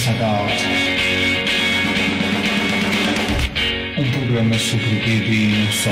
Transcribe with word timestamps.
Passagal. 0.00 0.46
Um 3.98 4.10
programa 4.12 4.58
sobre 4.58 4.86
o 4.86 4.88
bebê 4.88 5.30
e 5.30 5.48
não 5.58 5.72
só. 5.72 5.90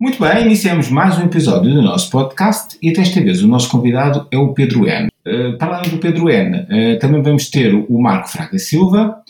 Muito 0.00 0.18
bem, 0.18 0.46
iniciamos 0.46 0.88
mais 0.88 1.18
um 1.18 1.24
episódio 1.24 1.74
do 1.74 1.82
nosso 1.82 2.08
podcast 2.10 2.78
e 2.80 2.94
desta 2.94 3.20
vez 3.20 3.42
o 3.42 3.46
nosso 3.46 3.68
convidado 3.68 4.26
é 4.30 4.38
o 4.38 4.54
Pedro 4.54 4.88
N. 4.88 5.09
Uh, 5.26 5.58
para 5.58 5.76
além 5.76 5.90
do 5.90 5.98
Pedro 5.98 6.28
N, 6.30 6.60
uh, 6.60 6.98
também 6.98 7.22
vamos 7.22 7.50
ter 7.50 7.74
o 7.74 8.00
Marco 8.00 8.28
Fraga 8.28 8.58
Silva. 8.58 9.22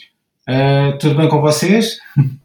Uh, 0.48 0.98
tudo 0.98 1.17
bem 1.17 1.29
com 1.29 1.41
vocês? 1.41 1.98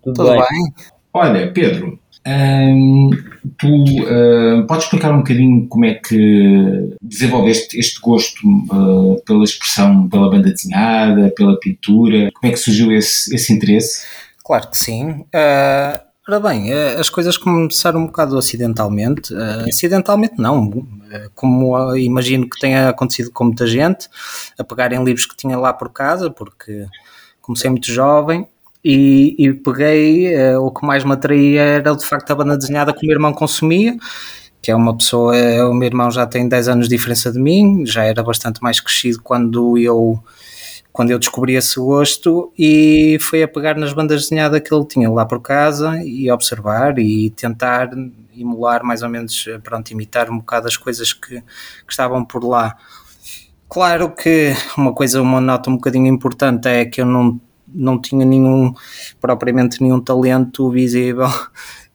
Tudo, 0.04 0.16
Tudo 0.16 0.32
bem. 0.32 0.40
bem. 0.40 0.74
Olha, 1.14 1.52
Pedro, 1.52 2.00
um, 2.28 3.12
tu 3.58 3.68
uh, 3.68 4.66
podes 4.66 4.86
explicar 4.86 5.14
um 5.14 5.20
bocadinho 5.20 5.68
como 5.68 5.86
é 5.86 5.94
que 5.94 6.96
desenvolveste 7.02 7.78
este 7.78 8.02
gosto 8.02 8.42
uh, 8.48 9.22
pela 9.26 9.44
expressão, 9.44 10.10
pela 10.10 10.30
banda 10.30 10.50
desenhada, 10.52 11.32
pela 11.36 11.60
pintura? 11.60 12.32
Como 12.34 12.52
é 12.52 12.54
que 12.54 12.60
surgiu 12.60 12.92
esse, 12.92 13.34
esse 13.34 13.54
interesse? 13.54 14.04
Claro 14.44 14.70
que 14.70 14.78
sim. 14.78 15.10
Uh, 15.12 16.05
ora 16.28 16.40
bem, 16.40 16.72
as 16.74 17.10
coisas 17.10 17.38
começaram 17.38 18.02
um 18.02 18.06
bocado 18.08 18.38
acidentalmente. 18.38 19.34
acidentalmente 19.68 20.36
não, 20.38 20.86
como 21.34 21.96
imagino 21.96 22.50
que 22.50 22.60
tenha 22.60 22.90
acontecido 22.90 23.32
com 23.32 23.46
muita 23.46 23.68
gente, 23.68 24.10
a 24.58 24.64
pegarem 24.64 25.04
livros 25.04 25.26
que 25.26 25.36
tinha 25.36 25.58
lá 25.58 25.72
por 25.74 25.90
casa, 25.90 26.30
porque 26.30 26.86
comecei 27.42 27.70
muito 27.70 27.92
jovem 27.92 28.48
e, 28.84 29.36
e 29.38 29.54
peguei, 29.54 30.56
o 30.58 30.72
que 30.72 30.86
mais 30.86 31.04
me 31.04 31.14
atraía 31.14 31.62
era 31.62 31.96
de 31.96 32.06
facto 32.06 32.32
a 32.32 32.36
banda 32.36 32.58
desenhada 32.58 32.94
que 32.94 33.04
o 33.04 33.08
meu 33.08 33.16
irmão 33.16 33.34
consumia, 33.34 33.96
que 34.66 34.72
é 34.72 34.76
uma 34.76 34.98
pessoa, 34.98 35.38
eh, 35.38 35.64
o 35.64 35.76
meu 35.76 35.86
irmão 35.86 36.10
já 36.10 36.26
tem 36.26 36.50
10 36.50 36.70
anos 36.70 36.90
de 36.90 36.96
diferença 36.96 37.32
de 37.32 37.40
mim, 37.40 37.86
já 37.86 38.04
era 38.04 38.24
bastante 38.24 38.64
mais 38.64 38.80
crescido 38.80 39.22
quando 39.22 39.78
eu 39.78 40.20
quando 40.96 41.12
eu 41.12 41.20
descobri 41.20 41.56
esse 41.56 41.78
gosto 41.78 42.54
e 42.58 43.18
foi 43.20 43.44
a 43.44 43.50
pegar 43.50 43.76
nas 43.76 43.92
bandas 43.92 44.22
desenhadas 44.22 44.62
que 44.62 44.74
ele 44.74 44.86
tinha 44.86 45.12
lá 45.12 45.26
por 45.26 45.42
casa 45.42 46.02
e 46.02 46.32
observar 46.32 46.98
e 46.98 47.32
tentar 47.32 47.90
emular 48.34 48.82
mais 48.82 49.02
ou 49.02 49.10
menos, 49.10 49.46
eh, 49.46 49.60
pronto, 49.60 49.92
imitar 49.92 50.30
um 50.30 50.38
bocado 50.38 50.70
as 50.70 50.78
coisas 50.78 51.12
que, 51.12 51.42
que 51.42 51.92
estavam 51.92 52.24
por 52.24 52.46
lá. 52.46 52.78
Claro 53.68 54.16
que 54.16 54.54
uma 54.78 54.94
coisa, 54.94 55.22
uma 55.22 55.42
nota 55.42 55.70
um 55.70 55.76
bocadinho 55.76 56.08
importante 56.08 56.70
é 56.70 56.86
que 56.86 57.02
eu 57.02 57.06
não 57.06 57.42
não 57.68 58.00
tinha 58.00 58.26
nenhum, 58.26 58.74
propriamente 59.20 59.82
nenhum 59.82 60.00
talento 60.00 60.72
visível. 60.72 61.28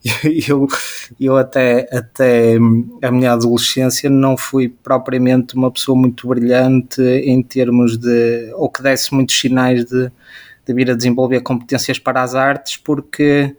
Eu, 0.47 0.67
eu 1.19 1.37
até, 1.37 1.87
até 1.91 2.55
a 3.03 3.11
minha 3.11 3.33
adolescência 3.33 4.09
não 4.09 4.35
fui 4.35 4.67
propriamente 4.67 5.55
uma 5.55 5.69
pessoa 5.69 5.95
muito 5.95 6.27
brilhante 6.27 7.01
em 7.01 7.41
termos 7.43 7.97
de, 7.97 8.51
ou 8.55 8.67
que 8.67 8.81
desse 8.81 9.13
muitos 9.13 9.39
sinais 9.39 9.85
de, 9.85 10.11
de 10.65 10.73
vir 10.73 10.89
a 10.89 10.95
desenvolver 10.95 11.41
competências 11.41 11.99
para 11.99 12.23
as 12.23 12.33
artes, 12.33 12.77
porque 12.77 13.55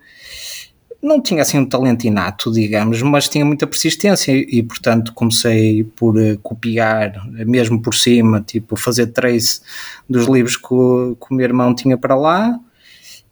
não 1.02 1.20
tinha 1.20 1.42
assim 1.42 1.58
um 1.58 1.66
talento 1.68 2.04
inato, 2.04 2.52
digamos, 2.52 3.02
mas 3.02 3.28
tinha 3.28 3.44
muita 3.44 3.66
persistência 3.66 4.32
e, 4.32 4.62
portanto 4.62 5.12
comecei 5.12 5.82
por 5.82 6.16
uh, 6.16 6.38
copiar, 6.38 7.26
mesmo 7.28 7.82
por 7.82 7.94
cima, 7.94 8.40
tipo 8.40 8.76
fazer 8.76 9.08
trace 9.08 9.60
dos 10.08 10.26
livros 10.28 10.56
que 10.56 10.72
o, 10.72 11.16
que 11.16 11.32
o 11.32 11.34
meu 11.34 11.44
irmão 11.44 11.74
tinha 11.74 11.98
para 11.98 12.14
lá 12.14 12.58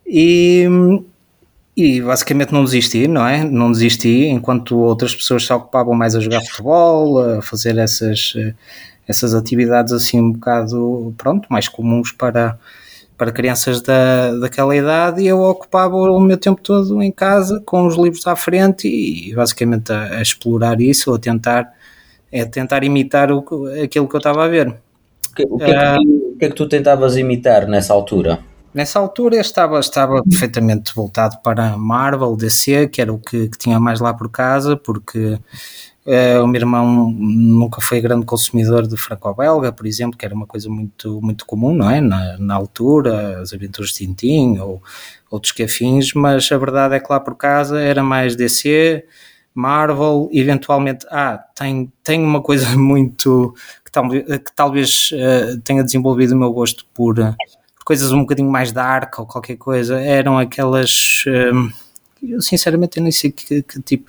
e, 0.04 0.66
e 1.82 2.00
basicamente 2.00 2.52
não 2.52 2.64
desisti, 2.64 3.08
não 3.08 3.26
é? 3.26 3.44
Não 3.44 3.72
desisti, 3.72 4.26
enquanto 4.26 4.78
outras 4.78 5.14
pessoas 5.14 5.46
se 5.46 5.52
ocupavam 5.52 5.94
mais 5.94 6.14
a 6.14 6.20
jogar 6.20 6.40
futebol, 6.42 7.18
a 7.18 7.42
fazer 7.42 7.76
essas, 7.78 8.34
eh, 8.36 8.54
essas 9.08 9.34
atividades 9.34 9.92
assim 9.92 10.20
um 10.20 10.32
bocado, 10.32 11.14
pronto, 11.16 11.46
mais 11.50 11.68
comuns 11.68 12.12
para 12.12 12.58
para 13.20 13.30
crianças 13.30 13.82
da, 13.82 14.32
daquela 14.38 14.74
idade 14.74 15.20
e 15.20 15.26
eu 15.26 15.40
ocupava 15.40 15.94
o 15.94 16.18
meu 16.18 16.38
tempo 16.38 16.58
todo 16.62 17.02
em 17.02 17.12
casa 17.12 17.62
com 17.66 17.86
os 17.86 17.94
livros 17.94 18.26
à 18.26 18.34
frente 18.34 18.88
e 18.88 19.34
basicamente 19.34 19.92
a, 19.92 20.16
a 20.16 20.22
explorar 20.22 20.80
isso, 20.80 21.12
a 21.12 21.18
tentar, 21.18 21.70
a 22.32 22.46
tentar 22.46 22.82
imitar 22.82 23.30
o, 23.30 23.44
aquilo 23.84 24.08
que 24.08 24.16
eu 24.16 24.18
estava 24.18 24.46
a 24.46 24.48
ver. 24.48 24.68
O 24.68 25.34
que, 25.34 25.42
o, 25.42 25.58
que 25.58 25.64
é 25.64 25.66
que, 25.66 25.74
uh, 25.74 26.32
o 26.32 26.38
que 26.38 26.44
é 26.46 26.48
que 26.48 26.54
tu 26.54 26.66
tentavas 26.66 27.18
imitar 27.18 27.68
nessa 27.68 27.92
altura? 27.92 28.38
Nessa 28.72 28.98
altura 29.00 29.36
estava, 29.36 29.80
estava 29.80 30.22
perfeitamente 30.22 30.94
voltado 30.94 31.38
para 31.42 31.76
Marvel, 31.76 32.36
DC, 32.36 32.88
que 32.88 33.00
era 33.00 33.12
o 33.12 33.18
que, 33.18 33.48
que 33.48 33.58
tinha 33.58 33.80
mais 33.80 34.00
lá 34.00 34.14
por 34.14 34.30
casa, 34.30 34.76
porque 34.76 35.38
Uh, 36.06 36.42
o 36.42 36.46
meu 36.46 36.60
irmão 36.60 37.10
nunca 37.12 37.80
foi 37.82 38.00
grande 38.00 38.24
consumidor 38.24 38.86
de 38.86 38.96
franco-belga, 38.96 39.70
por 39.70 39.86
exemplo, 39.86 40.18
que 40.18 40.24
era 40.24 40.34
uma 40.34 40.46
coisa 40.46 40.68
muito, 40.68 41.20
muito 41.20 41.44
comum, 41.44 41.74
não 41.74 41.90
é? 41.90 42.00
Na, 42.00 42.38
na 42.38 42.54
altura, 42.54 43.40
as 43.40 43.52
aventuras 43.52 43.90
de 43.90 43.96
Tintin 43.96 44.58
ou 44.58 44.82
outros 45.30 45.52
que 45.52 45.62
afins, 45.62 46.14
mas 46.14 46.50
a 46.50 46.56
verdade 46.56 46.94
é 46.94 47.00
que 47.00 47.06
lá 47.12 47.20
por 47.20 47.36
casa 47.36 47.78
era 47.78 48.02
mais 48.02 48.34
DC, 48.34 49.04
Marvel, 49.54 50.30
eventualmente, 50.32 51.06
ah, 51.10 51.38
tem, 51.54 51.92
tem 52.02 52.24
uma 52.24 52.42
coisa 52.42 52.66
muito 52.76 53.54
que, 53.84 53.92
tal, 53.92 54.08
que 54.08 54.52
talvez 54.56 55.10
uh, 55.12 55.60
tenha 55.60 55.84
desenvolvido 55.84 56.34
o 56.34 56.38
meu 56.38 56.52
gosto 56.52 56.86
por, 56.94 57.18
coisas 57.90 58.12
um 58.12 58.20
bocadinho 58.20 58.48
mais 58.48 58.70
dark 58.70 59.18
ou 59.18 59.26
qualquer 59.26 59.56
coisa, 59.56 59.98
eram 59.98 60.38
aquelas. 60.38 61.24
Uh, 61.26 61.72
eu 62.22 62.40
sinceramente 62.40 62.98
eu 62.98 63.02
nem 63.02 63.10
sei 63.10 63.32
que, 63.32 63.64
que 63.64 63.82
tipo. 63.82 64.04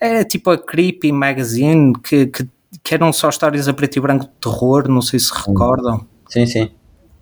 É 0.00 0.22
tipo 0.22 0.50
a 0.50 0.56
Creepy 0.56 1.10
Magazine, 1.10 1.94
que, 1.94 2.26
que, 2.26 2.48
que, 2.80 2.94
eram 2.94 3.12
só 3.12 3.28
histórias 3.28 3.66
a 3.66 3.74
preto 3.74 3.96
e 3.96 4.00
branco 4.00 4.26
de 4.26 4.30
terror, 4.40 4.86
não 4.88 5.02
sei 5.02 5.18
se 5.18 5.32
recordam. 5.34 6.06
Sim, 6.28 6.46
sim. 6.46 6.70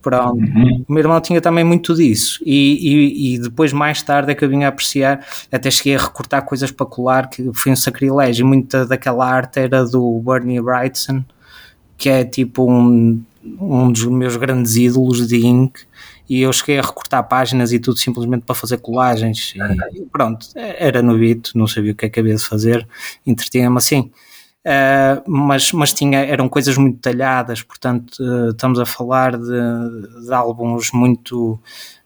Pronto. 0.02 0.36
Uhum. 0.36 0.84
O 0.86 0.92
meu 0.92 1.00
irmão 1.02 1.18
tinha 1.18 1.40
também 1.40 1.64
muito 1.64 1.94
disso. 1.94 2.42
E, 2.44 2.56
e, 2.82 3.34
e, 3.34 3.38
depois, 3.38 3.72
mais 3.72 4.02
tarde, 4.02 4.32
é 4.32 4.34
que 4.34 4.44
eu 4.44 4.50
vinha 4.50 4.66
a 4.66 4.68
apreciar, 4.68 5.24
até 5.50 5.70
cheguei 5.70 5.96
a 5.96 5.98
recortar 5.98 6.44
coisas 6.44 6.70
para 6.70 6.84
colar, 6.84 7.30
que 7.30 7.50
foi 7.54 7.72
um 7.72 7.76
sacrilégio. 7.76 8.46
Muita 8.46 8.84
daquela 8.84 9.26
arte 9.26 9.60
era 9.60 9.82
do 9.86 10.20
Bernie 10.20 10.60
Wrightson, 10.60 11.24
que 11.96 12.10
é 12.10 12.22
tipo 12.22 12.70
um, 12.70 13.22
um 13.58 13.90
dos 13.90 14.04
meus 14.04 14.36
grandes 14.36 14.76
ídolos 14.76 15.26
de 15.26 15.46
Ink 15.46 15.90
e 16.28 16.42
eu 16.42 16.52
cheguei 16.52 16.78
a 16.78 16.82
recortar 16.82 17.26
páginas 17.28 17.72
e 17.72 17.78
tudo 17.78 17.98
simplesmente 17.98 18.44
para 18.44 18.54
fazer 18.54 18.78
colagens 18.78 19.54
e 19.92 20.02
pronto, 20.10 20.46
era 20.54 21.02
novito, 21.02 21.56
não 21.56 21.66
sabia 21.66 21.92
o 21.92 21.94
que 21.94 22.06
é 22.06 22.08
que 22.08 22.20
havia 22.20 22.34
de 22.34 22.44
fazer, 22.44 22.86
entretinha-me 23.26 23.76
assim. 23.76 24.10
Uh, 24.64 25.18
mas, 25.26 25.72
mas 25.72 25.92
tinha, 25.92 26.20
eram 26.20 26.48
coisas 26.48 26.76
muito 26.76 26.94
detalhadas, 26.94 27.64
portanto 27.64 28.20
uh, 28.20 28.50
estamos 28.50 28.78
a 28.78 28.86
falar 28.86 29.36
de, 29.36 30.24
de 30.24 30.32
álbuns 30.32 30.92
muito 30.92 31.54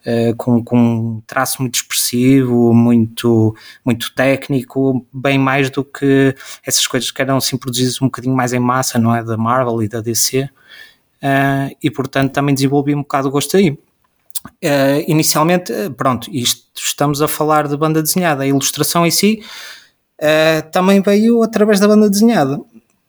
uh, 0.06 0.34
com, 0.38 0.64
com 0.64 0.78
um 0.78 1.22
traço 1.26 1.60
muito 1.60 1.74
expressivo, 1.74 2.72
muito, 2.72 3.54
muito 3.84 4.10
técnico, 4.14 5.06
bem 5.12 5.38
mais 5.38 5.68
do 5.68 5.84
que 5.84 6.34
essas 6.64 6.86
coisas 6.86 7.10
que 7.10 7.20
eram 7.20 7.36
assim 7.36 7.58
produzidas 7.58 8.00
um 8.00 8.06
bocadinho 8.06 8.34
mais 8.34 8.54
em 8.54 8.58
massa, 8.58 8.98
não 8.98 9.14
é? 9.14 9.22
Da 9.22 9.36
Marvel 9.36 9.82
e 9.82 9.88
da 9.88 10.00
DC. 10.00 10.48
e 11.82 11.90
portanto 11.90 12.32
também 12.32 12.54
desenvolvi 12.54 12.94
um 12.94 13.02
bocado 13.02 13.28
o 13.28 13.30
gosto 13.30 13.54
aí. 13.58 13.78
Uh, 14.62 15.04
inicialmente, 15.06 15.72
eh, 15.72 15.90
pronto, 15.90 16.30
isto, 16.32 16.62
estamos 16.74 17.20
a 17.22 17.28
falar 17.28 17.68
de 17.68 17.76
banda 17.76 18.02
desenhada. 18.02 18.42
A 18.42 18.46
ilustração 18.46 19.06
em 19.06 19.10
si 19.10 19.42
uh, 20.20 20.70
também 20.70 21.00
veio 21.00 21.42
através 21.42 21.80
da 21.80 21.88
banda 21.88 22.08
desenhada, 22.08 22.60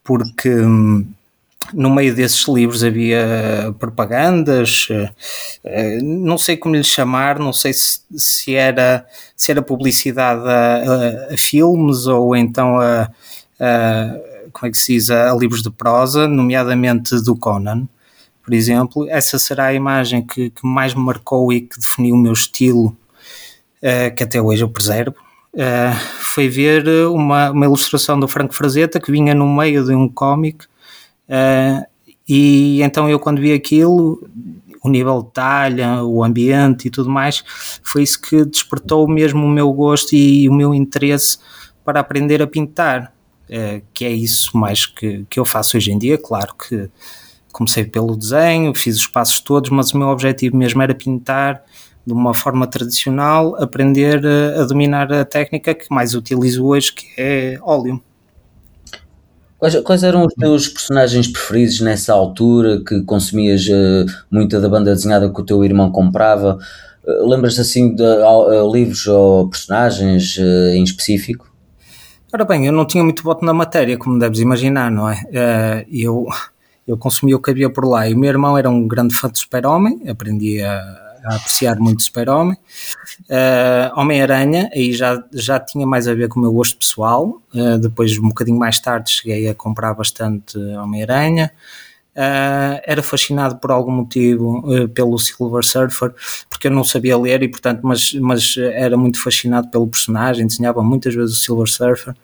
porque 0.04 0.50
hum, 0.50 1.08
no 1.74 1.90
meio 1.90 2.16
desses 2.16 2.48
livros 2.48 2.84
havia 2.84 3.74
propagandas, 3.80 4.88
uh, 4.90 6.04
não 6.04 6.38
sei 6.38 6.58
como 6.58 6.76
lhe 6.76 6.84
chamar, 6.84 7.40
não 7.40 7.54
sei 7.54 7.74
se, 7.74 8.02
se, 8.16 8.56
era, 8.56 9.06
se 9.36 9.52
era 9.52 9.62
publicidade 9.62 10.48
a, 10.48 11.32
a, 11.32 11.34
a 11.34 11.38
filmes 11.38 12.08
ou 12.08 12.36
então 12.36 12.80
a, 12.80 13.10
a, 13.60 14.16
como 14.52 14.68
é 14.68 14.72
que 14.72 14.78
se 14.78 14.94
diz, 14.94 15.10
a 15.10 15.34
livros 15.34 15.62
de 15.62 15.70
prosa, 15.70 16.28
nomeadamente 16.28 17.22
do 17.24 17.36
Conan 17.36 17.88
por 18.48 18.54
exemplo, 18.54 19.06
essa 19.10 19.38
será 19.38 19.66
a 19.66 19.74
imagem 19.74 20.26
que, 20.26 20.52
que 20.52 20.66
mais 20.66 20.94
me 20.94 21.04
marcou 21.04 21.52
e 21.52 21.60
que 21.60 21.78
definiu 21.78 22.16
o 22.16 22.18
meu 22.18 22.32
estilo, 22.32 22.96
uh, 23.84 24.16
que 24.16 24.24
até 24.24 24.42
hoje 24.42 24.64
eu 24.64 24.70
preservo. 24.70 25.18
Uh, 25.54 25.94
foi 26.22 26.48
ver 26.48 26.88
uma, 27.10 27.52
uma 27.52 27.66
ilustração 27.66 28.18
do 28.18 28.26
Franco 28.26 28.56
Frazetta 28.56 29.02
que 29.02 29.12
vinha 29.12 29.36
no 29.36 29.54
meio 29.54 29.84
de 29.84 29.94
um 29.94 30.08
cómic 30.08 30.64
uh, 30.64 31.86
e 32.26 32.82
então 32.82 33.10
eu 33.10 33.20
quando 33.20 33.42
vi 33.42 33.52
aquilo 33.52 34.26
o 34.82 34.88
nível 34.88 35.24
de 35.24 35.32
talha, 35.34 36.02
o 36.06 36.24
ambiente 36.24 36.88
e 36.88 36.90
tudo 36.90 37.10
mais, 37.10 37.44
foi 37.84 38.04
isso 38.04 38.22
que 38.22 38.46
despertou 38.46 39.10
mesmo 39.10 39.46
o 39.46 39.50
meu 39.50 39.74
gosto 39.74 40.16
e 40.16 40.48
o 40.48 40.54
meu 40.54 40.74
interesse 40.74 41.38
para 41.84 42.00
aprender 42.00 42.42
a 42.42 42.48
pintar, 42.48 43.12
que 43.94 44.06
é 44.06 44.12
isso 44.12 44.56
mais 44.58 44.86
que, 44.86 45.26
que 45.30 45.38
eu 45.38 45.44
faço 45.44 45.76
hoje 45.76 45.92
em 45.92 46.00
dia, 46.00 46.18
claro 46.18 46.54
que 46.56 46.90
comecei 47.58 47.84
pelo 47.84 48.16
desenho, 48.16 48.74
fiz 48.76 48.98
os 48.98 49.08
passos 49.08 49.40
todos, 49.40 49.72
mas 49.72 49.92
o 49.92 49.98
meu 49.98 50.10
objetivo 50.10 50.56
mesmo 50.56 50.80
era 50.84 50.94
pintar 50.94 51.64
de 52.06 52.14
uma 52.14 52.34
forma 52.34 52.68
tradicional, 52.68 53.62
aprender 53.62 54.22
a, 54.26 54.62
a 54.62 54.66
dominar 54.66 55.12
a 55.12 55.26
técnica 55.26 55.74
que 55.74 55.88
mais 55.90 56.14
utilizo 56.14 56.64
hoje, 56.66 56.94
que 56.94 57.08
é 57.18 57.58
óleo. 57.64 58.02
Quais, 59.58 59.76
quais, 59.82 60.04
eram 60.04 60.24
os 60.24 60.34
teus 60.36 60.68
personagens 60.68 61.28
preferidos 61.28 61.82
nessa 61.82 62.14
altura 62.14 62.80
que 62.88 63.02
consumias 63.02 63.66
uh, 63.68 64.06
muita 64.30 64.62
da 64.62 64.70
banda 64.70 64.94
desenhada 64.94 65.34
que 65.34 65.42
o 65.42 65.44
teu 65.44 65.66
irmão 65.66 65.92
comprava? 65.92 66.60
Uh, 67.04 67.28
Lembras 67.28 67.58
assim 67.58 67.96
de 67.96 68.04
uh, 68.04 68.72
livros 68.72 69.08
ou 69.08 69.50
personagens 69.50 70.38
em 70.38 70.84
específico? 70.84 71.52
Ora 72.32 72.46
bem, 72.46 72.68
eu 72.68 72.72
não 72.72 72.86
tinha 72.86 73.04
muito 73.04 73.24
voto 73.24 73.44
na 73.44 73.54
matéria, 73.54 73.98
como 73.98 74.20
deves 74.20 74.40
imaginar, 74.40 74.92
não 74.92 75.10
é? 75.10 75.86
eu, 75.92 76.28
eu 76.88 76.98
consumia 76.98 77.36
o 77.36 77.42
que 77.42 77.52
havia 77.52 77.70
por 77.70 77.86
lá 77.86 78.08
e 78.08 78.14
o 78.14 78.18
meu 78.18 78.30
irmão 78.30 78.58
era 78.58 78.70
um 78.70 78.88
grande 78.88 79.14
fã 79.14 79.30
de 79.30 79.40
Super-Homem, 79.40 80.04
aprendi 80.08 80.62
a 80.62 81.08
a 81.28 81.36
apreciar 81.36 81.78
muito 81.78 82.04
Super-Homem. 82.04 82.58
Uh, 83.30 84.00
Homem-Aranha, 84.00 84.70
aí 84.74 84.94
já, 84.94 85.22
já 85.34 85.60
tinha 85.60 85.86
mais 85.86 86.08
a 86.08 86.14
ver 86.14 86.30
com 86.30 86.40
o 86.40 86.42
meu 86.42 86.54
gosto 86.54 86.78
pessoal. 86.78 87.42
Uh, 87.54 87.78
depois, 87.78 88.18
um 88.18 88.30
bocadinho 88.30 88.58
mais 88.58 88.80
tarde, 88.80 89.12
cheguei 89.12 89.50
a 89.50 89.54
comprar 89.54 89.94
bastante 89.94 90.58
Homem-Aranha. 90.58 91.52
Uh, 92.16 92.82
era 92.84 93.04
fascinado 93.04 93.58
por 93.58 93.70
algum 93.70 93.92
motivo 93.92 94.60
uh, 94.60 94.90
pelo 94.90 95.20
Silver 95.20 95.64
Surfer, 95.64 96.12
porque 96.50 96.68
eu 96.68 96.72
não 96.72 96.84
sabia 96.84 97.16
ler 97.16 97.44
e 97.44 97.48
portanto, 97.48 97.82
mas, 97.84 98.12
mas 98.14 98.56
era 98.58 98.98
muito 98.98 99.22
fascinado 99.22 99.70
pelo 99.70 99.88
personagem, 99.88 100.48
desenhava 100.48 100.82
muitas 100.82 101.14
vezes 101.14 101.38
o 101.38 101.40
Silver 101.40 101.68
Surfer. 101.68 102.16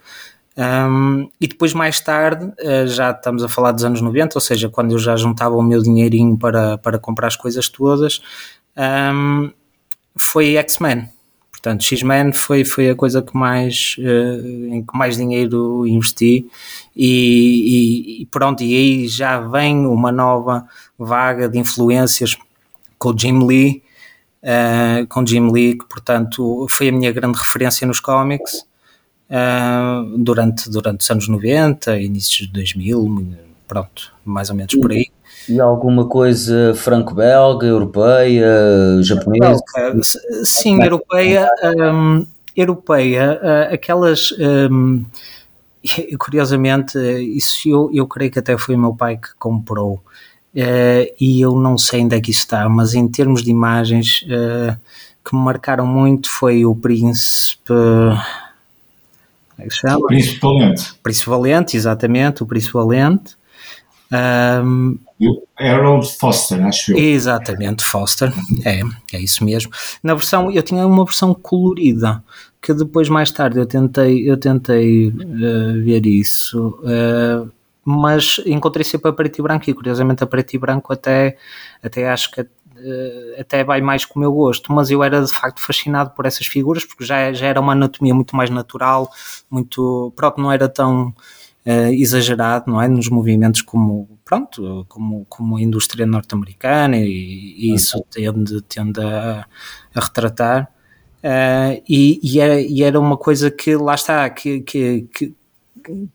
Um, 0.56 1.30
e 1.42 1.48
depois, 1.48 1.74
mais 1.74 2.00
tarde, 2.00 2.46
uh, 2.46 2.88
já 2.88 3.12
estamos 3.12 3.44
a 3.44 3.50
falar 3.50 3.72
dos 3.72 3.84
anos 3.84 4.02
90, 4.02 4.38
ou 4.38 4.42
seja, 4.42 4.70
quando 4.70 4.92
eu 4.92 5.00
já 5.00 5.16
juntava 5.16 5.56
o 5.56 5.64
meu 5.64 5.82
dinheirinho 5.82 6.38
para, 6.38 6.78
para 6.78 7.00
comprar 7.00 7.28
as 7.28 7.36
coisas 7.36 7.68
todas, 7.70 8.22
um, 8.78 9.52
foi 10.16 10.56
X-Men. 10.56 11.10
Portanto, 11.52 11.84
X-Men 11.84 12.34
foi, 12.34 12.64
foi 12.66 12.90
a 12.90 12.96
coisa 12.96 13.22
que 13.22 13.36
mais, 13.36 13.96
uh, 13.98 14.74
em 14.76 14.84
que 14.84 14.96
mais 14.98 15.18
dinheiro 15.18 15.88
investi 15.88 16.48
e, 16.96 18.20
e, 18.20 18.22
e, 18.22 18.26
pronto, 18.28 18.62
e 18.62 18.76
aí 18.76 19.08
já 19.08 19.40
vem 19.40 19.88
uma 19.88 20.12
nova 20.12 20.68
vaga 21.00 21.50
de 21.50 21.58
influências 21.58 22.38
com 23.00 23.10
o 23.10 23.18
Jim 23.18 23.46
Lee, 23.46 23.82
uh, 24.44 25.08
com 25.08 25.26
Jim 25.26 25.50
Lee, 25.52 25.78
que 25.78 25.86
portanto 25.86 26.68
foi 26.70 26.90
a 26.90 26.92
minha 26.92 27.12
grande 27.12 27.40
referência 27.40 27.88
nos 27.88 28.00
cómics 28.00 28.66
uh, 29.34 30.18
durante, 30.18 30.70
durante 30.70 31.02
os 31.02 31.10
anos 31.10 31.28
90, 31.28 32.00
inícios 32.00 32.48
de 32.48 32.54
2000, 32.54 33.28
pronto, 33.68 34.14
mais 34.24 34.50
ou 34.50 34.56
menos 34.56 34.76
por 34.76 34.92
aí. 34.92 35.08
E 35.50 35.60
alguma 35.60 36.08
coisa 36.08 36.74
franco-belga, 36.76 37.68
europeia, 37.68 38.48
japonesa? 39.02 39.62
Sim, 40.44 40.82
europeia. 40.82 41.50
Um, 41.76 42.26
europeia, 42.56 43.40
uh, 43.42 43.74
aquelas. 43.74 44.32
Um, 44.40 45.04
curiosamente, 46.18 46.98
isso 47.36 47.68
eu, 47.68 47.90
eu 47.94 48.08
creio 48.08 48.32
que 48.32 48.40
até 48.40 48.58
foi 48.58 48.76
o 48.76 48.80
meu 48.80 48.96
pai 48.96 49.18
que 49.18 49.34
comprou. 49.38 50.02
Uh, 50.56 51.10
e 51.20 51.42
eu 51.42 51.56
não 51.56 51.78
sei 51.78 52.04
onde 52.04 52.16
é 52.16 52.22
que 52.22 52.30
isso 52.30 52.42
está, 52.42 52.70
mas 52.70 52.94
em 52.94 53.08
termos 53.08 53.42
de 53.42 53.50
imagens 53.50 54.24
uh, 54.24 54.78
que 55.26 55.36
me 55.36 55.42
marcaram 55.42 55.86
muito 55.86 56.30
foi 56.30 56.66
o 56.66 56.76
Príncipe. 56.76 57.74
Como 59.56 59.66
é 59.66 59.68
que 59.68 59.74
se 59.74 59.82
chama? 59.82 60.08
Príncipe 60.08 60.40
Valente. 60.42 60.94
Príncipe 61.02 61.30
Valente, 61.30 61.78
exatamente, 61.78 62.44
o 62.44 62.46
Príncipe 62.46 62.74
Valente. 62.74 63.36
Um, 64.12 65.00
Harold 65.58 66.08
Foster, 66.20 66.64
acho 66.66 66.92
eu. 66.92 66.98
Exatamente, 66.98 67.84
Foster, 67.84 68.32
é, 68.66 68.82
é 69.14 69.20
isso 69.20 69.44
mesmo. 69.44 69.72
Na 70.04 70.14
versão, 70.14 70.52
eu 70.52 70.62
tinha 70.62 70.86
uma 70.86 71.06
versão 71.06 71.34
colorida, 71.34 72.24
que 72.62 72.74
depois 72.74 73.10
mais 73.10 73.32
tarde 73.32 73.60
eu 73.60 73.66
tentei, 73.66 74.30
eu 74.30 74.38
tentei 74.38 75.08
uh, 75.08 75.84
ver 75.84 76.06
isso, 76.06 76.80
uh, 76.84 77.52
mas 77.84 78.40
encontrei 78.46 78.84
sempre 78.84 79.10
a 79.10 79.14
preto 79.14 79.40
e 79.40 79.42
branco 79.42 79.70
e 79.70 79.74
curiosamente 79.74 80.24
a 80.24 80.28
preto 80.28 80.54
e 80.54 80.60
branco 80.60 80.94
até, 80.94 81.38
até 81.82 82.10
acho 82.10 82.32
que 82.32 82.46
até 83.38 83.64
vai 83.64 83.82
mais 83.82 84.06
com 84.06 84.20
o 84.20 84.22
meu 84.22 84.32
gosto, 84.32 84.72
mas 84.72 84.90
eu 84.90 85.04
era 85.04 85.22
de 85.22 85.32
facto 85.32 85.60
fascinado 85.60 86.12
por 86.12 86.26
essas 86.26 86.48
figuras 86.48 86.86
porque 86.86 87.04
já, 87.06 87.32
já 87.34 87.48
era 87.48 87.60
uma 87.60 87.74
anatomia 87.74 88.14
muito 88.14 88.36
mais 88.36 88.50
natural, 88.50 89.10
muito, 89.50 90.12
pronto, 90.16 90.42
não 90.42 90.52
era 90.52 90.68
tão 90.70 91.14
uh, 91.66 91.94
exagerado, 91.94 92.72
não 92.72 92.82
é? 92.82 92.88
Nos 92.88 93.10
movimentos 93.10 93.62
como, 93.62 94.08
pronto, 94.24 94.86
como, 94.88 95.26
como 95.30 95.58
a 95.58 95.62
indústria 95.62 96.06
norte-americana 96.06 96.98
e, 96.98 97.56
e, 97.58 97.74
isso 97.74 98.04
tende, 98.10 98.62
tende 98.64 99.02
a, 99.02 99.46
a 99.94 100.00
retratar. 100.00 100.70
Uh, 101.24 101.82
e, 101.88 102.20
e, 102.22 102.40
era, 102.40 102.60
e, 102.62 102.84
era, 102.84 103.00
uma 103.00 103.16
coisa 103.16 103.50
que 103.50 103.76
lá 103.78 103.96
está, 103.96 104.30
que, 104.30 104.60
que, 104.60 105.08
que, 105.14 105.34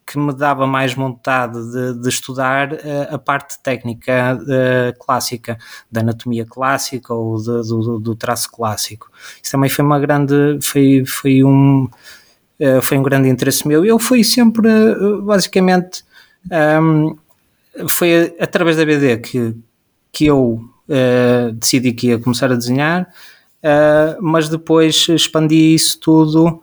que 0.06 0.18
me 0.18 0.32
dava 0.34 0.66
mais 0.66 0.94
vontade 0.94 1.58
de, 1.70 2.00
de 2.00 2.08
estudar 2.08 2.72
uh, 2.72 3.14
a 3.14 3.18
parte 3.18 3.58
técnica 3.62 4.38
uh, 4.40 4.98
clássica, 5.04 5.58
da 5.90 6.00
anatomia 6.00 6.46
clássica 6.46 7.12
ou 7.12 7.36
de, 7.36 7.68
do, 7.68 7.98
do, 7.98 8.16
traço 8.16 8.50
clássico. 8.50 9.10
Isso 9.42 9.52
também 9.52 9.68
foi 9.68 9.84
uma 9.84 9.98
grande, 9.98 10.58
foi, 10.62 11.04
foi 11.06 11.44
um, 11.44 11.88
uh, 12.60 12.82
foi 12.82 12.98
um 12.98 13.02
grande 13.02 13.28
interesse 13.28 13.66
meu. 13.66 13.84
Eu 13.84 13.98
fui 13.98 14.24
sempre, 14.24 14.68
uh, 14.68 15.22
basicamente, 15.22 16.04
um, 16.50 17.08
ehm, 17.76 17.88
foi 17.88 18.36
através 18.40 18.76
da 18.76 18.84
BD 18.84 19.18
que, 19.18 19.54
que 20.12 20.26
eu 20.26 20.60
uh, 20.88 21.52
decidi 21.52 21.92
que 21.92 22.08
ia 22.08 22.18
começar 22.18 22.50
a 22.50 22.56
desenhar, 22.56 23.08
mas 24.20 24.48
depois 24.48 25.08
expandi 25.08 25.74
isso 25.74 25.98
tudo 25.98 26.62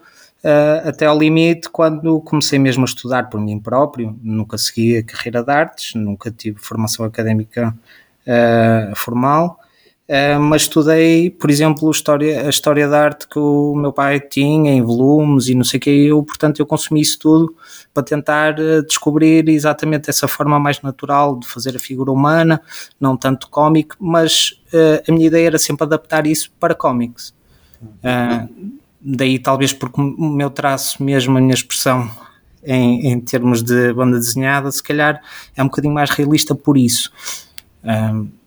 até 0.84 1.06
ao 1.06 1.18
limite 1.18 1.70
quando 1.70 2.20
comecei 2.22 2.60
mesmo 2.60 2.84
a 2.84 2.86
estudar 2.86 3.30
por 3.30 3.40
mim 3.40 3.60
próprio. 3.60 4.18
Nunca 4.22 4.58
segui 4.58 4.98
a 4.98 5.04
carreira 5.04 5.44
de 5.44 5.52
artes, 5.52 5.96
nunca 5.96 6.30
tive 6.30 6.60
formação 6.60 7.06
académica 7.06 7.76
formal. 8.96 9.60
Uh, 10.08 10.40
mas 10.40 10.64
estudei, 10.64 11.32
por 11.32 11.50
exemplo, 11.50 11.90
história, 11.90 12.46
a 12.46 12.50
história 12.50 12.88
da 12.88 13.06
arte 13.06 13.28
que 13.28 13.40
o 13.40 13.74
meu 13.76 13.92
pai 13.92 14.20
tinha 14.20 14.72
em 14.72 14.80
volumes 14.80 15.48
e 15.48 15.56
não 15.56 15.64
sei 15.64 15.80
o 15.80 15.82
que, 15.82 15.90
eu, 15.90 16.22
portanto, 16.22 16.60
eu 16.60 16.66
consumi 16.66 17.02
isso 17.02 17.18
tudo 17.18 17.56
para 17.92 18.04
tentar 18.04 18.54
uh, 18.60 18.84
descobrir 18.86 19.50
exatamente 19.50 20.08
essa 20.08 20.28
forma 20.28 20.60
mais 20.60 20.80
natural 20.84 21.40
de 21.40 21.48
fazer 21.48 21.76
a 21.76 21.80
figura 21.80 22.12
humana, 22.12 22.62
não 23.00 23.18
tanto 23.18 23.50
cómic, 23.50 23.96
mas 24.00 24.62
uh, 24.72 25.02
a 25.10 25.12
minha 25.12 25.26
ideia 25.26 25.48
era 25.48 25.58
sempre 25.58 25.86
adaptar 25.86 26.28
isso 26.28 26.52
para 26.60 26.76
cómics. 26.76 27.34
Daí, 29.06 29.38
talvez, 29.38 29.72
porque 29.72 30.02
o 30.02 30.30
meu 30.30 30.50
traço, 30.50 31.04
mesmo 31.04 31.38
a 31.38 31.42
minha 31.42 31.54
expressão 31.54 32.10
em, 32.64 33.12
em 33.12 33.20
termos 33.20 33.62
de 33.62 33.94
banda 33.94 34.18
desenhada, 34.18 34.72
se 34.72 34.82
calhar 34.82 35.22
é 35.56 35.62
um 35.62 35.68
bocadinho 35.68 35.94
mais 35.94 36.10
realista 36.10 36.56
por 36.56 36.78
isso. 36.78 37.12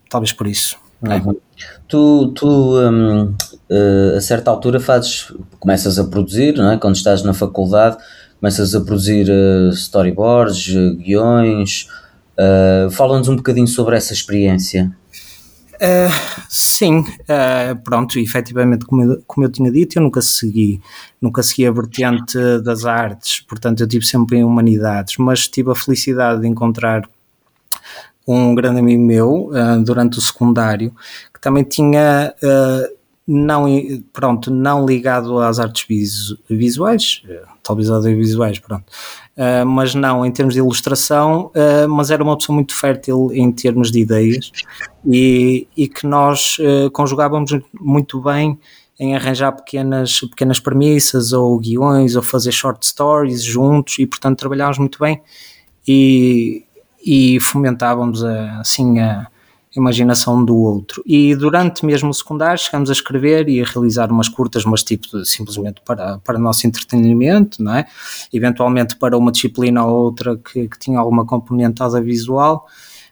talvez 0.09 0.33
por 0.33 0.47
isso. 0.47 0.77
Uhum. 1.01 1.35
Tu, 1.87 2.27
tu 2.35 2.77
um, 2.77 3.23
uh, 3.23 4.17
a 4.17 4.21
certa 4.21 4.51
altura 4.51 4.79
fazes, 4.79 5.31
começas 5.59 5.97
a 5.97 6.03
produzir, 6.03 6.57
não 6.57 6.71
é? 6.71 6.77
quando 6.77 6.95
estás 6.95 7.23
na 7.23 7.33
faculdade, 7.33 7.97
começas 8.39 8.75
a 8.75 8.81
produzir 8.81 9.27
uh, 9.29 9.69
storyboards, 9.69 10.75
uh, 10.75 10.95
guiões. 10.97 11.87
Fala-nos 12.91 13.27
um 13.27 13.35
bocadinho 13.35 13.67
sobre 13.67 13.97
essa 13.97 14.13
experiência. 14.13 14.89
Sim, 16.49 17.03
pronto, 17.83 18.19
efetivamente, 18.19 18.85
como 18.85 19.03
eu, 19.03 19.23
como 19.25 19.45
eu 19.45 19.51
tinha 19.51 19.71
dito, 19.71 19.97
eu 19.97 20.03
nunca 20.03 20.21
segui, 20.21 20.81
nunca 21.21 21.41
segui 21.41 21.65
a 21.65 21.71
vertente 21.71 22.37
das 22.63 22.85
artes, 22.85 23.41
portanto, 23.41 23.81
eu 23.81 23.87
tive 23.87 24.05
sempre 24.05 24.37
em 24.37 24.43
humanidades, 24.43 25.17
mas 25.17 25.47
tive 25.47 25.71
a 25.71 25.75
felicidade 25.75 26.41
de 26.41 26.47
encontrar 26.47 27.03
um 28.27 28.53
grande 28.53 28.79
amigo 28.79 29.03
meu 29.03 29.49
uh, 29.49 29.83
durante 29.83 30.19
o 30.19 30.21
secundário 30.21 30.93
que 31.33 31.41
também 31.41 31.63
tinha 31.63 32.33
uh, 32.43 32.98
não 33.31 33.65
pronto 34.11 34.49
não 34.49 34.85
ligado 34.85 35.39
às 35.39 35.59
artes 35.59 35.85
visuais 36.49 37.21
talvez 37.61 37.89
audiovisuais 37.89 38.57
pronto. 38.57 38.85
Uh, 39.37 39.65
mas 39.65 39.93
não 39.93 40.25
em 40.25 40.31
termos 40.31 40.55
de 40.55 40.59
ilustração 40.59 41.51
mas 41.89 42.11
era 42.11 42.23
uma 42.23 42.35
pessoa 42.37 42.55
muito 42.55 42.75
fértil 42.75 43.29
em 43.31 43.51
termos 43.51 43.91
de 43.91 43.99
ideias 43.99 44.51
e, 45.05 45.67
e 45.77 45.87
que 45.87 46.07
nós 46.07 46.57
conjugávamos 46.91 47.51
muito 47.79 48.19
bem 48.21 48.59
em 48.99 49.15
arranjar 49.15 49.53
pequenas, 49.53 50.19
pequenas 50.19 50.59
premissas 50.59 51.31
ou 51.31 51.57
guiões 51.57 52.15
ou 52.15 52.21
fazer 52.21 52.51
short 52.51 52.85
stories 52.85 53.43
juntos 53.43 53.97
e 53.97 54.05
portanto 54.05 54.39
trabalhávamos 54.39 54.77
muito 54.77 54.99
bem 54.99 55.21
e, 55.87 56.65
e 57.03 57.39
fomentávamos 57.39 58.23
a, 58.23 58.59
assim 58.59 58.99
a 58.99 59.27
imaginação 59.75 60.43
do 60.43 60.57
outro. 60.57 61.03
E 61.05 61.35
durante 61.35 61.85
mesmo 61.85 62.09
o 62.09 62.13
secundário 62.13 62.59
chegamos 62.59 62.89
a 62.89 62.93
escrever 62.93 63.47
e 63.47 63.61
a 63.61 63.65
realizar 63.65 64.11
umas 64.11 64.27
curtas, 64.27 64.65
mas 64.65 64.83
tipo 64.83 65.23
simplesmente 65.23 65.81
para, 65.85 66.17
para 66.19 66.39
nosso 66.39 66.65
entretenimento, 66.65 67.63
não 67.63 67.75
é? 67.75 67.85
Eventualmente 68.33 68.95
para 68.95 69.17
uma 69.17 69.31
disciplina 69.31 69.85
ou 69.85 70.05
outra 70.05 70.37
que, 70.37 70.67
que 70.67 70.79
tinha 70.79 70.99
alguma 70.99 71.25
componente 71.25 71.83
audiovisual. 71.83 72.65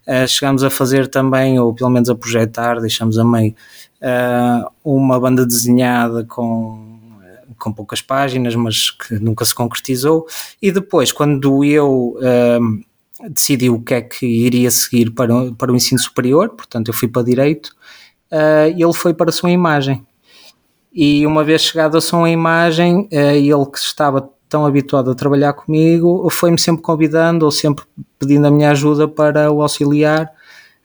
Uh, 0.07 0.27
chegámos 0.27 0.63
a 0.63 0.69
fazer 0.69 1.07
também, 1.09 1.59
ou 1.59 1.73
pelo 1.73 1.89
menos 1.89 2.09
a 2.09 2.15
projetar, 2.15 2.79
deixamos 2.79 3.19
a 3.19 3.25
meio, 3.25 3.53
uh, 4.01 4.71
uma 4.83 5.19
banda 5.19 5.45
desenhada 5.45 6.23
com, 6.23 6.97
com 7.59 7.73
poucas 7.73 8.01
páginas, 8.01 8.55
mas 8.55 8.89
que 8.89 9.15
nunca 9.15 9.43
se 9.43 9.53
concretizou. 9.53 10.25
E 10.61 10.71
depois, 10.71 11.11
quando 11.11 11.61
eu 11.63 12.17
uh, 12.17 12.86
decidi 13.29 13.69
o 13.69 13.79
que 13.79 13.93
é 13.93 14.01
que 14.01 14.25
iria 14.25 14.69
seguir 14.71 15.11
para, 15.11 15.51
para 15.53 15.71
o 15.71 15.75
ensino 15.75 15.99
superior, 15.99 16.49
portanto, 16.49 16.89
eu 16.89 16.93
fui 16.93 17.07
para 17.07 17.23
Direito, 17.23 17.75
ele 18.75 18.93
foi 18.93 19.13
para 19.13 19.29
a 19.29 19.33
sua 19.33 19.49
imagem. 19.49 20.05
E 20.93 21.25
uma 21.25 21.43
vez 21.43 21.61
chegado 21.61 21.97
a 21.97 22.01
sua 22.01 22.29
imagem, 22.29 23.07
ele 23.11 23.65
que 23.71 23.77
estava 23.77 24.29
tão 24.49 24.65
habituado 24.65 25.11
a 25.11 25.15
trabalhar 25.15 25.53
comigo, 25.53 26.27
foi-me 26.29 26.59
sempre 26.59 26.81
convidando 26.81 27.45
ou 27.45 27.51
sempre 27.51 27.85
pedindo 28.17 28.47
a 28.47 28.51
minha 28.51 28.71
ajuda 28.71 29.07
para 29.07 29.51
o 29.51 29.61
auxiliar 29.61 30.31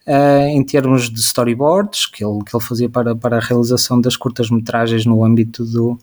uh, 0.07 0.47
em 0.47 0.63
termos 0.63 1.09
de 1.09 1.19
storyboards 1.19 2.05
que 2.05 2.23
ele, 2.23 2.43
que 2.43 2.55
ele 2.55 2.63
fazia 2.63 2.89
para, 2.89 3.15
para 3.15 3.37
a 3.37 3.39
realização 3.39 3.99
das 3.99 4.15
curtas-metragens 4.15 5.05
no 5.05 5.23
âmbito 5.23 5.63
do, 5.65 5.97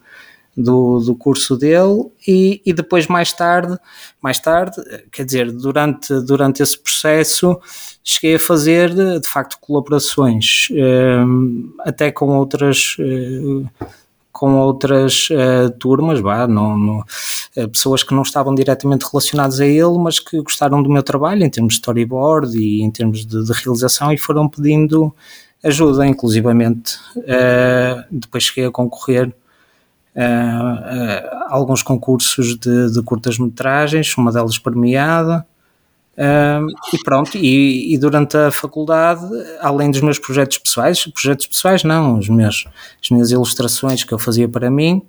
do, 0.62 1.00
do 1.00 1.14
curso 1.14 1.56
dele 1.56 2.06
e, 2.26 2.60
e 2.64 2.72
depois 2.72 3.06
mais 3.06 3.32
tarde, 3.32 3.78
mais 4.20 4.38
tarde, 4.38 4.76
quer 5.10 5.24
dizer, 5.24 5.50
durante, 5.52 6.12
durante 6.22 6.62
esse 6.62 6.78
processo 6.78 7.58
cheguei 8.02 8.36
a 8.36 8.40
fazer 8.40 8.94
de 8.94 9.26
facto 9.26 9.58
colaborações 9.60 10.68
uh, 10.70 11.74
até 11.80 12.10
com 12.10 12.36
outras 12.38 12.96
uh, 12.98 13.66
com 14.40 14.56
outras 14.56 15.28
uh, 15.30 15.70
turmas, 15.78 16.18
vá, 16.18 16.46
não, 16.46 17.00
uh, 17.00 17.68
pessoas 17.68 18.02
que 18.02 18.14
não 18.14 18.22
estavam 18.22 18.54
diretamente 18.54 19.04
relacionadas 19.04 19.60
a 19.60 19.66
ele, 19.66 19.98
mas 19.98 20.18
que 20.18 20.40
gostaram 20.40 20.82
do 20.82 20.88
meu 20.88 21.02
trabalho 21.02 21.44
em 21.44 21.50
termos 21.50 21.74
de 21.74 21.80
storyboard 21.80 22.56
e 22.56 22.80
em 22.80 22.90
termos 22.90 23.26
de, 23.26 23.44
de 23.44 23.52
realização 23.52 24.10
e 24.10 24.16
foram 24.16 24.48
pedindo 24.48 25.14
ajuda, 25.62 26.06
inclusivamente. 26.06 26.96
Uh, 27.16 28.02
depois 28.10 28.44
cheguei 28.44 28.66
a 28.66 28.70
concorrer 28.70 29.30
a 30.16 31.46
alguns 31.54 31.82
concursos 31.82 32.56
de, 32.56 32.92
de 32.92 33.02
curtas-metragens, 33.02 34.16
uma 34.16 34.32
delas 34.32 34.58
premiada. 34.58 35.46
Um, 36.18 36.66
e 36.92 37.02
pronto, 37.02 37.38
e, 37.38 37.94
e, 37.94 37.98
durante 37.98 38.36
a 38.36 38.50
faculdade, 38.50 39.24
além 39.60 39.90
dos 39.90 40.02
meus 40.02 40.18
projetos 40.18 40.58
pessoais, 40.58 41.06
projetos 41.06 41.46
pessoais 41.46 41.82
não, 41.82 42.18
os 42.18 42.28
meus, 42.28 42.66
as 43.02 43.08
minhas 43.10 43.30
ilustrações 43.30 44.04
que 44.04 44.12
eu 44.12 44.18
fazia 44.18 44.46
para 44.46 44.70
mim, 44.70 45.02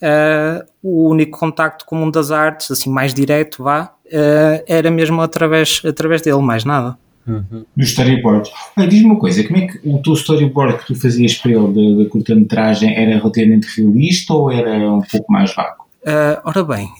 uh, 0.00 0.64
o 0.82 1.08
único 1.10 1.38
contacto 1.38 1.84
com 1.84 1.96
o 1.96 1.98
mundo 1.98 2.14
das 2.14 2.30
artes, 2.30 2.70
assim, 2.70 2.88
mais 2.88 3.12
direto, 3.12 3.62
vá, 3.62 3.92
uh, 4.06 4.64
era 4.66 4.90
mesmo 4.90 5.20
através, 5.20 5.82
através 5.84 6.22
dele, 6.22 6.40
mais 6.40 6.64
nada. 6.64 6.96
Uhum. 7.26 7.64
Dos 7.76 7.88
storyboards. 7.88 8.50
Diz-me 8.76 9.06
uma 9.06 9.18
coisa, 9.18 9.42
como 9.44 9.58
é 9.58 9.66
que 9.66 9.80
o 9.88 10.02
teu 10.02 10.12
storyboard 10.12 10.78
que 10.78 10.86
tu 10.86 10.94
fazias 10.94 11.34
para 11.34 11.52
ele 11.52 12.04
da 12.04 12.10
curta-metragem 12.10 12.94
era 12.94 13.16
relativamente 13.16 13.66
realista 13.76 14.34
ou 14.34 14.50
era 14.50 14.92
um 14.92 15.00
pouco 15.00 15.32
mais 15.32 15.54
vago? 15.54 15.84
Uh, 16.02 16.40
ora 16.44 16.62
bem, 16.62 16.90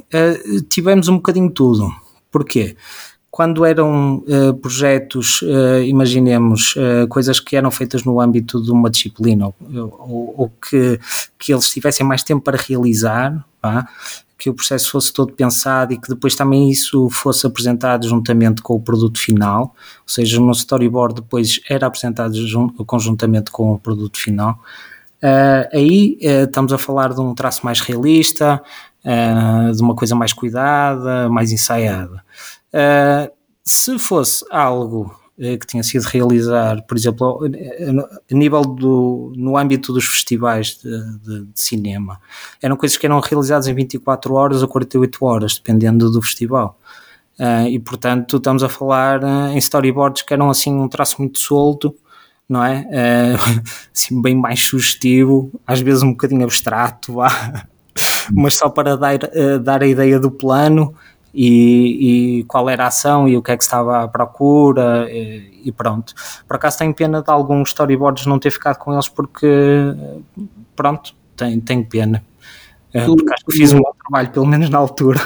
tivemos 0.71 1.09
um 1.09 1.17
bocadinho 1.17 1.51
tudo. 1.51 1.93
Porquê? 2.33 2.75
quando 3.35 3.65
eram 3.65 4.19
uh, 4.29 4.55
projetos, 4.55 5.43
uh, 5.43 5.83
imaginemos, 5.85 6.77
uh, 6.77 7.09
coisas 7.09 7.41
que 7.41 7.57
eram 7.57 7.69
feitas 7.69 8.05
no 8.05 8.21
âmbito 8.21 8.63
de 8.63 8.71
uma 8.71 8.89
disciplina 8.89 9.47
ou, 9.47 9.55
ou, 9.75 10.35
ou 10.39 10.49
que, 10.51 11.01
que 11.37 11.53
eles 11.53 11.69
tivessem 11.69 12.07
mais 12.07 12.23
tempo 12.23 12.45
para 12.45 12.57
realizar, 12.57 13.45
pá, 13.61 13.89
que 14.45 14.51
o 14.51 14.55
processo 14.55 14.91
fosse 14.91 15.11
todo 15.11 15.33
pensado 15.33 15.95
e 15.95 15.99
que 15.99 16.07
depois 16.07 16.35
também 16.35 16.69
isso 16.69 17.09
fosse 17.09 17.47
apresentado 17.47 18.07
juntamente 18.07 18.61
com 18.61 18.75
o 18.75 18.81
produto 18.81 19.19
final, 19.19 19.75
ou 20.03 20.09
seja, 20.09 20.39
no 20.39 20.53
storyboard 20.53 21.15
depois 21.15 21.61
era 21.67 21.87
apresentado 21.87 22.35
conjuntamente 22.87 23.51
com 23.51 23.73
o 23.73 23.79
produto 23.79 24.19
final. 24.19 24.61
aí 25.73 26.19
estamos 26.21 26.75
a 26.75 26.79
falar 26.79 27.15
de 27.15 27.23
um 27.23 27.35
traço 27.35 27.65
mais 27.65 27.81
realista, 27.81 28.63
de 29.75 29.83
uma 29.83 29.95
coisa 29.95 30.15
mais 30.15 30.35
cuidada, 30.35 31.27
mais 31.31 31.51
ensaiada. 31.51 32.23
Uh, 32.75 33.33
se 33.65 33.99
fosse 33.99 34.45
algo 34.51 35.05
uh, 35.05 35.24
que 35.37 35.67
tinha 35.67 35.83
sido 35.83 36.05
realizar, 36.05 36.83
por 36.83 36.97
exemplo, 36.97 37.41
a 37.45 38.35
nível 38.35 38.63
do, 38.63 39.33
no 39.37 39.57
âmbito 39.57 39.93
dos 39.93 40.05
festivais 40.05 40.79
de, 40.79 41.19
de, 41.19 41.45
de, 41.47 41.61
cinema, 41.61 42.21
eram 42.63 42.77
coisas 42.77 42.97
que 42.97 43.05
eram 43.05 43.19
realizadas 43.19 43.67
em 43.67 43.75
24 43.75 44.33
horas 44.35 44.63
ou 44.63 44.69
48 44.69 45.25
horas, 45.25 45.55
dependendo 45.57 46.11
do 46.11 46.23
festival. 46.23 46.79
Uh, 47.39 47.67
e 47.69 47.81
portanto, 47.81 48.37
estamos 48.37 48.63
a 48.63 48.69
falar 48.69 49.21
em 49.53 49.59
storyboards 49.59 50.23
que 50.23 50.33
eram 50.33 50.51
assim 50.51 50.73
um 50.73 50.87
traço 50.87 51.17
muito 51.21 51.41
solto, 51.41 51.97
não 52.49 52.65
é? 52.65 52.87
assim, 53.93 54.23
bem 54.23 54.37
mais 54.37 54.61
sugestivo, 54.61 55.51
às 55.67 55.81
vezes 55.81 56.05
um 56.05 56.13
bocadinho 56.13 56.45
abstrato, 56.45 57.17
mas 58.31 58.55
só 58.55 58.69
para 58.69 58.97
dar, 58.97 59.19
dar 59.61 59.83
a 59.83 59.87
ideia 59.87 60.21
do 60.21 60.31
plano 60.31 60.95
e, 61.35 62.39
e, 62.39 62.45
qual 62.45 62.71
era 62.71 62.85
a 62.85 62.87
ação 62.87 63.29
e 63.29 63.37
o 63.37 63.43
que 63.43 63.51
é 63.51 63.57
que 63.57 63.65
estava 63.65 64.05
à 64.05 64.09
procura 64.09 65.09
e, 65.11 65.63
e, 65.65 65.73
pronto. 65.73 66.15
Por 66.47 66.57
acaso 66.57 66.79
tenho 66.79 66.95
pena 66.95 67.21
de 67.23 67.31
alguns 67.31 67.71
storyboards 67.71 68.27
não 68.27 68.39
ter 68.39 68.53
ficado 68.53 68.79
com 68.79 68.93
eles 68.93 69.09
porque 69.09 69.47
pronto, 70.77 71.15
tenho, 71.37 71.61
tenho 71.61 71.85
pena. 71.85 72.25
Eh, 72.93 73.05
tu, 73.05 73.17
porque 73.17 73.35
acho 73.35 73.45
que 73.45 73.57
fiz 73.57 73.73
um 73.73 73.81
bom 73.81 73.93
trabalho, 74.01 74.31
pelo 74.31 74.47
menos 74.47 74.71
na 74.71 74.79
altura. 74.79 75.21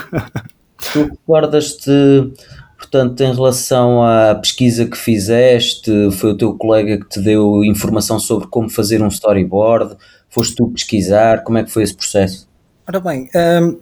Tu 0.93 1.03
recordas-te, 1.03 2.33
portanto, 2.77 3.21
em 3.21 3.33
relação 3.33 4.03
à 4.03 4.33
pesquisa 4.33 4.85
que 4.85 4.97
fizeste, 4.97 5.91
foi 6.13 6.31
o 6.31 6.37
teu 6.37 6.53
colega 6.55 6.97
que 6.97 7.07
te 7.07 7.21
deu 7.21 7.63
informação 7.63 8.19
sobre 8.19 8.47
como 8.47 8.69
fazer 8.69 9.01
um 9.03 9.07
storyboard? 9.07 9.95
Foste 10.29 10.55
tu 10.55 10.67
pesquisar? 10.69 11.43
Como 11.43 11.57
é 11.57 11.63
que 11.63 11.71
foi 11.71 11.83
esse 11.83 11.95
processo? 11.95 12.49
Ora 12.87 12.99
bem, 12.99 13.29
hum, 13.35 13.77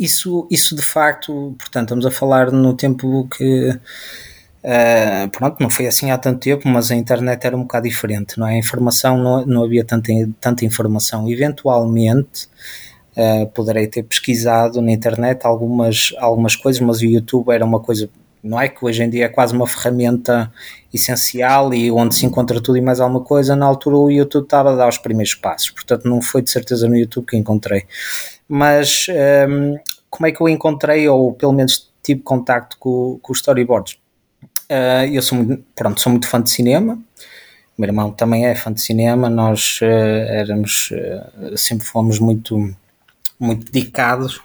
isso, 0.00 0.48
isso 0.50 0.74
de 0.74 0.82
facto, 0.82 1.54
portanto, 1.58 1.88
estamos 1.88 2.06
a 2.06 2.10
falar 2.10 2.50
no 2.50 2.74
tempo 2.74 3.28
que. 3.28 3.78
Uh, 4.62 5.28
pronto, 5.30 5.56
não 5.60 5.70
foi 5.70 5.86
assim 5.86 6.10
há 6.10 6.18
tanto 6.18 6.40
tempo, 6.40 6.68
mas 6.68 6.90
a 6.90 6.94
internet 6.94 7.46
era 7.46 7.56
um 7.56 7.62
bocado 7.62 7.86
diferente, 7.86 8.38
não 8.38 8.46
é? 8.46 8.54
A 8.54 8.58
informação 8.58 9.18
não, 9.18 9.46
não 9.46 9.64
havia 9.64 9.84
tanta, 9.84 10.12
tanta 10.40 10.64
informação. 10.64 11.30
Eventualmente 11.30 12.48
uh, 13.16 13.46
poderei 13.48 13.86
ter 13.86 14.02
pesquisado 14.02 14.80
na 14.80 14.90
internet 14.90 15.46
algumas, 15.46 16.14
algumas 16.18 16.56
coisas, 16.56 16.80
mas 16.80 17.00
o 17.00 17.06
YouTube 17.06 17.50
era 17.50 17.64
uma 17.64 17.80
coisa, 17.80 18.08
não 18.42 18.60
é? 18.60 18.68
Que 18.68 18.84
hoje 18.84 19.02
em 19.02 19.10
dia 19.10 19.26
é 19.26 19.28
quase 19.28 19.54
uma 19.54 19.66
ferramenta 19.66 20.50
essencial 20.92 21.72
e 21.74 21.90
onde 21.90 22.14
se 22.14 22.26
encontra 22.26 22.60
tudo 22.60 22.78
e 22.78 22.82
mais 22.82 23.00
alguma 23.00 23.22
coisa. 23.22 23.54
Na 23.56 23.66
altura 23.66 23.96
o 23.96 24.10
YouTube 24.10 24.44
estava 24.44 24.72
a 24.72 24.76
dar 24.76 24.88
os 24.88 24.98
primeiros 24.98 25.34
passos, 25.34 25.70
portanto, 25.70 26.08
não 26.08 26.22
foi 26.22 26.42
de 26.42 26.50
certeza 26.50 26.88
no 26.88 26.96
YouTube 26.96 27.26
que 27.26 27.36
encontrei 27.36 27.86
mas 28.50 29.06
ehm, 29.08 29.76
como 30.10 30.26
é 30.26 30.32
que 30.32 30.40
eu 30.40 30.48
encontrei, 30.48 31.08
ou 31.08 31.32
pelo 31.32 31.52
menos 31.52 31.90
tive 32.02 32.20
contacto 32.20 32.76
com, 32.78 33.18
com 33.22 33.32
os 33.32 33.38
storyboards? 33.38 33.94
Uh, 34.70 35.06
eu 35.10 35.22
sou 35.22 35.38
muito, 35.38 35.64
pronto, 35.74 36.00
sou 36.00 36.10
muito 36.10 36.28
fã 36.28 36.42
de 36.42 36.50
cinema, 36.50 36.94
o 36.94 37.80
meu 37.80 37.88
irmão 37.88 38.10
também 38.10 38.46
é 38.46 38.54
fã 38.54 38.72
de 38.72 38.80
cinema, 38.80 39.30
nós 39.30 39.80
uh, 39.80 39.84
éramos, 39.84 40.90
uh, 40.90 41.56
sempre 41.56 41.86
fomos 41.86 42.18
muito 42.18 42.74
muito 43.38 43.72
dedicados 43.72 44.38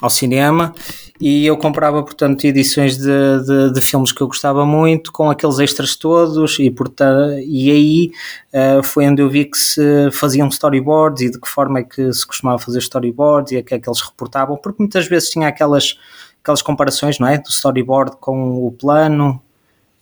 ao 0.00 0.08
cinema 0.08 0.72
e 1.20 1.46
eu 1.46 1.56
comprava, 1.56 2.02
portanto, 2.02 2.44
edições 2.44 2.98
de, 2.98 3.04
de, 3.04 3.72
de, 3.72 3.80
filmes 3.80 4.12
que 4.12 4.20
eu 4.20 4.26
gostava 4.26 4.66
muito, 4.66 5.10
com 5.10 5.30
aqueles 5.30 5.58
extras 5.58 5.96
todos, 5.96 6.58
e, 6.58 6.70
portanto, 6.70 7.38
e 7.38 7.70
aí 7.70 8.12
uh, 8.52 8.82
foi 8.82 9.08
onde 9.08 9.22
eu 9.22 9.30
vi 9.30 9.46
que 9.46 9.56
se 9.56 10.10
faziam 10.12 10.48
storyboards 10.48 11.22
e 11.22 11.30
de 11.30 11.40
que 11.40 11.48
forma 11.48 11.80
é 11.80 11.82
que 11.82 12.12
se 12.12 12.26
costumava 12.26 12.58
fazer 12.58 12.78
storyboards 12.78 13.52
e 13.52 13.56
a 13.56 13.62
que 13.62 13.74
é 13.74 13.78
que 13.78 13.88
eles 13.88 14.00
reportavam, 14.00 14.56
porque 14.56 14.82
muitas 14.82 15.08
vezes 15.08 15.30
tinha 15.30 15.48
aquelas, 15.48 15.98
aquelas 16.42 16.60
comparações, 16.60 17.18
não 17.18 17.26
é? 17.26 17.38
Do 17.38 17.48
storyboard 17.48 18.18
com 18.20 18.66
o 18.66 18.70
plano 18.72 19.40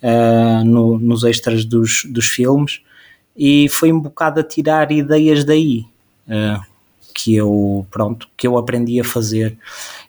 uh, 0.02 0.64
no, 0.64 0.98
nos 0.98 1.22
extras 1.22 1.64
dos, 1.64 2.04
dos 2.06 2.26
filmes, 2.26 2.82
e 3.36 3.68
foi 3.68 3.92
um 3.92 4.00
bocado 4.00 4.40
a 4.40 4.44
tirar 4.44 4.90
ideias 4.90 5.44
daí. 5.44 5.86
Uh, 6.26 6.73
que 7.14 7.36
eu, 7.36 7.86
pronto, 7.90 8.28
que 8.36 8.46
eu 8.46 8.58
aprendi 8.58 9.00
a 9.00 9.04
fazer. 9.04 9.56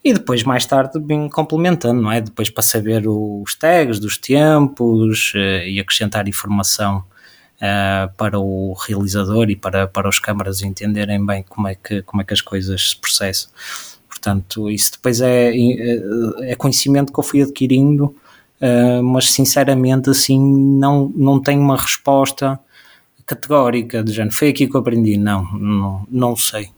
E 0.03 0.11
depois, 0.11 0.43
mais 0.43 0.65
tarde, 0.65 0.99
vim 0.99 1.29
complementando, 1.29 2.01
não 2.01 2.11
é? 2.11 2.19
Depois 2.19 2.49
para 2.49 2.63
saber 2.63 3.07
os 3.07 3.53
tags 3.55 3.99
dos 3.99 4.17
tempos 4.17 5.33
uh, 5.35 5.67
e 5.67 5.79
acrescentar 5.79 6.27
informação 6.27 7.03
uh, 7.57 8.11
para 8.17 8.39
o 8.39 8.73
realizador 8.73 9.49
e 9.51 9.55
para, 9.55 9.87
para 9.87 10.09
os 10.09 10.19
câmaras 10.19 10.63
entenderem 10.63 11.23
bem 11.23 11.45
como 11.47 11.67
é, 11.67 11.75
que, 11.75 12.01
como 12.01 12.21
é 12.21 12.25
que 12.25 12.33
as 12.33 12.41
coisas 12.41 12.89
se 12.89 12.97
processam. 12.97 13.51
Portanto, 14.09 14.69
isso 14.71 14.93
depois 14.93 15.21
é, 15.21 15.55
é, 15.55 16.51
é 16.51 16.55
conhecimento 16.55 17.13
que 17.13 17.19
eu 17.19 17.23
fui 17.23 17.43
adquirindo, 17.43 18.15
uh, 18.61 19.03
mas 19.03 19.31
sinceramente, 19.31 20.09
assim, 20.09 20.39
não, 20.79 21.13
não 21.15 21.39
tenho 21.39 21.61
uma 21.61 21.77
resposta 21.77 22.59
categórica 23.27 24.03
de 24.03 24.11
género. 24.11 24.35
Foi 24.35 24.49
aqui 24.49 24.67
que 24.67 24.75
eu 24.75 24.81
aprendi. 24.81 25.17
Não, 25.17 25.43
não, 25.53 26.07
não 26.09 26.35
sei 26.35 26.74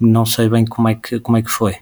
não 0.00 0.24
sei 0.24 0.48
bem 0.48 0.64
como 0.64 0.88
é 0.88 0.94
que, 0.94 1.20
como 1.20 1.36
é 1.36 1.42
que 1.42 1.50
foi. 1.50 1.76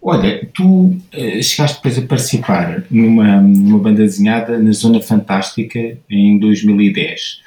Olha, 0.00 0.48
tu 0.54 0.86
uh, 0.86 1.42
chegaste 1.42 1.76
depois 1.76 1.98
a 1.98 2.02
participar 2.02 2.84
numa, 2.90 3.40
numa 3.42 3.78
banda 3.78 4.02
desenhada 4.02 4.58
na 4.58 4.72
Zona 4.72 5.02
Fantástica 5.02 5.98
em 6.08 6.38
2010. 6.38 7.42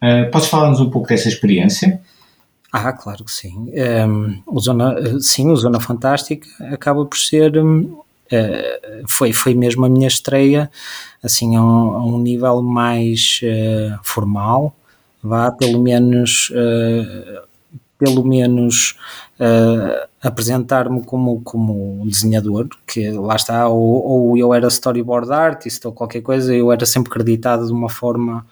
Uh, 0.00 0.30
podes 0.30 0.48
falar-nos 0.48 0.80
um 0.80 0.90
pouco 0.90 1.08
dessa 1.08 1.28
experiência? 1.28 2.00
Ah, 2.72 2.92
claro 2.92 3.24
que 3.24 3.32
sim. 3.32 3.56
Um, 3.56 3.72
ehm, 3.74 4.42
o 4.46 4.60
Zona, 4.60 5.20
sim, 5.20 5.50
o 5.50 5.56
Zona 5.56 5.80
Fantástica 5.80 6.46
acaba 6.72 7.04
por 7.04 7.18
ser. 7.18 7.56
Uh, 7.56 7.98
foi, 9.08 9.32
foi 9.32 9.54
mesmo 9.54 9.86
a 9.86 9.88
minha 9.88 10.06
estreia, 10.06 10.70
assim, 11.22 11.56
a 11.56 11.62
um, 11.62 11.90
a 11.94 12.04
um 12.04 12.18
nível 12.18 12.60
mais 12.62 13.40
uh, 13.42 13.98
formal, 14.02 14.76
vá, 15.22 15.50
pelo 15.50 15.82
menos. 15.82 16.50
Uh, 16.50 17.47
pelo 17.98 18.24
menos 18.24 18.96
apresentar-me 20.22 21.04
como, 21.04 21.40
como 21.42 22.04
desenhador, 22.06 22.68
que 22.86 23.10
lá 23.10 23.36
está, 23.36 23.68
ou, 23.68 24.04
ou 24.04 24.36
eu 24.36 24.52
era 24.52 24.68
storyboard 24.68 25.32
artist 25.32 25.84
ou 25.86 25.92
qualquer 25.92 26.22
coisa, 26.22 26.54
eu 26.54 26.72
era 26.72 26.84
sempre 26.86 27.10
acreditado 27.10 27.66
de 27.66 27.72
uma 27.72 27.88
forma 27.88 28.44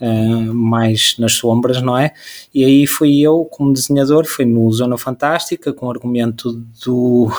uh, 0.00 0.54
mais 0.54 1.16
nas 1.18 1.32
sombras, 1.32 1.82
não 1.82 1.96
é? 1.96 2.12
E 2.54 2.64
aí 2.64 2.86
fui 2.86 3.20
eu, 3.20 3.44
como 3.44 3.72
desenhador, 3.72 4.26
fui 4.26 4.44
no 4.44 4.70
Zona 4.72 4.96
Fantástica, 4.96 5.72
com 5.72 5.90
argumento 5.90 6.52
do. 6.84 7.30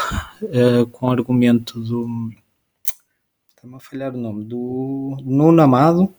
Uh, 0.42 0.86
com 0.92 1.10
argumento 1.10 1.80
do. 1.80 2.32
Está-me 3.56 3.76
a 3.76 3.80
falhar 3.80 4.14
o 4.14 4.18
nome, 4.18 4.44
do 4.44 5.18
Nuno 5.24 5.62
Amado. 5.62 6.14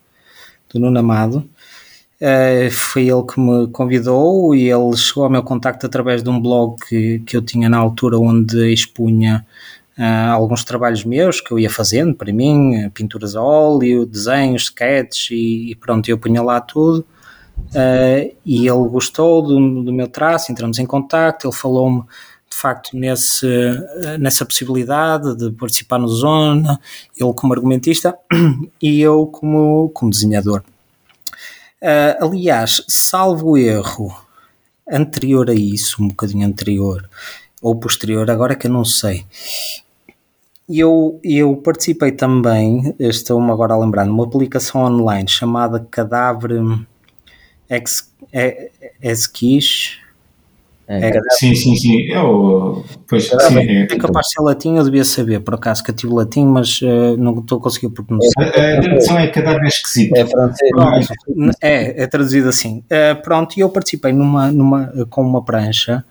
Do 0.71 0.79
Nuno 0.79 0.99
Amado. 0.99 1.47
Uh, 2.21 2.69
foi 2.69 3.09
ele 3.09 3.23
que 3.23 3.39
me 3.39 3.67
convidou 3.69 4.53
e 4.53 4.69
ele 4.69 4.95
chegou 4.95 5.23
ao 5.23 5.29
meu 5.29 5.41
contacto 5.41 5.87
através 5.87 6.21
de 6.21 6.29
um 6.29 6.39
blog 6.39 6.75
que, 6.87 7.17
que 7.25 7.35
eu 7.35 7.41
tinha 7.41 7.67
na 7.67 7.79
altura 7.79 8.19
onde 8.19 8.71
expunha 8.71 9.43
uh, 9.97 10.31
alguns 10.31 10.63
trabalhos 10.63 11.03
meus 11.03 11.41
que 11.41 11.51
eu 11.51 11.57
ia 11.57 11.69
fazendo 11.69 12.13
para 12.13 12.31
mim, 12.31 12.91
pinturas 12.93 13.35
a 13.35 13.41
óleo, 13.41 14.05
desenhos, 14.05 14.65
sketches 14.65 15.31
e, 15.31 15.71
e 15.71 15.75
pronto, 15.75 16.07
eu 16.09 16.17
punha 16.19 16.43
lá 16.43 16.61
tudo. 16.61 17.03
Uh, 17.57 18.31
e 18.45 18.67
ele 18.67 18.87
gostou 18.87 19.41
do, 19.41 19.83
do, 19.83 19.91
meu 19.91 20.07
traço, 20.07 20.51
entramos 20.51 20.77
em 20.77 20.85
contato, 20.85 21.47
ele 21.47 21.55
falou-me 21.55 22.03
de 22.51 22.55
facto 22.55 22.95
nesse, 22.95 23.47
nessa 24.19 24.45
possibilidade 24.45 25.35
de 25.37 25.49
participar 25.51 25.97
no 25.97 26.07
Zona, 26.07 26.79
ele 27.19 27.33
como 27.33 27.53
argumentista 27.53 28.15
e 28.79 29.01
eu 29.01 29.25
como, 29.25 29.89
como 29.89 30.11
desenhador. 30.11 30.61
Uh, 31.81 32.25
aliás, 32.25 32.83
salvo 32.87 33.57
erro 33.57 34.15
anterior 34.89 35.49
a 35.49 35.53
isso, 35.53 36.03
um 36.03 36.09
bocadinho 36.09 36.47
anterior 36.47 37.09
ou 37.61 37.75
posterior, 37.75 38.29
agora 38.29 38.55
que 38.55 38.67
eu 38.67 38.71
não 38.71 38.85
sei, 38.85 39.25
eu, 40.69 41.19
eu 41.23 41.55
participei 41.57 42.11
também, 42.11 42.95
estou-me 42.99 43.51
agora 43.51 43.73
a 43.73 43.79
lembrar, 43.79 44.05
numa 44.05 44.23
aplicação 44.25 44.81
online 44.81 45.27
chamada 45.27 45.85
Cadáver 45.89 46.51
Ex, 47.69 48.13
Esquiche. 49.01 50.00
É, 50.87 51.09
é, 51.09 51.21
sim, 51.31 51.55
sim, 51.55 51.75
sim. 51.75 52.01
Eu, 52.11 52.83
pois, 53.07 53.29
sim, 53.29 53.57
é, 53.57 53.83
é 53.83 53.97
capaz 53.97 54.27
de 54.27 54.33
ser 54.33 54.41
latim, 54.41 54.75
eu 54.75 54.83
devia 54.83 55.05
saber, 55.05 55.39
por 55.39 55.55
acaso, 55.55 55.83
que 55.83 55.91
eu 55.91 55.95
tive 55.95 56.13
latim, 56.13 56.45
mas 56.45 56.81
uh, 56.81 57.15
não 57.17 57.39
estou 57.39 57.59
a 57.59 57.61
conseguir 57.61 57.89
pronunciar. 57.89 58.47
A, 58.47 58.77
a 58.77 58.81
tradução 58.81 59.19
é 59.19 59.27
cadáver 59.27 59.67
esquisito. 59.67 60.15
É 60.15 60.25
francês. 60.25 60.71
É, 61.61 62.03
é 62.03 62.07
traduzido 62.07 62.49
assim. 62.49 62.83
Uh, 62.89 63.21
pronto, 63.23 63.57
e 63.57 63.61
eu 63.61 63.69
participei 63.69 64.11
numa, 64.11 64.51
numa, 64.51 64.91
com 65.09 65.21
uma 65.21 65.43
prancha 65.43 66.03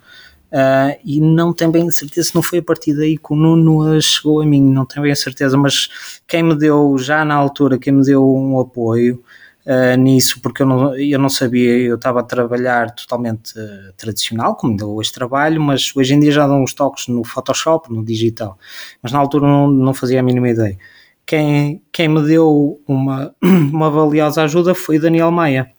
Uh, 0.51 0.99
e 1.05 1.21
não 1.21 1.53
tenho 1.53 1.71
bem 1.71 1.89
certeza 1.93 2.31
se 2.31 2.35
não 2.35 2.43
foi 2.43 2.59
a 2.59 2.63
partir 2.63 2.93
daí 2.93 3.17
que 3.17 3.33
o 3.33 3.37
Nuno 3.37 4.01
chegou 4.03 4.41
a 4.41 4.47
mim, 4.47 4.61
não 4.61 4.85
tenho 4.85 5.05
bem 5.05 5.13
a 5.13 5.17
certeza, 5.17 5.57
mas 5.57 6.21
quem 6.27 6.43
me 6.43 6.57
deu 6.57 6.99
já 6.99 7.25
na 7.25 7.37
altura, 7.37 7.79
quem 7.79 7.93
me 7.93 8.05
deu 8.05 8.29
um 8.35 8.59
apoio 8.59 9.23
uh, 9.67 9.97
nisso, 9.97 10.41
porque 10.41 10.63
eu 10.63 10.67
não, 10.67 10.97
eu 10.97 11.19
não 11.19 11.29
sabia, 11.29 11.79
eu 11.79 11.97
estava 11.97 12.21
a 12.21 12.23
trabalhar 12.23 12.95
totalmente 12.95 13.59
uh, 13.59 13.93
tradicional, 13.97 14.55
como 14.57 14.73
ainda 14.73 14.87
hoje 14.87 15.13
trabalho, 15.13 15.61
mas 15.61 15.93
hoje 15.95 16.15
em 16.15 16.21
dia 16.21 16.33
já 16.33 16.47
dão 16.47 16.63
uns 16.63 16.75
toques 16.75 17.09
no 17.09 17.25
Photoshop, 17.25 17.93
no 17.93 18.05
digital, 18.05 18.59
mas 19.03 19.13
na 19.13 19.19
altura 19.19 19.47
não, 19.47 19.69
não 19.69 19.95
fazia 19.95 20.21
a 20.21 20.23
mínima 20.23 20.49
ideia. 20.49 20.79
Quem, 21.27 21.83
quem 21.93 22.09
me 22.09 22.23
deu 22.23 22.81
uma, 22.87 23.35
uma 23.43 23.91
valiosa 23.91 24.43
ajuda 24.43 24.75
foi 24.75 24.99
Daniel 24.99 25.31
Maia, 25.31 25.71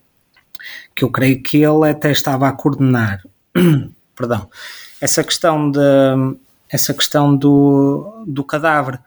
que 0.96 1.04
eu 1.04 1.10
creio 1.10 1.42
que 1.42 1.58
ele 1.58 1.90
até 1.90 2.12
estava 2.12 2.48
a 2.48 2.52
coordenar. 2.52 3.22
Perdão, 4.16 4.50
essa 5.02 5.24
questão 5.24 5.72
de 5.72 5.80
essa 6.72 6.94
questão 6.94 7.36
do, 7.36 8.24
do 8.26 8.44
cadáver. 8.44 9.00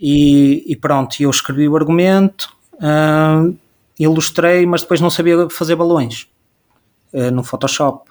E, 0.00 0.64
e 0.66 0.74
pronto, 0.74 1.20
eu 1.20 1.30
escrevi 1.30 1.68
o 1.68 1.76
argumento, 1.76 2.48
uh, 2.74 3.56
ilustrei, 3.98 4.66
mas 4.66 4.82
depois 4.82 5.00
não 5.00 5.10
sabia 5.10 5.48
fazer 5.48 5.76
balões 5.76 6.28
uh, 7.12 7.30
no 7.30 7.44
Photoshop. 7.44 8.10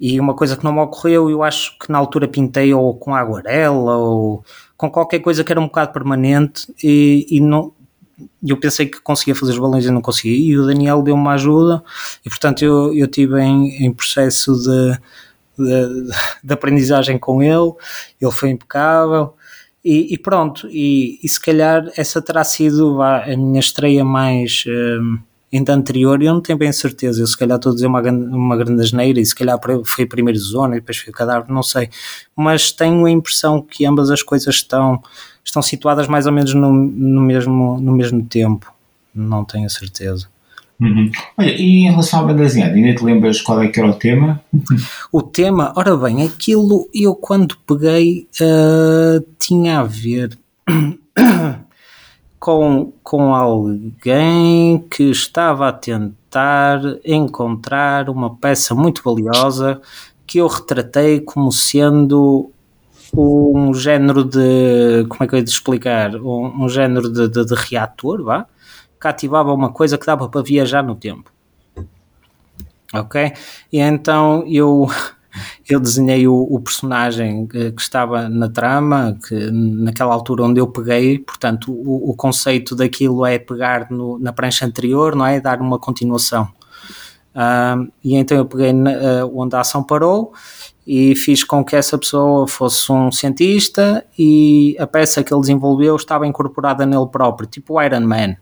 E 0.00 0.18
uma 0.18 0.34
coisa 0.34 0.56
que 0.56 0.64
não 0.64 0.72
me 0.72 0.80
ocorreu, 0.80 1.30
eu 1.30 1.42
acho 1.42 1.78
que 1.78 1.90
na 1.90 1.98
altura 1.98 2.26
pintei 2.26 2.74
ou 2.74 2.94
com 2.94 3.14
aguarela 3.14 3.96
ou 3.96 4.44
com 4.76 4.90
qualquer 4.90 5.20
coisa 5.20 5.44
que 5.44 5.52
era 5.52 5.60
um 5.60 5.66
bocado 5.66 5.92
permanente 5.92 6.72
e, 6.82 7.26
e 7.30 7.40
não, 7.40 7.72
eu 8.44 8.56
pensei 8.58 8.86
que 8.86 9.00
conseguia 9.00 9.34
fazer 9.34 9.52
os 9.52 9.58
balões 9.58 9.84
e 9.84 9.90
não 9.90 10.02
conseguia. 10.02 10.36
E 10.36 10.58
o 10.58 10.66
Daniel 10.66 11.00
deu-me 11.00 11.20
uma 11.22 11.34
ajuda 11.34 11.82
e 12.26 12.28
portanto 12.28 12.62
eu, 12.62 12.92
eu 12.92 13.06
tive 13.06 13.40
em, 13.40 13.84
em 13.84 13.92
processo 13.92 14.52
de 14.54 14.98
de, 15.58 16.10
de, 16.42 16.52
aprendizagem 16.52 17.18
com 17.18 17.42
ele, 17.42 17.72
ele 18.20 18.32
foi 18.32 18.50
impecável. 18.50 19.34
E, 19.84 20.14
e 20.14 20.18
pronto, 20.18 20.66
e, 20.70 21.20
e, 21.22 21.28
se 21.28 21.38
calhar 21.38 21.92
essa 21.94 22.22
terá 22.22 22.42
sido 22.42 23.02
a 23.02 23.26
minha 23.36 23.60
estreia 23.60 24.02
mais 24.02 24.64
um, 24.66 25.18
ainda 25.52 25.74
anterior, 25.74 26.22
eu 26.22 26.32
não 26.32 26.40
tenho 26.40 26.58
bem 26.58 26.72
certeza, 26.72 27.20
eu 27.20 27.26
se 27.26 27.36
calhar 27.36 27.56
estou 27.56 27.70
a 27.70 27.74
dizer 27.74 27.86
uma, 27.86 28.00
uma 28.00 28.56
grande 28.56 28.82
asneira 28.82 29.20
e 29.20 29.26
se 29.26 29.34
calhar 29.34 29.60
foi 29.84 30.04
a 30.04 30.08
primeira 30.08 30.38
zona 30.38 30.76
e 30.76 30.80
depois 30.80 30.96
foi 30.96 31.12
o 31.12 31.14
cadáver, 31.14 31.52
não 31.52 31.62
sei, 31.62 31.90
mas 32.34 32.72
tenho 32.72 33.04
a 33.04 33.10
impressão 33.10 33.60
que 33.60 33.84
ambas 33.84 34.10
as 34.10 34.22
coisas 34.22 34.54
estão, 34.54 35.02
estão 35.44 35.60
situadas 35.60 36.08
mais 36.08 36.24
ou 36.24 36.32
menos 36.32 36.54
no, 36.54 36.72
no, 36.72 37.20
mesmo, 37.20 37.78
no 37.78 37.92
mesmo 37.92 38.24
tempo, 38.24 38.72
não 39.14 39.44
tenho 39.44 39.68
certeza. 39.68 40.33
Uhum. 40.80 41.10
Olha, 41.38 41.50
e 41.50 41.84
em 41.84 41.90
relação 41.90 42.20
à 42.20 42.22
banda 42.24 42.42
desenhada, 42.42 42.74
ainda 42.74 42.94
te 42.94 43.04
lembras 43.04 43.40
qual 43.40 43.62
é 43.62 43.68
que 43.68 43.78
era 43.78 43.88
o 43.88 43.94
tema? 43.94 44.40
O 45.12 45.22
tema, 45.22 45.72
ora 45.76 45.96
bem, 45.96 46.22
aquilo 46.22 46.88
eu 46.92 47.14
quando 47.14 47.56
peguei 47.66 48.26
uh, 48.40 49.24
tinha 49.38 49.80
a 49.80 49.84
ver 49.84 50.36
com, 52.40 52.92
com 53.02 53.34
alguém 53.34 54.84
que 54.90 55.04
estava 55.04 55.68
a 55.68 55.72
tentar 55.72 56.80
encontrar 57.04 58.10
uma 58.10 58.34
peça 58.34 58.74
muito 58.74 59.02
valiosa 59.04 59.80
que 60.26 60.38
eu 60.38 60.48
retratei 60.48 61.20
como 61.20 61.52
sendo 61.52 62.50
um 63.16 63.72
género 63.72 64.24
de. 64.24 65.06
Como 65.08 65.22
é 65.22 65.26
que 65.26 65.34
eu 65.34 65.38
ia 65.38 65.44
te 65.44 65.52
explicar? 65.52 66.16
Um, 66.16 66.64
um 66.64 66.68
género 66.68 67.10
de, 67.10 67.28
de, 67.28 67.44
de 67.44 67.54
reator, 67.54 68.22
vá? 68.24 68.46
Cativava 69.04 69.52
uma 69.52 69.70
coisa 69.70 69.98
que 69.98 70.06
dava 70.06 70.30
para 70.30 70.40
viajar 70.40 70.82
no 70.82 70.94
tempo. 70.94 71.30
Ok? 72.94 73.34
E 73.70 73.78
então 73.78 74.42
eu, 74.48 74.88
eu 75.68 75.78
desenhei 75.78 76.26
o, 76.26 76.34
o 76.34 76.58
personagem 76.58 77.46
que, 77.46 77.72
que, 77.72 77.82
estava 77.82 78.30
na 78.30 78.48
trama, 78.48 79.18
que 79.28 79.34
naquela 79.50 80.14
altura 80.14 80.44
onde 80.44 80.58
eu 80.58 80.66
peguei, 80.66 81.18
portanto, 81.18 81.70
o, 81.70 82.12
o 82.12 82.16
conceito 82.16 82.74
daquilo 82.74 83.26
é 83.26 83.38
pegar 83.38 83.90
no, 83.90 84.18
na 84.18 84.32
prancha 84.32 84.64
anterior, 84.64 85.14
não 85.14 85.26
é? 85.26 85.38
Dar 85.38 85.60
uma 85.60 85.78
continuação. 85.78 86.48
E 88.02 88.14
então 88.14 88.38
eu 88.38 88.46
peguei 88.46 88.72
na, 88.72 88.90
uh, 89.24 89.38
onde 89.38 89.54
a 89.54 89.60
ação 89.60 89.82
parou 89.82 90.32
e 90.86 91.14
fiz 91.14 91.44
com 91.44 91.62
que 91.62 91.76
essa 91.76 91.98
pessoa 91.98 92.48
fosse 92.48 92.90
um 92.90 93.12
cientista 93.12 94.02
e 94.18 94.76
a 94.78 94.86
peça 94.86 95.22
que 95.22 95.34
ele 95.34 95.42
desenvolveu 95.42 95.94
estava 95.94 96.26
incorporada 96.26 96.86
nele 96.86 97.08
próprio, 97.08 97.46
tipo 97.46 97.82
Iron 97.82 98.06
Man 98.06 98.36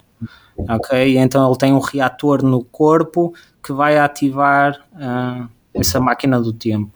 ok? 0.57 1.19
Então 1.19 1.49
ele 1.49 1.59
tem 1.59 1.73
um 1.73 1.79
reator 1.79 2.43
no 2.43 2.63
corpo 2.65 3.35
que 3.63 3.73
vai 3.73 3.99
ativar 3.99 4.81
uh, 4.93 5.49
essa 5.75 6.01
máquina 6.01 6.41
do 6.41 6.53
tempo. 6.53 6.91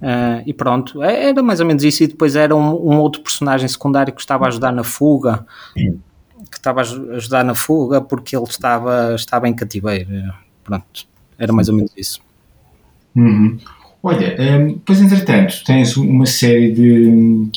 Uh, 0.00 0.42
e 0.46 0.54
pronto, 0.54 1.02
é, 1.02 1.30
era 1.30 1.42
mais 1.42 1.60
ou 1.60 1.66
menos 1.66 1.82
isso. 1.82 2.04
E 2.04 2.06
depois 2.06 2.36
era 2.36 2.54
um, 2.54 2.92
um, 2.92 2.98
outro 2.98 3.20
personagem 3.20 3.66
secundário 3.68 4.12
que 4.12 4.20
estava 4.20 4.44
a 4.44 4.48
ajudar 4.48 4.72
na 4.72 4.84
fuga, 4.84 5.44
que 5.74 6.56
estava 6.56 6.80
a 6.80 6.84
ajudar 7.16 7.44
na 7.44 7.54
fuga 7.54 8.00
porque 8.00 8.36
ele 8.36 8.44
estava, 8.44 9.14
estava 9.14 9.48
em 9.48 9.54
cativeiro. 9.54 10.08
Pronto, 10.62 11.06
era 11.38 11.52
mais 11.52 11.68
ou 11.68 11.74
menos 11.74 11.92
isso. 11.96 12.20
Uhum. 13.16 13.58
Olha, 14.02 14.36
um, 14.38 14.78
pois 14.78 15.00
entretanto, 15.00 15.64
tens 15.64 15.96
uma 15.96 16.26
série 16.26 16.70
de 16.70 17.50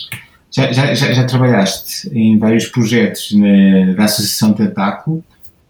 já, 0.52 0.72
já, 0.72 0.94
já, 0.94 1.26
trabalhaste 1.26 2.10
em 2.10 2.38
vários 2.38 2.66
projetos 2.66 3.32
na, 3.34 3.94
da 3.94 4.04
Associação 4.04 4.54
Tentáculo, 4.54 5.24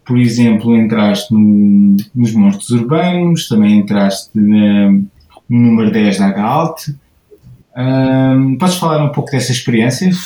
por 0.04 0.18
exemplo, 0.18 0.76
entraste 0.76 1.32
no, 1.32 1.96
nos 2.14 2.32
Monstros 2.32 2.70
Urbanos, 2.70 3.48
também 3.48 3.78
entraste 3.78 4.30
na, 4.34 4.90
no 4.90 5.02
número 5.48 5.92
10 5.92 6.18
da 6.18 6.28
HALT. 6.28 6.88
Um, 7.76 8.58
podes 8.58 8.76
falar 8.76 9.02
um 9.02 9.12
pouco 9.12 9.30
dessa 9.30 9.52
experiência? 9.52 10.10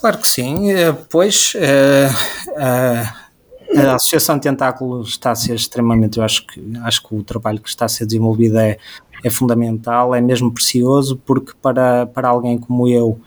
Claro 0.00 0.18
que 0.18 0.28
sim, 0.28 0.70
eh, 0.70 0.92
pois 1.10 1.54
uh, 1.56 2.52
uh, 2.52 3.80
a 3.80 3.94
Associação 3.96 4.38
Tentáculo 4.38 5.02
está 5.02 5.32
a 5.32 5.34
ser 5.34 5.56
extremamente, 5.56 6.18
eu 6.18 6.24
acho 6.24 6.46
que, 6.46 6.62
acho 6.84 7.02
que 7.02 7.14
o 7.16 7.24
trabalho 7.24 7.60
que 7.60 7.68
está 7.68 7.86
a 7.86 7.88
ser 7.88 8.06
desenvolvido 8.06 8.60
é, 8.60 8.78
é 9.24 9.28
fundamental, 9.28 10.14
é 10.14 10.20
mesmo 10.20 10.52
precioso, 10.52 11.20
porque 11.26 11.52
para, 11.60 12.06
para 12.06 12.28
alguém 12.28 12.56
como 12.58 12.86
eu, 12.86 13.20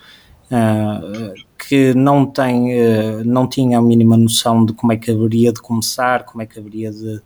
que 1.57 1.93
não, 1.93 2.25
tem, 2.25 3.23
não 3.23 3.47
tinha 3.47 3.77
a 3.77 3.81
mínima 3.81 4.17
noção 4.17 4.65
de 4.65 4.73
como 4.73 4.91
é 4.91 4.97
que 4.97 5.11
haveria 5.11 5.53
de 5.53 5.61
começar, 5.61 6.25
como 6.25 6.41
é 6.41 6.45
que 6.45 6.59
haveria 6.59 6.91
de, 6.91 7.21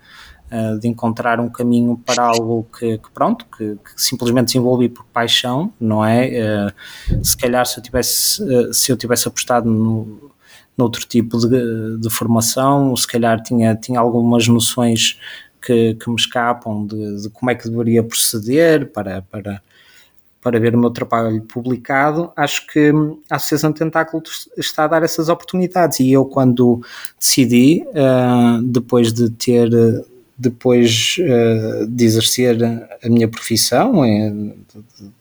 uh, 0.52 0.80
de 0.80 0.88
encontrar 0.88 1.40
um 1.40 1.50
caminho 1.50 2.00
para 2.06 2.24
algo 2.24 2.68
que, 2.78 2.98
que 2.98 3.12
pronto, 3.12 3.46
que, 3.58 3.76
que, 3.76 4.02
simplesmente 4.02 4.48
desenvolvi 4.48 4.90
por 4.90 5.06
paixão, 5.06 5.74
não 5.80 6.06
é? 6.06 6.72
Se 7.24 7.36
calhar 7.36 7.66
se 7.66 7.80
eu 7.80 7.84
tivesse, 7.84 8.74
se 8.74 8.92
eu 8.92 8.98
tivesse 8.98 9.28
apostado 9.28 9.70
no, 9.70 10.32
noutro 10.78 11.06
tipo 11.06 11.38
de, 11.38 11.98
de, 11.98 12.10
formação, 12.10 12.96
se 12.96 13.08
calhar 13.08 13.42
tinha, 13.42 13.76
tinha 13.76 14.00
algumas 14.00 14.48
noções 14.48 15.20
que, 15.62 15.96
que 15.96 16.10
me 16.10 16.16
escapam 16.16 16.86
de, 16.86 17.24
de, 17.24 17.30
como 17.30 17.50
é 17.50 17.56
que 17.56 17.70
deveria 17.70 18.04
proceder 18.04 18.92
para, 18.92 19.22
para, 19.24 19.62
para 20.46 20.60
ver 20.60 20.76
o 20.76 20.78
meu 20.78 20.92
trabalho 20.92 21.42
publicado, 21.42 22.32
acho 22.36 22.68
que 22.68 22.92
a 23.32 23.38
Associação 23.38 23.74
Tentáculo 23.74 24.22
está 24.56 24.84
a 24.84 24.88
dar 24.88 25.02
essas 25.02 25.28
oportunidades 25.28 26.00
e 26.00 26.12
eu 26.12 26.24
quando 26.24 26.82
decidi, 27.20 27.84
uh, 27.88 28.62
depois 28.62 29.12
de 29.12 29.32
ter 29.32 29.72
depois 30.38 31.16
uh, 31.20 31.88
de 31.88 32.06
exercer 32.06 32.64
a 33.04 33.10
minha 33.10 33.28
profissão, 33.28 34.04
de, 34.04 34.54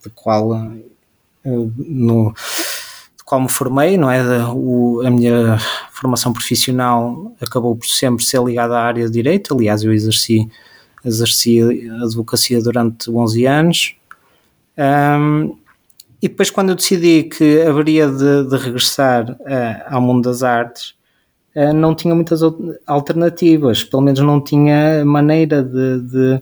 de, 0.03 0.09
qual 0.13 0.51
uh, 0.51 1.73
no, 1.75 2.31
de 3.17 3.23
qual 3.25 3.41
me 3.41 3.49
formei, 3.49 3.97
não 3.97 4.11
é? 4.11 4.21
O, 4.53 5.01
a 5.03 5.09
minha 5.09 5.57
formação 5.91 6.33
profissional 6.33 7.33
acabou 7.41 7.75
por 7.75 7.87
sempre 7.87 8.23
ser 8.23 8.43
ligada 8.43 8.77
à 8.77 8.83
área 8.83 9.07
de 9.07 9.11
direito. 9.11 9.55
Aliás, 9.55 9.81
eu 9.81 9.91
exerci 9.91 10.47
exerci 11.03 11.61
a 11.89 12.03
advocacia 12.03 12.61
durante 12.61 13.09
11 13.09 13.45
anos. 13.47 13.95
Um, 14.77 15.57
e 16.21 16.27
depois, 16.27 16.49
quando 16.49 16.69
eu 16.69 16.75
decidi 16.75 17.23
que 17.23 17.61
haveria 17.61 18.07
de, 18.07 18.49
de 18.49 18.57
regressar 18.57 19.31
uh, 19.31 19.83
ao 19.87 20.01
mundo 20.01 20.23
das 20.23 20.43
artes, 20.43 20.95
eh, 21.53 21.71
não 21.71 21.95
tinha 21.95 22.13
muitas 22.13 22.41
alternativas, 22.85 23.83
pelo 23.83 24.03
menos 24.03 24.19
não 24.19 24.41
tinha 24.41 25.05
maneira 25.05 25.63
de, 25.63 26.01
de, 26.01 26.41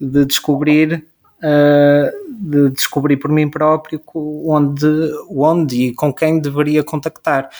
de 0.00 0.24
descobrir 0.24 1.04
uh, 1.40 2.30
de 2.30 2.70
descobrir 2.70 3.18
por 3.18 3.30
mim 3.30 3.50
próprio 3.50 4.00
onde, 4.14 4.86
onde 5.28 5.76
e 5.76 5.94
com 5.94 6.12
quem 6.12 6.40
deveria 6.40 6.82
contactar. 6.82 7.50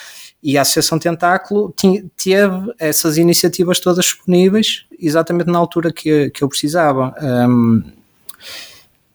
E 0.42 0.56
a 0.56 0.62
Associação 0.62 0.98
Tentáculo 0.98 1.74
teve 2.16 2.72
essas 2.78 3.18
iniciativas 3.18 3.78
todas 3.78 4.06
disponíveis 4.06 4.86
exatamente 4.98 5.50
na 5.50 5.58
altura 5.58 5.92
que, 5.92 6.30
que 6.30 6.42
eu 6.42 6.48
precisava. 6.48 7.14
Um, 7.20 7.82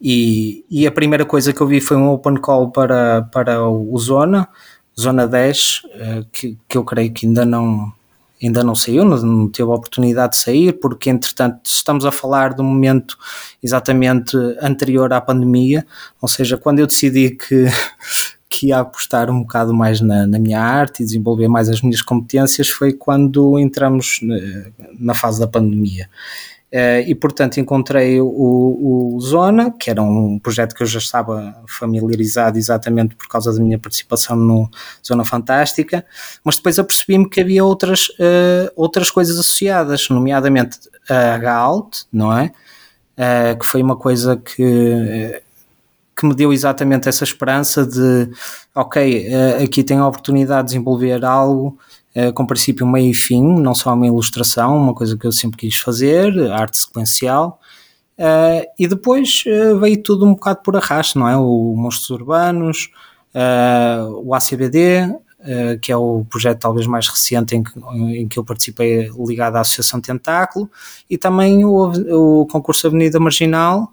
e, 0.01 0.65
e, 0.69 0.85
a 0.85 0.91
primeira 0.91 1.25
coisa 1.25 1.53
que 1.53 1.61
eu 1.61 1.67
vi 1.67 1.79
foi 1.79 1.97
um 1.97 2.09
open 2.09 2.35
call 2.37 2.69
para, 2.69 3.23
para 3.31 3.67
o 3.67 3.97
Zona, 3.97 4.47
Zona 4.99 5.27
10, 5.27 5.81
eh, 5.93 6.23
que, 6.31 6.57
que 6.67 6.77
eu 6.77 6.83
creio 6.83 7.11
que 7.11 7.25
ainda 7.25 7.45
não, 7.45 7.91
ainda 8.41 8.63
não 8.63 8.75
saiu, 8.75 9.05
não, 9.05 9.17
não 9.17 9.47
teve 9.49 9.69
a 9.69 9.73
oportunidade 9.73 10.33
de 10.33 10.37
sair, 10.37 10.73
porque 10.73 11.09
entretanto 11.09 11.61
estamos 11.65 12.05
a 12.05 12.11
falar 12.11 12.53
do 12.53 12.63
momento 12.63 13.17
exatamente 13.63 14.37
anterior 14.61 15.11
à 15.13 15.21
pandemia, 15.21 15.85
ou 16.21 16.27
seja, 16.27 16.57
quando 16.57 16.79
eu 16.79 16.87
decidi 16.87 17.31
que, 17.31 17.65
que 18.49 18.67
ia 18.67 18.79
apostar 18.79 19.29
um 19.29 19.41
bocado 19.41 19.73
mais 19.73 20.01
na, 20.01 20.27
na 20.27 20.39
minha 20.39 20.61
arte 20.61 21.03
e 21.03 21.05
desenvolver 21.05 21.47
mais 21.47 21.69
as 21.69 21.81
minhas 21.81 22.01
competências 22.01 22.69
foi 22.69 22.93
quando 22.93 23.57
entramos 23.59 24.19
na, 24.21 24.35
na 24.99 25.13
fase 25.13 25.39
da 25.39 25.47
pandemia. 25.47 26.09
Uh, 26.75 27.07
e 27.07 27.15
portanto 27.15 27.57
encontrei 27.57 28.19
o, 28.19 28.25
o, 28.27 29.17
Zona, 29.21 29.71
que 29.71 29.89
era 29.89 30.03
um 30.03 30.37
projeto 30.37 30.75
que 30.75 30.83
eu 30.83 30.87
já 30.87 30.99
estava 30.99 31.55
familiarizado 31.69 32.57
exatamente 32.57 33.15
por 33.15 33.29
causa 33.29 33.53
da 33.53 33.61
minha 33.61 33.79
participação 33.79 34.35
no 34.35 34.69
Zona 35.01 35.23
Fantástica, 35.23 36.05
mas 36.43 36.57
depois 36.57 36.77
apercebi-me 36.77 37.29
que 37.29 37.39
havia 37.39 37.63
outras, 37.63 38.09
uh, 38.09 38.69
outras 38.75 39.09
coisas 39.09 39.39
associadas, 39.39 40.09
nomeadamente 40.09 40.77
a 41.09 41.37
Galt, 41.37 41.99
não 42.11 42.37
é? 42.37 42.51
Uh, 43.17 43.57
que 43.57 43.65
foi 43.65 43.81
uma 43.81 43.95
coisa 43.95 44.35
que, 44.35 45.41
que 46.13 46.25
me 46.25 46.35
deu 46.35 46.51
exatamente 46.51 47.07
essa 47.07 47.23
esperança 47.23 47.85
de, 47.85 48.29
ok, 48.75 49.33
aqui 49.63 49.81
tenho 49.81 50.03
a 50.03 50.07
oportunidade 50.09 50.63
de 50.63 50.73
desenvolver 50.73 51.23
algo 51.23 51.79
eh, 51.79 52.04
com 52.33 52.45
princípio, 52.45 52.87
meio 52.87 53.11
e 53.11 53.13
fim, 53.13 53.43
não 53.43 53.75
só 53.75 53.93
uma 53.93 54.07
ilustração, 54.07 54.77
uma 54.77 54.93
coisa 54.93 55.17
que 55.17 55.27
eu 55.27 55.31
sempre 55.31 55.57
quis 55.57 55.75
fazer, 55.75 56.51
arte 56.51 56.77
sequencial. 56.77 57.59
Uh, 58.17 58.63
e 58.79 58.87
depois 58.87 59.43
uh, 59.45 59.77
veio 59.77 60.01
tudo 60.01 60.25
um 60.25 60.33
bocado 60.33 60.61
por 60.63 60.75
arrasto, 60.75 61.19
não 61.19 61.27
é? 61.27 61.35
O 61.35 61.75
Monstros 61.75 62.09
Urbanos, 62.11 62.89
o 64.23 64.33
ACBD, 64.33 65.13
que 65.81 65.91
é 65.91 65.97
o 65.97 66.25
projeto 66.29 66.61
talvez 66.61 66.87
mais 66.87 67.09
recente 67.09 67.53
em 67.53 67.61
que, 67.61 67.71
em 68.17 68.27
que 68.29 68.39
eu 68.39 68.45
participei 68.45 69.11
ligado 69.19 69.57
à 69.57 69.59
Associação 69.59 69.99
Tentáculo, 69.99 70.71
e 71.09 71.17
também 71.17 71.65
o, 71.65 72.41
o 72.41 72.47
concurso 72.47 72.87
Avenida 72.87 73.19
Marginal, 73.19 73.91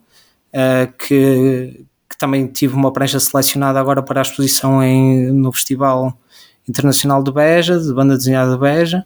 que, 0.96 1.84
que, 2.08 2.16
também 2.16 2.46
tive 2.46 2.76
uma 2.76 2.92
prancha 2.92 3.18
selecionada 3.18 3.80
agora 3.80 4.00
para 4.00 4.20
a 4.20 4.22
exposição 4.22 4.80
em, 4.80 5.32
no 5.32 5.52
Festival 5.52 6.16
Internacional 6.72 7.22
de 7.22 7.30
Beja, 7.30 7.78
de 7.78 7.92
banda 7.92 8.16
desenhada 8.16 8.52
de 8.52 8.58
Beja. 8.58 9.04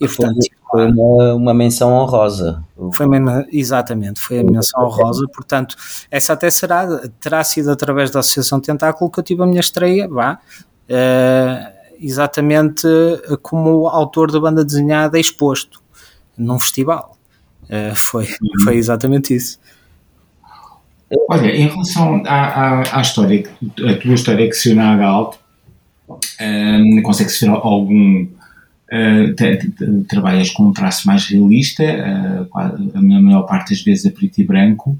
E, 0.00 0.06
portanto, 0.06 0.38
foi 0.70 0.86
uma, 0.86 1.34
uma 1.34 1.54
menção 1.54 1.92
honrosa. 1.92 2.64
Foi 2.92 3.06
mesmo, 3.08 3.44
exatamente, 3.52 4.20
foi 4.20 4.38
a 4.38 4.44
menção 4.44 4.84
honrosa. 4.84 5.26
Portanto, 5.34 5.76
essa 6.10 6.34
até 6.34 6.48
será, 6.50 6.86
terá 7.18 7.42
sido 7.42 7.70
através 7.70 8.10
da 8.10 8.20
Associação 8.20 8.60
Tentáculo 8.60 9.10
que 9.10 9.18
eu 9.18 9.24
tive 9.24 9.42
a 9.42 9.46
minha 9.46 9.60
estreia, 9.60 10.06
vá, 10.08 10.38
uh, 10.88 11.78
exatamente 12.00 12.86
como 13.42 13.88
autor 13.88 14.30
da 14.30 14.38
banda 14.38 14.64
desenhada 14.64 15.18
exposto 15.18 15.82
num 16.36 16.60
festival. 16.60 17.16
Uh, 17.64 17.94
foi, 17.96 18.24
uhum. 18.24 18.64
foi 18.64 18.76
exatamente 18.76 19.34
isso. 19.34 19.58
Olha, 21.28 21.50
em 21.50 21.66
relação 21.66 22.22
à, 22.26 22.82
à, 22.82 22.98
à 22.98 23.00
história, 23.00 23.50
a 23.62 23.94
tua 24.00 24.14
história 24.14 24.48
que 24.48 24.54
se 24.54 24.70
une 24.70 24.80
à 24.80 24.96
Galt, 24.96 25.36
um, 26.40 27.02
consegue-se 27.02 27.44
ver 27.44 27.50
algum. 27.50 28.26
Uh, 28.90 29.34
trabalhas 30.08 30.50
com 30.50 30.68
um 30.68 30.72
traço 30.72 31.06
mais 31.06 31.26
realista, 31.26 31.84
uh, 31.84 32.58
a 32.94 33.02
maior 33.02 33.42
parte 33.42 33.74
das 33.74 33.82
vezes 33.82 34.06
a 34.06 34.10
preto 34.10 34.40
e 34.40 34.44
branco. 34.44 34.98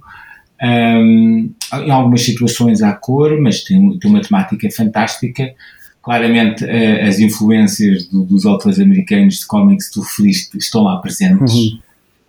Um, 0.62 1.50
em 1.72 1.90
algumas 1.90 2.22
situações 2.22 2.82
há 2.82 2.92
cor, 2.92 3.40
mas 3.40 3.62
tem, 3.62 3.98
tem 3.98 4.10
uma 4.10 4.20
temática 4.20 4.68
fantástica. 4.70 5.54
Claramente, 6.02 6.64
uh, 6.64 7.08
as 7.08 7.18
influências 7.18 8.06
do, 8.06 8.24
dos 8.24 8.44
autores 8.44 8.78
americanos 8.78 9.40
de 9.40 9.46
cómics 9.46 9.88
que 9.88 9.94
tu 9.94 10.00
referiste 10.02 10.58
estão 10.58 10.82
lá 10.82 10.98
presentes. 10.98 11.54
Uhum. 11.54 11.80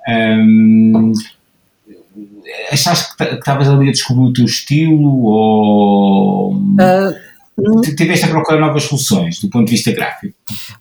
Um, 0.07 1.13
achaste 2.71 3.17
que 3.17 3.23
estavas 3.23 3.67
ali 3.67 3.89
a 3.89 3.91
descobrir 3.91 4.29
o 4.29 4.33
teu 4.33 4.45
estilo 4.45 5.23
ou. 5.25 6.53
Uh 6.53 7.28
tiveste 7.95 8.25
a 8.25 8.29
procurar 8.29 8.59
novas 8.59 8.83
soluções 8.83 9.39
do 9.39 9.49
ponto 9.49 9.65
de 9.65 9.71
vista 9.71 9.91
gráfico? 9.91 10.35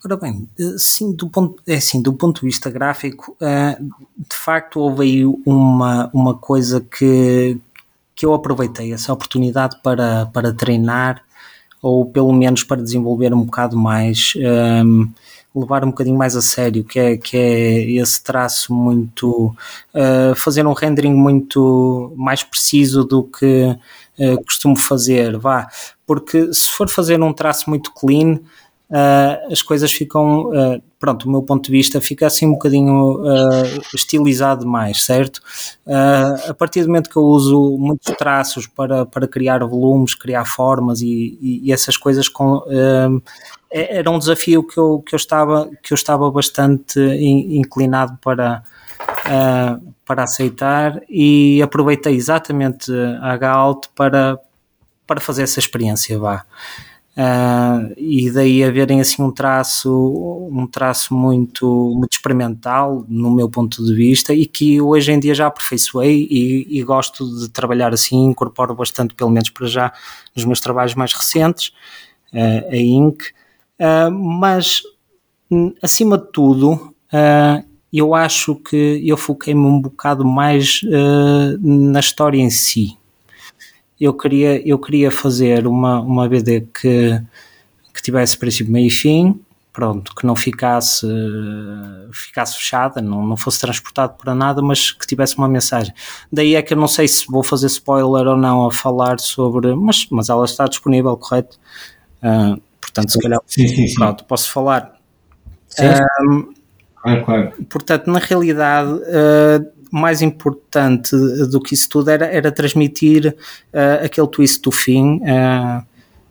Ora 0.05 0.17
bem, 0.17 0.49
sim, 0.79 1.13
do 1.13 1.29
ponto, 1.29 1.63
é 1.67 1.77
assim, 1.77 2.01
do 2.01 2.13
ponto 2.13 2.41
de 2.41 2.47
vista 2.47 2.71
gráfico, 2.71 3.37
eh, 3.41 3.79
de 3.81 4.37
facto 4.37 4.81
houve 4.81 5.03
aí 5.05 5.25
uma, 5.47 6.11
uma 6.13 6.35
coisa 6.35 6.81
que, 6.81 7.57
que 8.15 8.27
eu 8.27 8.35
aproveitei, 8.35 8.93
essa 8.93 9.13
oportunidade 9.13 9.77
para, 9.83 10.27
para 10.27 10.53
treinar 10.53 11.23
ou 11.81 12.07
pelo 12.07 12.33
menos 12.33 12.65
para 12.65 12.83
desenvolver 12.83 13.33
um 13.33 13.45
bocado 13.45 13.77
mais, 13.77 14.33
um, 14.37 14.41
ehm, 14.43 15.09
levar 15.55 15.85
um 15.85 15.91
bocadinho 15.91 16.17
mais 16.17 16.37
a 16.37 16.43
sério, 16.43 16.85
que 16.85 16.99
é, 16.99 17.17
que 17.17 17.37
é 17.37 17.91
esse 17.93 18.23
traço 18.23 18.75
muito, 18.75 19.55
uh, 19.95 20.35
fazer 20.37 20.67
um 20.67 20.73
rendering 20.73 21.15
muito 21.15 22.13
mais 22.17 22.43
preciso 22.43 23.05
do 23.05 23.23
que 23.25 23.77
uh, 24.19 24.45
costumo 24.45 24.77
fazer, 24.77 25.39
vá, 25.39 25.69
porque 26.07 26.53
se 26.53 26.71
for 26.71 26.89
fazer 26.89 27.21
um 27.23 27.33
traço 27.33 27.69
muito 27.71 27.93
clean, 27.93 28.41
Uh, 28.91 29.53
as 29.53 29.61
coisas 29.61 29.93
ficam, 29.93 30.47
uh, 30.47 30.83
pronto, 30.99 31.27
do 31.27 31.31
meu 31.31 31.43
ponto 31.43 31.67
de 31.67 31.71
vista, 31.71 32.01
fica 32.01 32.27
assim 32.27 32.47
um 32.47 32.53
bocadinho 32.53 33.21
uh, 33.21 33.83
estilizado 33.95 34.67
mais, 34.67 35.05
certo? 35.05 35.43
a 36.49 36.55
partir 36.55 36.83
do 36.83 36.87
momento 36.87 37.11
que 37.11 37.17
eu 37.17 37.23
uso 37.23 37.77
muitos 37.79 38.15
traços 38.17 38.67
para, 38.67 39.05
para 39.05 39.29
criar 39.29 39.63
volumes, 39.65 40.15
criar 40.15 40.47
formas 40.47 41.03
e, 41.03 41.39
e, 41.41 41.61
e 41.65 41.73
essas 41.73 41.99
coisas, 41.99 42.29
com, 42.29 42.63
é, 43.71 43.99
era 43.99 44.11
um 44.11 44.19
desafio 44.19 44.67
que 44.67 44.79
eu, 44.79 45.03
que 45.05 45.15
eu, 45.15 45.19
estava, 45.19 45.71
que 45.83 45.93
eu 45.93 45.95
estava 45.95 46.31
bastante 46.31 46.99
inclinado 47.01 48.19
para, 48.23 48.63
para 50.09 50.23
aceitar 50.23 51.03
e 51.07 51.61
aproveitei 51.61 52.15
exatamente 52.15 52.91
a 53.21 53.37
Galt 53.37 53.89
para 53.95 54.41
para 55.07 55.21
fazer 55.23 55.43
essa 55.43 55.59
experiência, 55.59 56.19
vá. 56.19 56.45
Uh, 57.17 57.95
e 57.97 58.31
daí 58.31 58.63
haverem 58.63 59.01
assim 59.01 59.23
um 59.23 59.33
traço 59.33 59.91
um 60.53 60.67
traço 60.69 61.15
muito, 61.15 61.93
muito 61.97 62.13
experimental 62.13 63.05
no 63.09 63.31
meu 63.35 63.51
ponto 63.51 63.85
de 63.85 63.93
vista 63.93 64.33
e 64.33 64.47
que 64.47 64.81
hoje 64.81 65.11
em 65.11 65.19
dia 65.19 65.35
já 65.35 65.49
aperfeiçoei 65.49 66.29
e, 66.31 66.79
e 66.79 66.83
gosto 66.85 67.27
de 67.41 67.49
trabalhar 67.49 67.93
assim, 67.93 68.27
incorporo 68.27 68.73
bastante 68.73 69.15
pelo 69.15 69.31
menos 69.31 69.51
para 69.51 69.67
já 69.67 69.93
nos 70.37 70.45
meus 70.45 70.61
trabalhos 70.61 70.95
mais 70.95 71.13
recentes 71.13 71.73
uh, 72.33 72.71
a 72.71 72.77
Inc 72.77 73.23
uh, 73.81 74.13
mas 74.13 74.83
acima 75.83 76.17
de 76.19 76.31
tudo 76.31 76.95
eu 77.93 78.15
acho 78.15 78.55
que 78.55 79.03
eu 79.05 79.17
foquei-me 79.17 79.61
um 79.61 79.81
bocado 79.81 80.25
mais 80.25 80.81
na 81.61 82.01
história 82.01 82.39
em 82.39 82.51
si 82.51 82.99
eu 84.01 84.15
queria, 84.15 84.67
eu 84.67 84.79
queria 84.79 85.11
fazer 85.11 85.67
uma, 85.67 86.01
uma 86.01 86.29
BD 86.29 86.61
que, 86.61 87.21
que 87.93 88.03
tivesse 88.03 88.37
princípio, 88.37 88.73
meio 88.73 88.87
e 88.87 88.91
fim, 88.91 89.41
pronto, 89.73 90.15
que 90.15 90.25
não 90.25 90.37
ficasse, 90.37 91.07
ficasse 92.13 92.57
fechada, 92.57 93.01
não, 93.01 93.27
não 93.27 93.37
fosse 93.37 93.61
transportado 93.61 94.15
para 94.15 94.35
nada, 94.35 94.63
mas 94.63 94.93
que 94.93 95.07
tivesse 95.07 95.37
uma 95.37 95.49
mensagem. 95.49 95.93
Daí 96.33 96.55
é 96.55 96.63
que 96.63 96.75
eu 96.75 96.77
não 96.77 96.87
sei 96.87 97.09
se 97.09 97.27
vou 97.29 97.43
fazer 97.43 97.67
spoiler 97.67 98.27
ou 98.27 98.37
não 98.37 98.67
a 98.67 98.73
falar 98.73 99.19
sobre, 99.19 99.75
mas, 99.75 100.07
mas 100.11 100.29
ela 100.29 100.45
está 100.45 100.67
disponível, 100.67 101.17
correto? 101.17 101.59
Uh, 102.23 102.61
portanto, 102.81 103.11
se 103.11 103.19
calhar, 103.19 103.41
sim, 103.47 103.67
sim, 103.67 103.89
sim. 103.89 103.95
pronto, 103.97 104.25
posso 104.25 104.51
falar. 104.53 104.97
Sim. 105.69 105.85
Um, 106.23 106.58
claro, 107.17 107.25
claro. 107.25 107.53
Portanto, 107.69 108.11
na 108.11 108.19
realidade, 108.19 108.93
uh, 108.93 109.67
mais 109.91 110.23
importante 110.23 111.17
do 111.51 111.61
que 111.61 111.75
isso 111.75 111.89
tudo 111.89 112.11
era, 112.11 112.27
era 112.27 112.53
transmitir 112.53 113.35
uh, 113.73 114.05
aquele 114.05 114.29
twist 114.29 114.63
do 114.63 114.71
fim, 114.71 115.17
uh, 115.17 115.85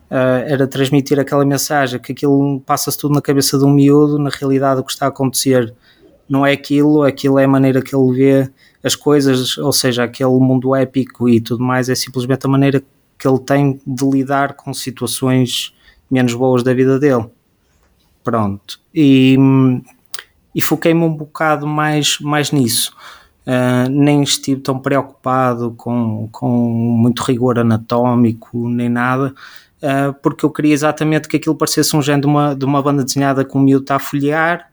era 0.10 0.66
transmitir 0.68 1.20
aquela 1.20 1.44
mensagem 1.44 2.00
que 2.00 2.14
aquilo 2.14 2.62
passa-se 2.66 2.98
tudo 2.98 3.14
na 3.14 3.22
cabeça 3.22 3.58
de 3.58 3.66
um 3.66 3.72
miúdo, 3.72 4.18
na 4.18 4.30
realidade 4.30 4.80
o 4.80 4.84
que 4.84 4.92
está 4.92 5.06
a 5.06 5.10
acontecer 5.10 5.74
não 6.30 6.46
é 6.46 6.54
aquilo, 6.54 7.04
aquilo 7.04 7.40
é 7.40 7.46
a 7.46 7.48
maneira 7.48 7.82
que 7.82 7.96
ele 7.96 8.14
vê 8.14 8.52
as 8.84 8.96
coisas, 8.96 9.58
ou 9.58 9.72
seja, 9.72 10.04
aquele 10.04 10.30
mundo 10.40 10.76
épico 10.76 11.28
e 11.28 11.42
tudo 11.42 11.64
mais, 11.64 11.90
é 11.90 11.96
simplesmente 11.96 12.46
a 12.46 12.50
maneira 12.50 12.82
que 13.18 13.28
ele 13.28 13.40
tem 13.40 13.82
de 13.86 14.06
lidar 14.06 14.54
com 14.54 14.74
situações 14.74 15.74
menos 16.10 16.34
boas 16.34 16.64
da 16.64 16.74
vida 16.74 17.00
dele. 17.00 17.26
Pronto. 18.24 18.80
E, 18.94 19.38
e 20.58 20.62
foquei-me 20.62 21.04
um 21.04 21.14
bocado 21.14 21.68
mais, 21.68 22.18
mais 22.20 22.52
nisso. 22.52 22.92
Uh, 23.46 23.88
nem 23.92 24.24
estive 24.24 24.60
tão 24.60 24.80
preocupado 24.80 25.76
com, 25.78 26.28
com 26.32 26.50
muito 26.50 27.22
rigor 27.24 27.60
anatómico 27.60 28.68
nem 28.68 28.90
nada, 28.90 29.36
uh, 29.84 30.14
porque 30.22 30.44
eu 30.44 30.50
queria 30.50 30.74
exatamente 30.74 31.28
que 31.28 31.38
aquilo 31.38 31.56
parecesse 31.56 31.96
um 31.96 32.02
género 32.02 32.22
de 32.22 32.28
uma, 32.28 32.56
de 32.56 32.66
uma 32.66 32.82
banda 32.82 33.06
desenhada 33.06 33.46
com 33.46 33.60
o 33.60 33.62
miúdo 33.62 33.84
está 33.84 33.98
a 33.98 34.00
folhear 34.00 34.68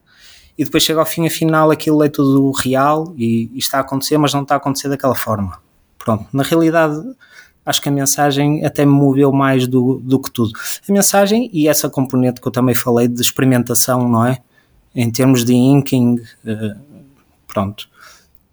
e 0.57 0.65
depois 0.65 0.83
chega 0.83 0.99
ao 1.01 1.07
fim 1.07 1.27
afinal 1.27 1.71
aquilo 1.71 2.03
é 2.03 2.09
tudo 2.09 2.51
real 2.53 3.13
e, 3.17 3.51
e, 3.53 3.59
está 3.59 3.77
a 3.77 3.81
acontecer, 3.83 4.17
mas 4.17 4.33
não 4.33 4.43
está 4.43 4.55
a 4.55 4.57
acontecer 4.57 4.89
daquela 4.89 5.15
forma. 5.15 5.59
Pronto, 5.99 6.27
na 6.33 6.43
realidade 6.43 6.99
acho 7.65 7.81
que 7.81 7.91
a 7.91 7.93
mensagem 7.93 8.65
até 8.65 8.87
me 8.87 8.93
moveu 8.93 9.31
mais 9.33 9.69
do, 9.69 10.01
do 10.03 10.19
que 10.19 10.31
tudo. 10.31 10.51
A 10.89 10.93
mensagem 10.93 11.51
e 11.53 11.69
essa 11.69 11.91
componente 11.91 12.41
que 12.41 12.49
eu 12.49 12.53
também 12.53 12.75
falei 12.75 13.07
de 13.07 13.21
experimentação, 13.21 14.09
não 14.09 14.25
é? 14.25 14.39
Em 14.95 15.11
termos 15.11 15.45
de 15.45 15.55
inking, 15.55 16.21
uh, 16.47 16.77
pronto 17.47 17.89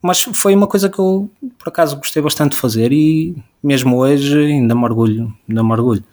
mas 0.02 0.24
foi 0.24 0.56
uma 0.56 0.68
coisa 0.68 0.90
que 0.90 0.98
eu 0.98 1.30
por 1.60 1.70
acaso 1.70 1.98
gostei 1.98 2.22
bastante 2.22 2.54
de 2.54 2.58
fazer 2.58 2.92
e 2.92 3.36
mesmo 3.64 3.98
hoje 3.98 4.38
ainda 4.38 4.74
me 4.74 4.84
orgulho, 4.84 5.32
ainda 5.48 5.64
me 5.64 5.72
orgulho. 5.72 6.04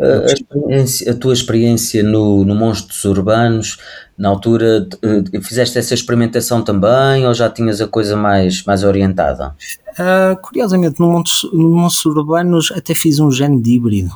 A, 0.00 1.10
a, 1.10 1.14
tua 1.14 1.32
experiência 1.32 2.02
no, 2.02 2.44
no 2.44 2.56
Monstros 2.56 3.04
Urbanos, 3.04 3.78
na 4.18 4.28
altura, 4.28 4.88
eh, 5.02 5.40
fizeste 5.40 5.78
essa 5.78 5.94
experimentação 5.94 6.62
também 6.62 7.24
ou 7.24 7.32
já 7.32 7.48
tinhas 7.48 7.80
a 7.80 7.86
coisa 7.86 8.16
mais, 8.16 8.64
mais 8.64 8.82
orientada? 8.82 9.54
Uh, 9.90 10.36
curiosamente, 10.42 10.98
no 10.98 11.12
Monstros, 11.12 11.52
no 11.52 11.70
Monstros 11.70 12.16
Urbanos 12.16 12.72
até 12.74 12.92
fiz 12.92 13.20
um 13.20 13.30
género 13.30 13.62
de 13.62 13.70
híbrido. 13.70 14.10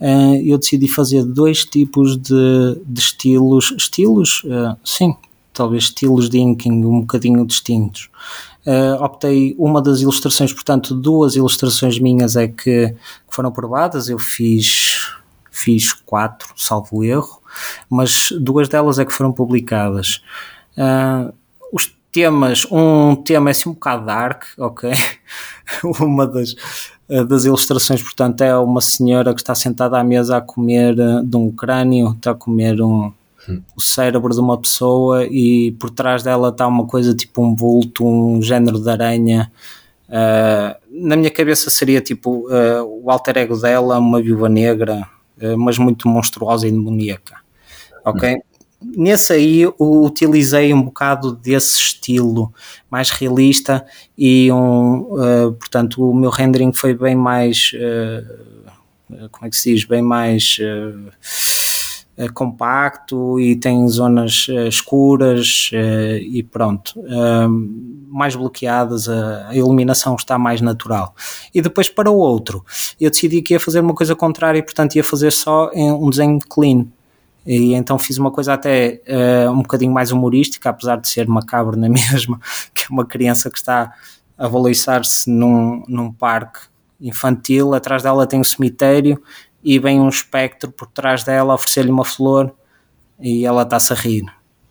Uh, 0.00 0.36
eu 0.44 0.58
decidi 0.58 0.88
fazer 0.88 1.24
dois 1.24 1.64
tipos 1.64 2.16
de, 2.16 2.80
de 2.86 3.00
estilos, 3.00 3.74
estilos, 3.76 4.42
uh, 4.44 4.76
sim, 4.84 5.16
talvez 5.52 5.84
estilos 5.84 6.28
de 6.30 6.38
inking 6.38 6.84
um 6.84 7.00
bocadinho 7.00 7.44
distintos. 7.46 8.08
Uh, 8.66 9.02
optei 9.02 9.56
uma 9.58 9.80
das 9.80 10.00
ilustrações, 10.00 10.52
portanto, 10.52 10.94
duas 10.94 11.36
ilustrações 11.36 11.98
minhas 11.98 12.36
é 12.36 12.46
que, 12.48 12.88
que, 12.90 12.94
foram 13.28 13.50
provadas. 13.50 14.08
Eu 14.08 14.18
fiz, 14.18 15.08
fiz 15.50 15.92
quatro, 15.92 16.52
salvo 16.54 17.02
erro, 17.02 17.40
mas 17.88 18.30
duas 18.40 18.68
delas 18.68 18.98
é 18.98 19.04
que 19.04 19.12
foram 19.12 19.32
publicadas. 19.32 20.22
Uh, 20.76 21.32
os 21.72 21.90
temas, 22.12 22.66
um 22.70 23.16
tema 23.16 23.50
é 23.50 23.52
assim 23.52 23.68
um 23.68 23.72
bocado 23.72 24.06
dark, 24.06 24.44
ok? 24.58 24.92
uma 26.00 26.26
das, 26.26 26.50
eh, 26.50 26.97
das 27.26 27.44
ilustrações, 27.44 28.02
portanto, 28.02 28.42
é 28.42 28.56
uma 28.58 28.80
senhora 28.80 29.34
que 29.34 29.40
está 29.40 29.54
sentada 29.54 29.98
à 29.98 30.04
mesa 30.04 30.36
a 30.36 30.40
comer 30.40 30.94
de 31.24 31.36
um 31.36 31.50
crânio, 31.50 32.12
está 32.12 32.32
a 32.32 32.34
comer 32.34 32.82
um, 32.82 33.10
o 33.76 33.82
cérebro 33.82 34.32
de 34.32 34.40
uma 34.40 34.58
pessoa 34.58 35.24
e 35.24 35.72
por 35.72 35.90
trás 35.90 36.22
dela 36.22 36.48
está 36.48 36.66
uma 36.66 36.86
coisa 36.86 37.14
tipo 37.14 37.42
um 37.42 37.54
vulto, 37.54 38.06
um 38.06 38.42
género 38.42 38.80
de 38.80 38.90
aranha. 38.90 39.50
Uh, 40.08 40.74
na 41.06 41.16
minha 41.16 41.30
cabeça 41.30 41.70
seria 41.70 42.00
tipo 42.00 42.48
uh, 42.48 43.02
o 43.02 43.10
alter 43.10 43.38
ego 43.38 43.56
dela, 43.56 43.98
uma 43.98 44.20
viúva 44.20 44.48
negra, 44.48 45.08
uh, 45.40 45.56
mas 45.56 45.78
muito 45.78 46.08
monstruosa 46.08 46.66
e 46.66 46.70
demoníaca. 46.70 47.36
Ok? 48.04 48.34
Hum. 48.34 48.40
Nesse 48.80 49.32
aí 49.32 49.64
utilizei 49.78 50.72
um 50.72 50.82
bocado 50.82 51.32
desse 51.32 51.76
estilo 51.76 52.52
mais 52.88 53.10
realista 53.10 53.84
e 54.16 54.50
um, 54.52 55.04
portanto 55.58 56.08
o 56.08 56.14
meu 56.14 56.30
rendering 56.30 56.72
foi 56.72 56.94
bem 56.94 57.16
mais 57.16 57.72
como 59.32 59.46
é 59.46 59.50
que 59.50 59.56
se 59.56 59.74
diz? 59.74 59.84
Bem 59.84 60.02
mais 60.02 60.58
é 62.18 62.28
compacto 62.28 63.38
e 63.38 63.54
tem 63.54 63.88
zonas 63.88 64.48
uh, 64.48 64.66
escuras 64.66 65.70
uh, 65.72 66.16
e 66.20 66.42
pronto, 66.42 67.00
mais 68.08 68.34
bloqueadas, 68.34 69.08
a, 69.08 69.50
a, 69.50 69.54
iluminação 69.54 70.16
está 70.16 70.36
mais 70.36 70.60
natural. 70.60 71.14
E 71.54 71.62
depois 71.62 71.88
para 71.88 72.10
o 72.10 72.16
outro, 72.16 72.64
eu 73.00 73.08
decidi 73.08 73.40
que 73.40 73.54
ia 73.54 73.60
fazer 73.60 73.78
uma 73.78 73.94
coisa 73.94 74.16
contrária 74.16 74.58
e 74.58 74.62
portanto 74.62 74.96
ia 74.96 75.04
fazer 75.04 75.30
só 75.30 75.70
um 75.72 76.10
desenho 76.10 76.40
clean. 76.40 76.86
E 77.50 77.72
então 77.72 77.98
fiz 77.98 78.18
uma 78.18 78.30
coisa 78.30 78.52
até 78.52 79.00
um 79.50 79.62
bocadinho 79.62 79.90
mais 79.90 80.12
humorística, 80.12 80.68
apesar 80.68 80.96
de 80.96 81.08
ser 81.08 81.26
macabro 81.26 81.78
na 81.78 81.88
mesma, 81.88 82.38
que 82.74 82.84
é 82.84 82.88
uma 82.90 83.06
criança 83.06 83.50
que 83.50 83.56
está 83.56 83.94
a 84.36 84.48
baliçar-se 84.48 85.30
num, 85.30 85.82
num 85.88 86.12
parque 86.12 86.60
infantil, 87.00 87.74
atrás 87.74 88.02
dela 88.02 88.26
tem 88.26 88.40
um 88.40 88.44
cemitério 88.44 89.22
e 89.62 89.78
vem 89.78 90.00
um 90.00 90.08
espectro 90.08 90.70
por 90.70 90.86
trás 90.88 91.24
dela 91.24 91.54
oferecer-lhe 91.54 91.90
uma 91.90 92.04
flor 92.04 92.54
e 93.18 93.44
ela 93.44 93.62
está-se 93.62 93.92
a 93.92 93.96
rir. 93.96 94.24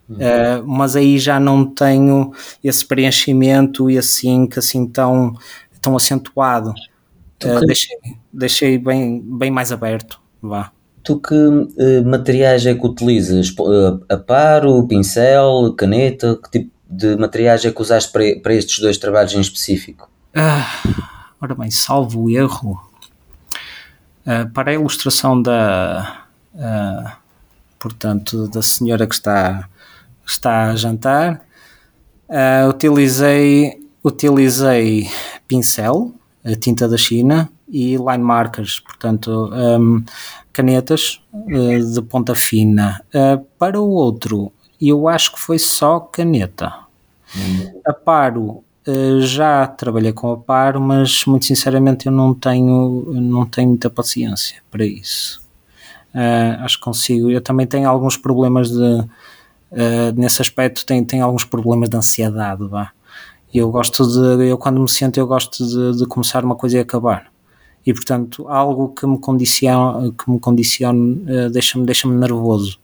Uhum. 0.08 0.16
Uh, 0.16 0.68
mas 0.68 0.96
aí 0.96 1.20
já 1.20 1.40
não 1.40 1.66
tenho 1.66 2.32
esse 2.64 2.86
preenchimento 2.86 3.90
e 3.90 3.98
assim 3.98 4.48
que 4.48 4.60
assim 4.60 4.88
tão, 4.88 5.34
tão 5.82 5.96
acentuado. 5.98 6.74
Uh, 7.44 7.66
deixei, 7.66 7.98
deixei 8.32 8.78
bem, 8.78 9.22
bem 9.22 9.52
mais 9.52 9.72
aberto. 9.72 10.20
Vá. 10.42 10.72
Tu 11.08 11.18
que 11.22 11.34
uh, 11.34 12.06
materiais 12.06 12.66
é 12.66 12.74
que 12.76 12.86
utilizas? 12.86 13.56
A 14.10 14.18
paro, 14.18 14.86
pincel, 14.86 15.74
caneta? 15.78 16.36
Que 16.36 16.50
tipo 16.50 16.72
de 16.90 17.16
materiais 17.16 17.64
é 17.64 17.72
que 17.72 17.82
usaste 17.82 18.12
para, 18.12 18.38
para 18.44 18.54
estes 18.54 18.80
dois 18.80 18.98
trabalhos 18.98 19.34
em 19.34 19.40
específico? 19.40 20.10
Ah, 20.36 20.68
ora 21.40 21.56
bem, 21.56 21.72
salvo 21.72 22.30
erro, 22.30 22.86
Uh, 24.26 24.50
para 24.52 24.72
a 24.72 24.74
ilustração 24.74 25.42
da, 25.42 26.26
uh, 26.54 27.12
portanto, 27.80 28.50
da 28.50 28.62
senhora 28.62 29.08
que 29.08 29.16
está, 29.16 29.70
que 30.26 30.30
está 30.30 30.66
a 30.66 30.76
jantar, 30.76 31.46
uh, 32.28 32.68
utilizei, 32.68 33.80
utilizei 34.04 35.10
pincel, 35.48 36.14
a 36.44 36.54
tinta 36.58 36.90
da 36.90 36.98
China 36.98 37.50
e 37.70 37.98
line 37.98 38.24
markers, 38.24 38.80
portanto, 38.80 39.52
um, 39.54 40.04
canetas 40.54 41.22
de 41.94 42.02
ponta 42.02 42.34
fina. 42.34 43.02
para 43.60 43.80
o 43.80 43.90
outro, 43.90 44.52
eu 44.82 45.08
acho 45.08 45.34
que 45.34 45.40
foi 45.40 45.60
só 45.60 46.00
caneta. 46.00 46.74
Hum. 47.36 47.82
A 47.86 47.94
paro 47.94 48.64
eh, 48.88 49.20
já 49.20 49.68
trabalhei 49.68 50.14
com 50.14 50.32
a 50.32 50.38
par, 50.38 50.80
mas 50.80 51.26
muito 51.26 51.46
sinceramente 51.46 52.06
eu 52.06 52.12
não 52.12 52.34
tenho, 52.34 53.06
não 53.14 53.46
tenho 53.46 53.68
muita 53.68 53.90
paciência 53.90 54.62
para 54.72 54.86
isso. 54.86 55.46
Uh, 56.16 56.64
acho 56.64 56.78
que 56.78 56.84
consigo. 56.84 57.30
Eu 57.30 57.42
também 57.42 57.68
tenho 57.68 57.88
alguns 57.90 58.16
problemas 58.16 58.72
de. 58.72 59.02
Uh, 59.70 60.14
nesse 60.16 60.42
aspecto, 60.42 60.86
tenho, 60.86 61.06
tenho 61.06 61.26
alguns 61.26 61.44
problemas 61.44 61.90
de 61.90 61.98
ansiedade. 61.98 62.66
Vá. 62.68 62.92
Eu 63.54 63.70
gosto 63.70 64.04
de. 64.08 64.48
Eu, 64.48 64.58
quando 64.58 64.80
me 64.80 64.90
sinto, 64.90 65.18
eu 65.18 65.28
gosto 65.28 65.66
de, 65.68 66.00
de 66.00 66.06
começar 66.08 66.46
uma 66.46 66.56
coisa 66.56 66.78
e 66.78 66.80
acabar. 66.80 67.28
E 67.88 67.94
portanto 67.94 68.48
algo 68.50 68.90
que 68.90 69.08
me 69.08 69.18
condiciona, 69.18 70.12
que 70.12 70.30
me 70.30 70.40
condicione 70.40 71.24
uh, 71.24 71.50
deixa-me 71.50 71.86
deixa 71.86 72.08
nervoso 72.08 72.78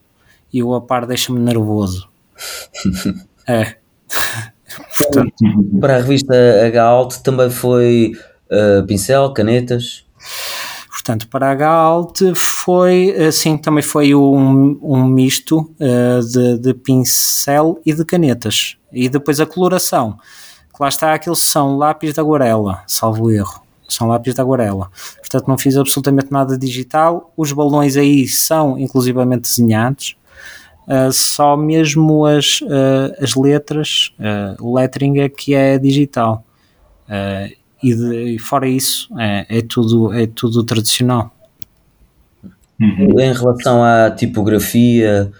e 0.51 0.63
o 0.63 0.73
a 0.73 0.81
par 0.81 1.05
deixa-me 1.05 1.39
nervoso. 1.39 2.07
é. 3.47 3.75
portanto, 4.97 5.33
para 5.79 5.95
a 5.95 5.97
revista 5.97 6.33
H-Alt 6.67 7.17
também 7.21 7.49
foi 7.49 8.13
uh, 8.49 8.85
pincel, 8.87 9.33
canetas? 9.33 10.05
Portanto, 10.89 11.27
para 11.27 11.51
a 11.51 11.55
Galt 11.55 12.21
foi, 12.33 13.13
assim, 13.27 13.57
também 13.57 13.83
foi 13.83 14.15
um, 14.15 14.79
um 14.81 15.03
misto 15.03 15.69
uh, 15.77 16.25
de, 16.25 16.59
de, 16.59 16.73
pincel 16.73 17.81
e 17.85 17.93
de 17.93 18.05
canetas. 18.05 18.77
E 18.89 19.09
depois 19.09 19.41
a 19.41 19.45
coloração, 19.45 20.17
que 20.73 20.81
lá 20.81 20.87
está, 20.87 21.13
aqueles 21.13 21.39
são 21.39 21.77
lápis 21.77 22.13
de 22.13 22.21
aguarela, 22.21 22.83
salvo 22.87 23.29
erro. 23.29 23.62
São 23.87 24.07
lápis 24.07 24.33
de 24.33 24.41
aguarela. 24.41 24.89
Portanto, 25.19 25.47
não 25.47 25.57
fiz 25.57 25.77
absolutamente 25.77 26.31
nada 26.31 26.57
digital. 26.57 27.31
Os 27.35 27.51
balões 27.51 27.97
aí 27.97 28.27
são 28.27 28.77
inclusivamente 28.77 29.41
desenhados. 29.41 30.15
Uh, 30.87 31.11
só 31.11 31.55
mesmo 31.55 32.25
as, 32.25 32.61
uh, 32.61 33.13
as 33.21 33.35
letras, 33.35 34.13
o 34.59 34.75
lettering 34.75 35.19
é 35.19 35.29
que 35.29 35.53
é 35.53 35.77
digital 35.77 36.43
e, 37.83 37.93
de, 37.93 38.35
e 38.35 38.39
fora 38.39 38.67
isso 38.67 39.09
é, 39.19 39.45
é, 39.59 39.61
tudo, 39.61 40.13
é 40.13 40.25
tudo 40.25 40.63
tradicional. 40.63 41.31
Uhum. 42.79 43.19
Em 43.19 43.33
relação 43.33 43.83
à 43.83 44.09
tipografia, 44.09 45.31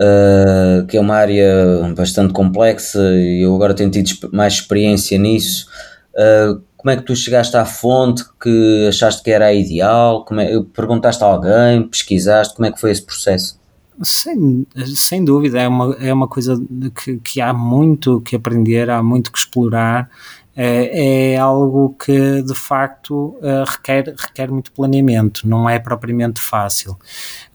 uh, 0.00 0.86
que 0.86 0.96
é 0.96 1.00
uma 1.00 1.16
área 1.16 1.92
bastante 1.96 2.32
complexa 2.32 3.00
e 3.14 3.44
eu 3.44 3.54
agora 3.54 3.74
tenho 3.74 3.90
tido 3.90 4.30
mais 4.32 4.54
experiência 4.54 5.18
nisso, 5.18 5.66
uh, 6.14 6.60
como 6.76 6.90
é 6.90 6.96
que 6.96 7.02
tu 7.02 7.16
chegaste 7.16 7.56
à 7.56 7.64
fonte 7.64 8.22
que 8.40 8.86
achaste 8.88 9.22
que 9.22 9.30
era 9.30 9.46
a 9.46 9.54
ideal? 9.54 10.24
Como 10.24 10.40
é, 10.40 10.50
perguntaste 10.74 11.22
a 11.24 11.26
alguém, 11.26 11.86
pesquisaste, 11.88 12.54
como 12.54 12.66
é 12.66 12.72
que 12.72 12.80
foi 12.80 12.90
esse 12.90 13.02
processo? 13.02 13.58
Sem, 14.02 14.66
sem 14.94 15.24
dúvida, 15.24 15.58
é 15.58 15.66
uma, 15.66 15.96
é 15.98 16.12
uma 16.12 16.28
coisa 16.28 16.60
que, 17.02 17.16
que 17.18 17.40
há 17.40 17.52
muito 17.52 18.20
que 18.20 18.36
aprender, 18.36 18.90
há 18.90 19.02
muito 19.02 19.32
que 19.32 19.38
explorar 19.38 20.10
é, 20.56 21.32
é 21.34 21.36
algo 21.36 21.94
que 22.02 22.42
de 22.42 22.54
facto 22.54 23.36
uh, 23.42 23.64
requer, 23.66 24.14
requer 24.16 24.50
muito 24.50 24.72
planeamento, 24.72 25.46
não 25.46 25.68
é 25.68 25.78
propriamente 25.78 26.40
fácil. 26.40 26.98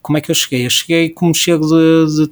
Como 0.01 0.19
é 0.19 0.21
que 0.21 0.29
eu 0.29 0.35
cheguei? 0.35 0.67
Eu 0.67 0.69
cheguei 0.69 1.09
como 1.09 1.33
chego 1.33 1.65
de, 1.65 2.15
de 2.15 2.31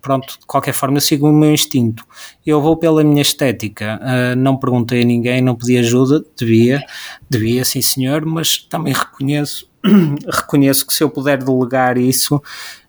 pronto, 0.00 0.38
de 0.38 0.46
qualquer 0.46 0.72
forma 0.72 0.96
eu 0.96 1.00
sigo 1.00 1.28
o 1.28 1.32
meu 1.32 1.52
instinto. 1.52 2.04
Eu 2.46 2.60
vou 2.60 2.76
pela 2.76 3.02
minha 3.04 3.22
estética, 3.22 4.00
uh, 4.02 4.36
não 4.36 4.56
perguntei 4.56 5.02
a 5.02 5.04
ninguém, 5.04 5.40
não 5.40 5.54
pedi 5.54 5.78
ajuda, 5.78 6.24
devia, 6.36 6.82
devia 7.28 7.64
sim 7.64 7.82
senhor, 7.82 8.24
mas 8.24 8.58
também 8.58 8.92
reconheço, 8.92 9.68
reconheço 10.26 10.86
que 10.86 10.92
se 10.92 11.02
eu 11.02 11.10
puder 11.10 11.42
delegar 11.42 11.98
isso, 11.98 12.42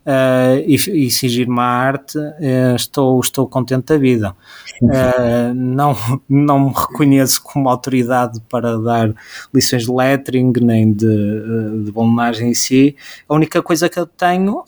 uh, 0.06 0.60
e, 0.66 0.76
e 0.76 1.06
exigir-me 1.06 1.60
a 1.60 1.64
arte, 1.64 2.18
uh, 2.18 2.76
estou, 2.76 3.20
estou 3.20 3.48
contente 3.48 3.86
da 3.86 3.98
vida. 3.98 4.36
Uh, 4.82 5.54
não, 5.54 5.96
não 6.28 6.60
me 6.68 6.74
reconheço 6.74 7.42
como 7.44 7.70
autoridade 7.70 8.40
para 8.50 8.78
dar 8.78 9.14
lições 9.54 9.86
de 9.86 9.92
lettering 9.92 10.54
nem 10.62 10.92
de, 10.92 11.84
de 11.86 11.92
bolonagem 11.92 12.50
em 12.50 12.54
si. 12.54 12.96
A 13.28 13.34
única 13.34 13.62
coisa 13.62 13.90
que 13.90 14.00
eu 14.00 14.06
tenho 14.06 14.64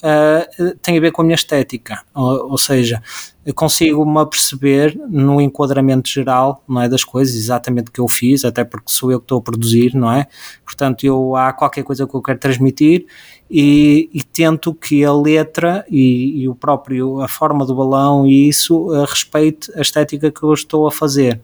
tem 0.81 0.97
a 0.97 1.01
ver 1.01 1.11
com 1.11 1.21
a 1.21 1.25
minha 1.25 1.35
estética, 1.35 2.01
ou, 2.13 2.51
ou 2.51 2.57
seja, 2.57 3.01
eu 3.43 3.53
consigo-me 3.55 4.19
aperceber 4.19 4.95
no 5.09 5.41
enquadramento 5.41 6.07
geral, 6.07 6.63
não 6.67 6.81
é, 6.81 6.87
das 6.87 7.03
coisas, 7.03 7.35
exatamente 7.35 7.89
o 7.89 7.91
que 7.91 7.99
eu 7.99 8.07
fiz, 8.07 8.45
até 8.45 8.63
porque 8.63 8.91
sou 8.91 9.11
eu 9.11 9.19
que 9.19 9.23
estou 9.23 9.39
a 9.39 9.41
produzir, 9.41 9.95
não 9.95 10.11
é? 10.11 10.27
Portanto, 10.63 11.03
eu 11.03 11.35
há 11.35 11.51
qualquer 11.51 11.83
coisa 11.83 12.05
que 12.05 12.15
eu 12.15 12.21
quero 12.21 12.37
transmitir 12.37 13.07
e, 13.53 14.09
e 14.13 14.23
tento 14.23 14.73
que 14.73 15.03
a 15.03 15.11
letra 15.13 15.85
e, 15.89 16.41
e, 16.41 16.47
o 16.47 16.55
próprio, 16.55 17.19
a 17.19 17.27
forma 17.27 17.65
do 17.65 17.75
balão 17.75 18.25
e 18.25 18.47
isso 18.47 18.87
uh, 18.87 19.03
respeite 19.03 19.69
a 19.75 19.81
estética 19.81 20.31
que 20.31 20.41
eu 20.41 20.53
estou 20.53 20.87
a 20.87 20.91
fazer. 20.91 21.41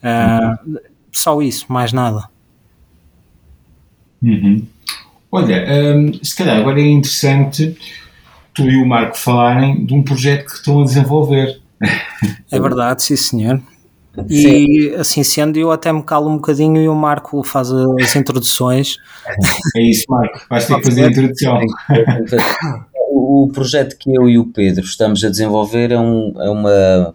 Uh, 0.00 0.68
uhum. 0.70 0.78
Só 1.10 1.42
isso, 1.42 1.66
mais 1.68 1.92
nada. 1.92 2.28
Uhum. 4.22 4.64
Olha, 5.32 5.66
um, 5.96 6.12
se 6.22 6.36
calhar 6.36 6.58
agora 6.58 6.80
é 6.80 6.86
interessante 6.86 7.76
tu 8.54 8.62
e 8.62 8.80
o 8.80 8.86
Marco 8.86 9.18
falarem 9.18 9.84
de 9.84 9.94
um 9.94 10.02
projeto 10.02 10.46
que 10.46 10.52
estão 10.52 10.80
a 10.80 10.84
desenvolver. 10.84 11.60
É 12.52 12.60
verdade, 12.60 13.02
sim 13.02 13.16
senhor. 13.16 13.60
E 14.28 14.94
assim 14.98 15.22
sendo, 15.22 15.58
eu 15.58 15.70
até 15.70 15.92
me 15.92 16.02
calo 16.02 16.28
um 16.28 16.36
bocadinho 16.36 16.80
e 16.82 16.88
o 16.88 16.94
Marco 16.94 17.42
faz 17.42 17.70
as 17.70 18.16
introduções. 18.16 18.96
É 19.76 19.82
isso, 19.82 20.04
Marco, 20.08 20.40
vais 20.48 20.66
ter 20.66 20.76
que 20.76 20.84
fazer 20.84 21.04
a 21.04 21.08
introdução. 21.08 21.60
O 23.10 23.50
projeto 23.52 23.96
que 23.98 24.14
eu 24.14 24.28
e 24.28 24.38
o 24.38 24.46
Pedro 24.46 24.84
estamos 24.84 25.24
a 25.24 25.28
desenvolver 25.28 25.92
é 25.92 25.98
um, 25.98 26.32
é 26.40 26.50
uma, 26.50 27.14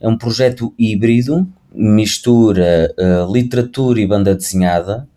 é 0.00 0.08
um 0.08 0.16
projeto 0.16 0.72
híbrido, 0.78 1.46
mistura 1.72 2.92
uh, 2.98 3.32
literatura 3.32 4.00
e 4.00 4.06
banda 4.06 4.34
desenhada, 4.34 5.08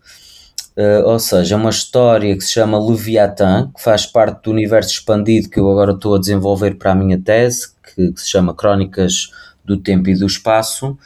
uh, 0.76 1.06
ou 1.06 1.18
seja, 1.18 1.54
é 1.54 1.58
uma 1.58 1.70
história 1.70 2.34
que 2.36 2.42
se 2.42 2.52
chama 2.52 2.84
Leviathan, 2.84 3.70
que 3.76 3.82
faz 3.82 4.06
parte 4.06 4.44
do 4.44 4.50
universo 4.50 4.90
expandido 4.90 5.48
que 5.48 5.60
eu 5.60 5.70
agora 5.70 5.92
estou 5.92 6.14
a 6.14 6.18
desenvolver 6.18 6.76
para 6.76 6.92
a 6.92 6.94
minha 6.94 7.20
tese, 7.20 7.68
que, 7.82 8.12
que 8.12 8.20
se 8.20 8.28
chama 8.28 8.54
Crónicas 8.54 9.30
do 9.68 9.76
tempo 9.76 10.08
e 10.08 10.16
do 10.16 10.26
espaço, 10.26 10.98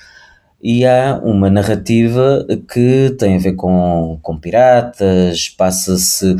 e 0.62 0.87
há 0.87 1.20
uma 1.22 1.51
narrativa 1.51 2.46
que 2.72 3.14
tem 3.18 3.35
a 3.35 3.38
ver 3.38 3.55
com, 3.55 4.18
com 4.22 4.38
piratas, 4.38 5.48
passa-se 5.48 6.37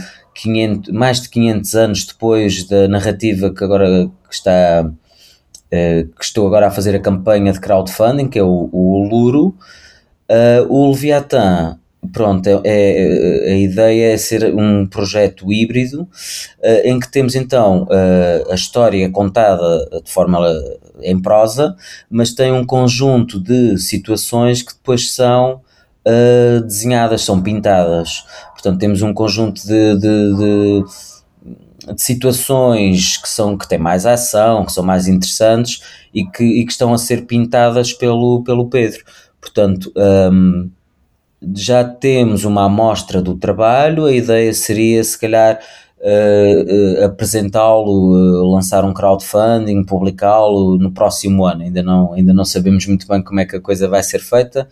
mais 0.93 1.21
de 1.21 1.29
500 1.29 1.75
anos 1.75 2.07
depois 2.07 2.65
da 2.65 2.89
narrativa 2.89 3.53
que 3.53 3.63
agora 3.63 4.11
que 4.29 4.35
está 4.35 4.85
uh, 4.87 6.09
que 6.17 6.25
estou 6.25 6.47
agora 6.47 6.69
a 6.69 6.71
fazer 6.71 6.95
a 6.95 7.01
campanha 7.01 7.53
de 7.53 7.61
crowdfunding, 7.61 8.29
que 8.29 8.39
é 8.39 8.43
o, 8.43 8.69
o 8.73 9.09
Luro. 9.09 9.55
Uh, 10.31 10.67
o 10.69 10.91
Leviathan 10.91 11.79
Pronto, 12.11 12.49
é, 12.49 12.61
é, 12.65 13.53
a 13.53 13.57
ideia 13.57 14.13
é 14.13 14.17
ser 14.17 14.53
um 14.53 14.87
projeto 14.87 15.53
híbrido 15.53 16.03
uh, 16.03 16.81
em 16.85 16.99
que 16.99 17.09
temos 17.09 17.37
então 17.37 17.85
uh, 17.85 18.51
a 18.51 18.57
história 18.57 19.09
contada 19.09 19.89
de 20.05 20.11
forma 20.11 20.41
em 21.03 21.21
prosa, 21.21 21.77
mas 22.11 22.33
tem 22.33 22.53
um 22.53 22.65
conjunto 22.65 23.41
de 23.41 23.79
situações 23.79 24.63
que 24.63 24.73
depois 24.73 25.13
são 25.13 25.61
uh, 26.07 26.61
desenhadas, 26.63 27.23
são 27.23 27.41
pintadas. 27.43 28.25
Portanto, 28.53 28.79
temos 28.79 29.03
um 29.03 29.13
conjunto 29.13 29.63
de, 29.63 29.97
de, 29.97 30.37
de, 30.37 30.85
de, 31.95 32.03
situações 32.03 33.17
que, 33.17 33.29
são, 33.29 33.57
que 33.57 33.69
têm 33.69 33.79
mais 33.79 34.07
ação, 34.07 34.65
que 34.65 34.73
são 34.73 34.85
mais 34.85 35.09
interessantes 35.09 35.83
e 36.15 36.25
que, 36.25 36.45
e 36.45 36.65
que 36.65 36.73
estão 36.73 36.93
a 36.93 36.99
ser 36.99 37.27
pintadas 37.27 37.93
pelo, 37.93 38.43
pelo 38.45 38.69
Pedro. 38.69 39.05
Portanto, 39.41 39.93
um, 39.97 40.71
já 41.55 41.83
temos 41.83 42.45
uma 42.45 42.67
amostra 42.67 43.21
do 43.21 43.37
trabalho, 43.37 44.07
a 44.07 44.13
ideia 44.13 44.55
seria 44.55 45.03
se 45.03 45.19
calhar 45.19 45.59
uh, 46.03 47.05
apresentá-lo, 47.05 48.13
uh, 48.13 48.53
lançar 48.53 48.85
um 48.85 48.93
crowdfunding, 48.93 49.85
publicá-lo 49.85 50.77
no 50.79 50.91
próximo 50.93 51.47
ano. 51.47 51.63
Ainda 51.63 51.83
não, 51.83 52.13
ainda 52.13 52.35
não 52.35 52.45
sabemos 52.45 52.87
muito 52.87 53.07
bem 53.07 53.23
como 53.23 53.41
é 53.41 53.47
que 53.47 53.57
a 53.57 53.61
coisa 53.61 53.89
vai 53.89 54.03
ser 54.03 54.19
feita. 54.19 54.69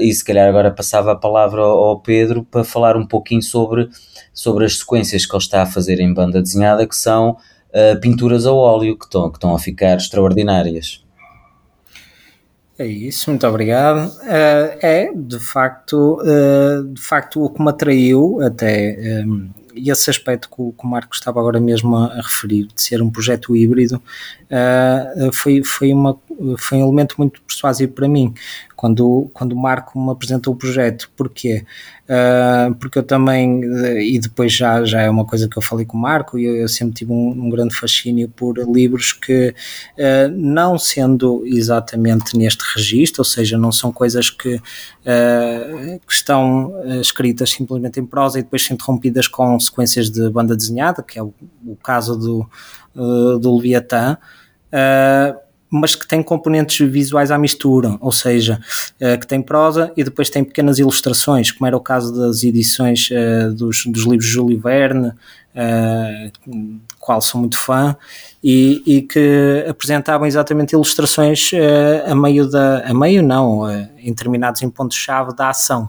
e 0.00 0.12
se 0.12 0.24
calhar 0.24 0.48
agora 0.48 0.70
passava 0.70 1.12
a 1.12 1.16
palavra 1.16 1.62
ao, 1.62 1.84
ao 1.84 2.00
Pedro 2.00 2.44
para 2.44 2.64
falar 2.64 2.96
um 2.96 3.06
pouquinho 3.06 3.42
sobre, 3.42 3.88
sobre 4.32 4.64
as 4.64 4.78
sequências 4.78 5.24
que 5.24 5.34
ele 5.34 5.42
está 5.42 5.62
a 5.62 5.66
fazer 5.66 6.00
em 6.00 6.12
banda 6.12 6.42
desenhada, 6.42 6.86
que 6.86 6.96
são 6.96 7.36
pinturas 8.02 8.46
ao 8.46 8.56
óleo, 8.56 8.98
que 8.98 9.04
estão, 9.04 9.30
que 9.30 9.36
estão 9.36 9.54
a 9.54 9.58
ficar 9.58 9.96
extraordinárias. 9.96 11.04
É 12.80 12.86
isso, 12.86 13.28
muito 13.28 13.46
obrigado. 13.46 14.08
Uh, 14.22 14.78
é, 14.80 15.12
de 15.14 15.38
facto, 15.38 16.18
uh, 16.22 16.82
de 16.82 17.02
facto, 17.02 17.44
o 17.44 17.50
que 17.50 17.62
me 17.62 17.68
atraiu 17.68 18.40
até 18.40 19.22
um, 19.26 19.50
esse 19.74 20.10
aspecto 20.10 20.48
que 20.48 20.60
o, 20.60 20.72
que 20.72 20.84
o 20.84 20.88
Marco 20.88 21.14
estava 21.14 21.40
agora 21.40 21.60
mesmo 21.60 21.96
a, 21.96 22.06
a, 22.06 22.16
referir, 22.16 22.66
de 22.74 22.82
ser 22.82 23.02
um 23.02 23.10
projeto 23.10 23.56
híbrido, 23.56 23.96
uh, 23.96 25.32
foi, 25.32 25.62
foi, 25.62 25.92
uma, 25.92 26.18
foi 26.58 26.78
um 26.78 26.82
elemento 26.82 27.14
muito 27.18 27.40
persuasivo 27.42 27.92
para 27.92 28.08
mim, 28.08 28.34
quando, 28.80 29.30
quando 29.34 29.52
o 29.52 29.60
Marco 29.60 30.00
me 30.00 30.10
apresentou 30.10 30.54
o 30.54 30.56
projeto. 30.56 31.10
Porquê? 31.14 31.66
Uh, 32.08 32.74
porque 32.76 32.98
eu 32.98 33.02
também, 33.02 33.60
e 34.00 34.18
depois 34.18 34.54
já, 34.54 34.82
já 34.86 35.02
é 35.02 35.10
uma 35.10 35.26
coisa 35.26 35.46
que 35.46 35.58
eu 35.58 35.62
falei 35.62 35.84
com 35.84 35.98
o 35.98 36.00
Marco, 36.00 36.38
e 36.38 36.46
eu, 36.46 36.56
eu 36.56 36.66
sempre 36.66 36.94
tive 36.94 37.12
um, 37.12 37.28
um, 37.28 37.50
grande 37.50 37.76
fascínio 37.76 38.26
por 38.30 38.56
livros 38.56 39.12
que, 39.12 39.50
uh, 39.50 40.30
não 40.34 40.78
sendo 40.78 41.42
exatamente 41.44 42.38
neste 42.38 42.64
registro, 42.74 43.20
ou 43.20 43.24
seja, 43.26 43.58
não 43.58 43.70
são 43.70 43.92
coisas 43.92 44.30
que, 44.30 44.54
uh, 44.54 46.00
que 46.06 46.12
estão 46.14 46.72
escritas 47.02 47.50
simplesmente 47.50 48.00
em 48.00 48.06
prosa 48.06 48.38
e 48.38 48.42
depois 48.42 48.64
são 48.64 48.74
interrompidas 48.74 49.28
com 49.28 49.60
sequências 49.60 50.08
de 50.08 50.26
banda 50.30 50.56
desenhada, 50.56 51.02
que 51.02 51.18
é 51.18 51.22
o, 51.22 51.34
o 51.66 51.76
caso 51.76 52.16
do, 52.16 53.38
do 53.38 53.56
Leviatã 53.56 54.16
mas 55.70 55.94
que 55.94 56.06
tem 56.06 56.22
componentes 56.22 56.86
visuais 56.90 57.30
à 57.30 57.38
mistura, 57.38 57.96
ou 58.00 58.10
seja, 58.10 58.60
uh, 59.00 59.18
que 59.18 59.26
tem 59.26 59.40
prosa 59.40 59.92
e 59.96 60.02
depois 60.02 60.28
tem 60.28 60.42
pequenas 60.42 60.78
ilustrações, 60.78 61.52
como 61.52 61.66
era 61.66 61.76
o 61.76 61.80
caso 61.80 62.12
das 62.12 62.42
edições 62.42 63.08
uh, 63.10 63.54
dos, 63.54 63.84
dos 63.86 64.02
livros 64.02 64.24
de 64.24 64.32
Júlio 64.32 64.60
Verne, 64.60 65.08
uh, 65.08 66.80
qual 66.98 67.20
sou 67.20 67.40
muito 67.40 67.56
fã, 67.56 67.96
e, 68.42 68.82
e 68.84 69.02
que 69.02 69.64
apresentavam 69.68 70.26
exatamente 70.26 70.72
ilustrações 70.72 71.50
a 72.06 72.14
meio 72.14 72.48
da, 72.48 72.80
a 72.86 72.94
meio 72.94 73.22
não, 73.22 73.70
em 73.98 74.08
determinados 74.08 74.62
em 74.62 74.70
pontos-chave 74.70 75.34
da 75.34 75.50
ação. 75.50 75.88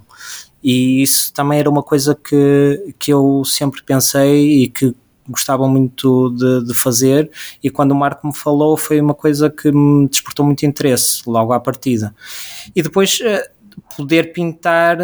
E 0.63 1.01
isso 1.01 1.33
também 1.33 1.59
era 1.59 1.69
uma 1.69 1.81
coisa 1.81 2.15
que, 2.15 2.93
que 2.99 3.11
eu 3.11 3.43
sempre 3.45 3.81
pensei 3.83 4.63
e 4.63 4.67
que 4.67 4.93
gostava 5.29 5.67
muito 5.67 6.29
de, 6.31 6.65
de, 6.65 6.73
fazer 6.73 7.29
e 7.63 7.69
quando 7.69 7.91
o 7.91 7.95
Marco 7.95 8.25
me 8.27 8.35
falou 8.35 8.75
foi 8.75 8.99
uma 8.99 9.13
coisa 9.13 9.49
que 9.49 9.71
me 9.71 10.07
despertou 10.07 10.45
muito 10.45 10.65
interesse 10.65 11.21
logo 11.27 11.53
à 11.53 11.59
partida. 11.59 12.13
E 12.75 12.81
depois 12.81 13.19
uh, 13.19 13.95
poder 13.95 14.33
pintar, 14.33 14.97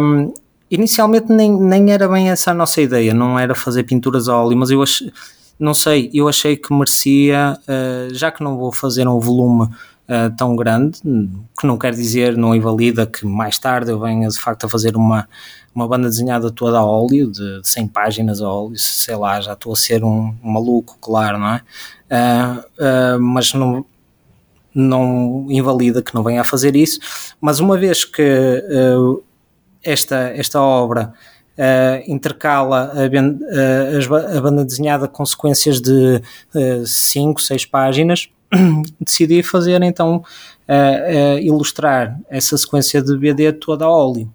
um, 0.00 0.32
inicialmente 0.70 1.32
nem, 1.32 1.50
nem 1.50 1.92
era 1.92 2.08
bem 2.08 2.30
essa 2.30 2.50
a 2.50 2.54
nossa 2.54 2.80
ideia, 2.80 3.14
não 3.14 3.38
era 3.38 3.54
fazer 3.54 3.84
pinturas 3.84 4.28
a 4.28 4.36
óleo, 4.36 4.56
mas 4.56 4.70
eu 4.70 4.82
achei, 4.82 5.12
não 5.58 5.74
sei, 5.74 6.10
eu 6.12 6.28
achei 6.28 6.56
que 6.56 6.72
merecia, 6.72 7.58
uh, 7.62 8.14
já 8.14 8.30
que 8.30 8.42
não 8.42 8.56
vou 8.56 8.72
fazer 8.72 9.06
um 9.06 9.18
volume 9.20 9.64
uh, 9.64 10.34
tão 10.36 10.56
grande, 10.56 11.00
que 11.58 11.66
não 11.66 11.78
quer 11.78 11.94
dizer, 11.94 12.36
não 12.36 12.54
invalida 12.54 13.06
que 13.06 13.26
mais 13.26 13.58
tarde 13.58 13.90
eu 13.90 14.00
venha 14.00 14.28
de 14.28 14.38
facto 14.38 14.64
a 14.64 14.68
fazer 14.68 14.96
uma, 14.96 15.28
uma 15.74 15.88
banda 15.88 16.08
desenhada 16.08 16.50
toda 16.50 16.78
a 16.78 16.84
óleo, 16.84 17.30
de, 17.30 17.60
de 17.60 17.68
100 17.68 17.88
páginas 17.88 18.40
a 18.40 18.48
óleo, 18.48 18.78
sei 18.78 19.16
lá, 19.16 19.40
já 19.40 19.54
estou 19.54 19.72
a 19.72 19.76
ser 19.76 20.04
um, 20.04 20.34
um 20.42 20.50
maluco, 20.52 20.96
claro, 21.00 21.38
não 21.38 21.48
é? 21.48 21.62
Uh, 22.10 23.16
uh, 23.16 23.20
mas 23.20 23.52
não, 23.54 23.84
não 24.74 25.46
invalida 25.48 26.02
que 26.02 26.14
não 26.14 26.22
venha 26.22 26.40
a 26.40 26.44
fazer 26.44 26.74
isso, 26.74 26.98
mas 27.40 27.60
uma 27.60 27.78
vez 27.78 28.04
que 28.04 28.22
uh, 28.22 29.22
esta, 29.82 30.32
esta 30.34 30.60
obra 30.60 31.12
uh, 31.56 32.10
intercala 32.10 32.92
a, 32.92 34.36
a, 34.36 34.40
banda 34.40 34.64
desenhada 34.64 35.06
com 35.06 35.24
sequências 35.24 35.80
de 35.80 36.20
5, 36.84 37.38
uh, 37.38 37.42
6 37.42 37.66
páginas, 37.66 38.28
decidi 39.00 39.42
fazer 39.42 39.82
então 39.82 40.24
ilustrar 41.42 42.18
essa 42.30 42.56
sequência 42.56 43.02
de 43.02 43.16
BD 43.18 43.52
toda 43.52 43.84
a 43.84 43.90
óleo. 43.90 44.32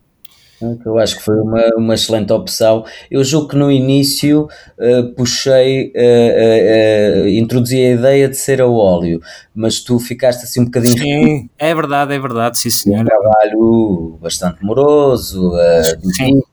Eu 0.85 0.97
acho 0.97 1.17
que 1.17 1.23
foi 1.23 1.39
uma, 1.39 1.61
uma 1.77 1.93
excelente 1.95 2.31
opção. 2.33 2.85
Eu 3.09 3.23
julgo 3.23 3.49
que 3.49 3.55
no 3.55 3.71
início 3.71 4.47
uh, 4.77 5.13
puxei, 5.15 5.93
uh, 5.95 7.23
uh, 7.23 7.27
introduzi 7.27 7.77
a 7.77 7.91
ideia 7.91 8.27
de 8.27 8.35
ser 8.35 8.61
a 8.61 8.67
óleo, 8.67 9.21
mas 9.55 9.79
tu 9.79 9.99
ficaste 9.99 10.43
assim 10.43 10.61
um 10.61 10.65
bocadinho. 10.65 10.97
Sim, 10.97 11.49
é 11.57 11.73
verdade, 11.73 12.13
é 12.13 12.19
verdade, 12.19 12.57
sim 12.57 12.69
senhor. 12.69 13.01
Um 13.01 13.05
trabalho 13.05 14.17
bastante 14.21 14.63
moroso, 14.63 15.53
difícil, 16.01 16.43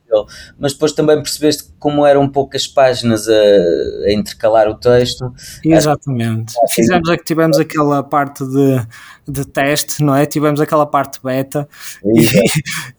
mas 0.57 0.73
depois 0.73 0.93
também 0.93 1.17
percebeste 1.17 1.65
como 1.77 2.05
eram 2.05 2.29
poucas 2.29 2.65
páginas 2.65 3.27
a, 3.27 4.07
a 4.07 4.13
intercalar 4.13 4.69
o 4.69 4.75
texto. 4.75 5.33
Exatamente. 5.63 6.53
Fizemos, 6.71 7.09
que 7.09 7.23
tivemos 7.23 7.57
aquela 7.59 8.01
parte 8.03 8.45
de, 8.45 8.81
de 9.27 9.45
teste, 9.45 10.03
não 10.03 10.15
é? 10.15 10.25
Tivemos 10.25 10.61
aquela 10.61 10.85
parte 10.85 11.19
beta 11.23 11.67
e, 12.03 12.27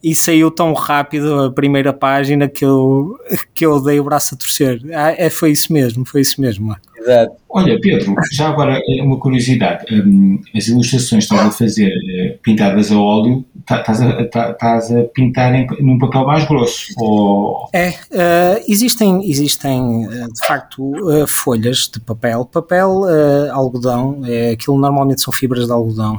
e, 0.11 0.15
saiu 0.15 0.51
tão 0.51 0.73
rápido 0.73 1.43
a 1.43 1.51
primeira 1.51 1.91
página 1.91 2.47
que 2.47 2.63
eu, 2.63 3.17
que 3.53 3.65
eu 3.65 3.81
dei 3.81 3.99
o 3.99 4.03
braço 4.03 4.35
a 4.35 4.37
torcer. 4.37 4.81
Ah, 4.93 5.13
é, 5.17 5.29
foi 5.29 5.51
isso 5.51 5.73
mesmo, 5.73 6.05
foi 6.05 6.21
isso 6.21 6.39
mesmo, 6.39 6.67
Marco. 6.67 6.89
Exato. 7.01 7.39
Olha, 7.51 7.79
Pedro, 7.81 8.13
já 8.31 8.49
agora 8.49 8.79
é 8.87 9.01
uma 9.01 9.17
curiosidade. 9.17 9.83
Um, 9.91 10.39
as 10.55 10.67
ilustrações 10.67 11.27
que 11.27 11.33
estás 11.33 11.47
a 11.47 11.51
fazer 11.51 11.89
uh, 11.89 12.37
pintadas 12.43 12.91
a 12.91 12.99
óleo, 12.99 13.43
tá, 13.65 13.79
estás 13.79 14.01
a, 14.01 14.25
tá, 14.27 14.51
estás 14.51 14.91
a 14.91 15.03
pintar 15.05 15.55
em, 15.55 15.65
num 15.79 15.97
papel 15.97 16.25
mais 16.25 16.45
grosso? 16.45 16.93
Ou... 16.97 17.67
É, 17.73 17.89
uh, 17.89 18.63
existem, 18.67 19.27
existem 19.27 19.81
uh, 19.81 20.31
de 20.31 20.47
facto 20.47 20.91
folhas 21.27 21.89
de 21.91 21.99
papel. 21.99 22.45
Papel, 22.45 23.03
algodão, 23.51 24.21
é, 24.25 24.51
aquilo 24.51 24.77
normalmente 24.77 25.21
são 25.21 25.33
fibras 25.33 25.65
de 25.65 25.71
algodão. 25.71 26.18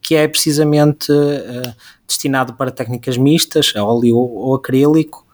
Que 0.00 0.14
é 0.14 0.26
precisamente 0.28 1.12
destinado 2.06 2.54
para 2.54 2.70
técnicas 2.70 3.16
mistas, 3.16 3.72
a 3.76 3.84
óleo 3.84 4.16
ou, 4.16 4.54
acrílico, 4.54 5.26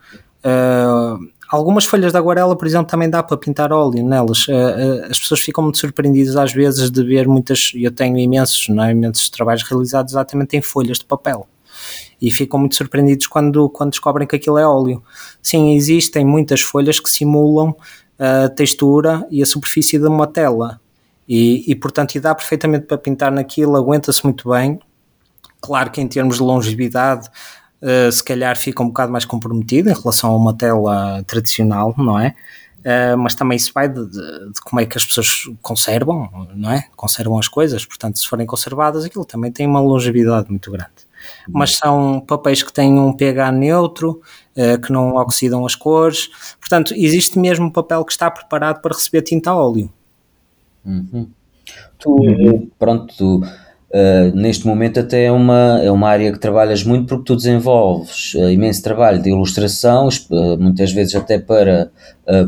Algumas 1.52 1.84
folhas 1.84 2.14
da 2.14 2.18
aguarela, 2.18 2.56
por 2.56 2.66
exemplo, 2.66 2.86
também 2.86 3.10
dá 3.10 3.22
para 3.22 3.36
pintar 3.36 3.74
óleo 3.74 4.02
nelas. 4.02 4.46
As 5.10 5.18
pessoas 5.18 5.40
ficam 5.40 5.62
muito 5.62 5.76
surpreendidas 5.76 6.34
às 6.34 6.50
vezes 6.50 6.90
de 6.90 7.04
ver 7.04 7.28
muitas, 7.28 7.72
eu 7.74 7.90
tenho 7.90 8.16
imensos, 8.16 8.68
não 8.68 8.82
é? 8.82 8.92
imensos 8.92 9.28
trabalhos 9.28 9.62
realizados 9.62 10.14
exatamente 10.14 10.56
em 10.56 10.62
folhas 10.62 10.98
de 10.98 11.04
papel 11.04 11.46
e 12.20 12.30
ficam 12.30 12.58
muito 12.58 12.74
surpreendidos 12.74 13.26
quando, 13.26 13.68
quando 13.68 13.90
descobrem 13.90 14.26
que 14.26 14.34
aquilo 14.34 14.56
é 14.56 14.66
óleo. 14.66 15.02
Sim, 15.42 15.74
existem 15.74 16.24
muitas 16.24 16.62
folhas 16.62 16.98
que 16.98 17.10
simulam 17.10 17.76
a 18.18 18.48
textura 18.48 19.26
e 19.30 19.42
a 19.42 19.46
superfície 19.46 19.98
de 19.98 20.06
uma 20.06 20.26
tela 20.26 20.80
e, 21.28 21.70
e 21.70 21.74
portanto, 21.74 22.14
e 22.14 22.20
dá 22.20 22.34
perfeitamente 22.34 22.86
para 22.86 22.98
pintar 22.98 23.30
naquilo, 23.30 23.76
aguenta-se 23.76 24.24
muito 24.24 24.50
bem. 24.50 24.78
Claro 25.60 25.90
que 25.90 26.00
em 26.00 26.08
termos 26.08 26.36
de 26.36 26.42
longevidade 26.42 27.28
uh, 27.80 28.10
se 28.10 28.22
calhar 28.22 28.56
fica 28.56 28.82
um 28.82 28.88
bocado 28.88 29.12
mais 29.12 29.24
comprometido 29.24 29.90
em 29.90 29.94
relação 29.94 30.32
a 30.32 30.36
uma 30.36 30.56
tela 30.56 31.22
tradicional, 31.24 31.94
não 31.96 32.18
é? 32.18 32.34
Uh, 32.80 33.16
mas 33.16 33.36
também 33.36 33.54
isso 33.54 33.70
vai 33.72 33.88
de, 33.88 34.04
de, 34.04 34.52
de, 34.52 34.60
como 34.60 34.80
é 34.80 34.86
que 34.86 34.98
as 34.98 35.06
pessoas 35.06 35.48
conservam, 35.62 36.48
não 36.52 36.72
é? 36.72 36.88
Conservam 36.96 37.38
as 37.38 37.46
coisas, 37.46 37.86
portanto, 37.86 38.18
se 38.18 38.26
forem 38.26 38.44
conservadas, 38.44 39.04
aquilo 39.04 39.24
também 39.24 39.52
tem 39.52 39.68
uma 39.68 39.80
longevidade 39.80 40.50
muito 40.50 40.68
grande. 40.70 40.90
Mas 41.48 41.76
são 41.76 42.20
papéis 42.26 42.64
que 42.64 42.72
têm 42.72 42.98
um 42.98 43.12
pH 43.12 43.52
neutro, 43.52 44.20
uh, 44.56 44.80
que 44.80 44.90
não 44.90 45.14
oxidam 45.14 45.64
as 45.64 45.76
cores, 45.76 46.28
portanto, 46.58 46.92
existe 46.96 47.38
mesmo 47.38 47.66
um 47.66 47.70
papel 47.70 48.04
que 48.04 48.10
está 48.10 48.28
preparado 48.28 48.80
para 48.82 48.92
receber 48.92 49.22
tinta 49.22 49.50
a 49.50 49.56
óleo. 49.56 49.88
Uhum. 50.84 51.28
Tu, 51.98 52.10
uhum. 52.10 52.70
pronto, 52.78 53.14
tu 53.16 53.42
Uh, 53.92 54.34
neste 54.34 54.66
momento 54.66 55.00
até 55.00 55.24
é 55.24 55.30
uma, 55.30 55.78
é 55.82 55.90
uma 55.90 56.08
área 56.08 56.32
que 56.32 56.38
trabalhas 56.38 56.82
muito 56.82 57.06
porque 57.06 57.24
tu 57.24 57.36
desenvolves 57.36 58.32
uh, 58.32 58.48
imenso 58.48 58.82
trabalho 58.82 59.20
de 59.20 59.28
ilustração, 59.28 60.08
uh, 60.08 60.58
muitas 60.58 60.90
vezes 60.92 61.14
até 61.14 61.38
para 61.38 61.90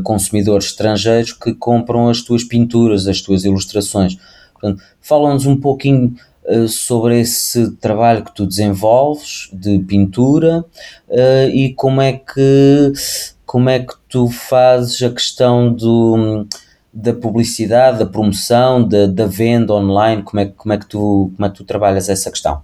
consumidores 0.03 0.67
estrangeiros 0.67 1.33
que 1.33 1.53
compram 1.53 2.09
as 2.09 2.21
tuas 2.21 2.43
pinturas, 2.43 3.07
as 3.07 3.21
tuas 3.21 3.43
ilustrações. 3.43 4.17
Portanto, 4.53 4.81
fala-nos 4.99 5.45
um 5.45 5.59
pouquinho 5.59 6.15
sobre 6.67 7.19
esse 7.19 7.71
trabalho 7.73 8.23
que 8.23 8.33
tu 8.33 8.47
desenvolves 8.47 9.49
de 9.51 9.79
pintura 9.79 10.63
e 11.53 11.73
como 11.75 12.01
é 12.01 12.13
que 12.13 12.93
como 13.45 13.69
é 13.69 13.79
que 13.79 13.93
tu 14.07 14.29
fazes 14.29 15.01
a 15.03 15.09
questão 15.09 15.73
do 15.73 16.47
da 16.95 17.13
publicidade, 17.13 17.99
da 17.99 18.05
promoção, 18.05 18.87
da, 18.87 19.05
da 19.05 19.25
venda 19.25 19.73
online, 19.73 20.23
como 20.23 20.39
é, 20.39 20.45
como, 20.45 20.73
é 20.73 20.77
que 20.77 20.85
tu, 20.85 21.31
como 21.35 21.45
é 21.45 21.49
que 21.49 21.55
tu 21.55 21.65
trabalhas 21.65 22.07
essa 22.07 22.31
questão? 22.31 22.63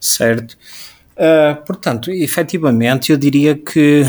Certo. 0.00 0.56
Uh, 1.16 1.56
portanto, 1.66 2.10
efetivamente, 2.10 3.10
eu 3.10 3.18
diria 3.18 3.56
que 3.56 4.02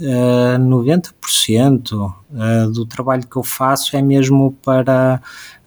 uh, 0.00 0.58
90% 0.58 1.92
uh, 1.92 2.72
do 2.72 2.84
trabalho 2.84 3.26
que 3.26 3.36
eu 3.36 3.44
faço 3.44 3.96
é 3.96 4.02
mesmo 4.02 4.58
para, 4.64 5.20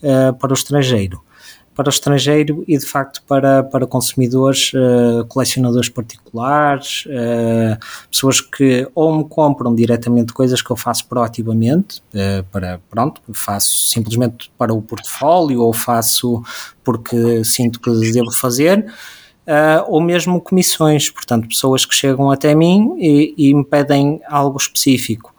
uh, 0.04 0.34
para 0.34 0.52
o 0.52 0.54
estrangeiro 0.54 1.24
para 1.80 1.88
o 1.88 1.90
estrangeiro 1.90 2.62
e 2.68 2.78
de 2.78 2.86
facto 2.86 3.24
para, 3.26 3.64
para 3.64 3.88
consumidores, 3.88 4.74
uh, 4.74 5.24
colecionadores 5.30 5.88
particulares, 5.88 7.06
uh, 7.06 7.80
pessoas 8.12 8.42
que 8.42 8.86
ou 8.94 9.18
me 9.18 9.24
compram 9.24 9.74
diretamente 9.74 10.34
coisas 10.34 10.62
que 10.62 10.70
eu 10.70 10.76
faço 10.76 11.08
proativamente, 11.08 12.02
uh, 12.14 12.44
para, 12.52 12.82
pronto, 12.90 13.22
faço 13.32 13.88
simplesmente 13.88 14.52
para 14.58 14.74
o 14.74 14.82
portfólio 14.82 15.62
ou 15.62 15.72
faço 15.72 16.44
porque 16.84 17.46
sinto 17.46 17.80
que 17.80 17.90
devo 18.12 18.32
fazer. 18.34 18.86
ou 19.88 20.02
mesmo 20.02 20.42
comissões, 20.42 21.10
portanto, 21.10 21.48
pessoas 21.48 21.86
que 21.86 21.96
chegam 21.96 22.30
até 22.30 22.54
mim 22.54 22.98
e, 23.00 23.34
e 23.38 23.54
me 23.54 23.64
pedem 23.64 24.20
algo 24.28 24.58
específico. 24.58 25.34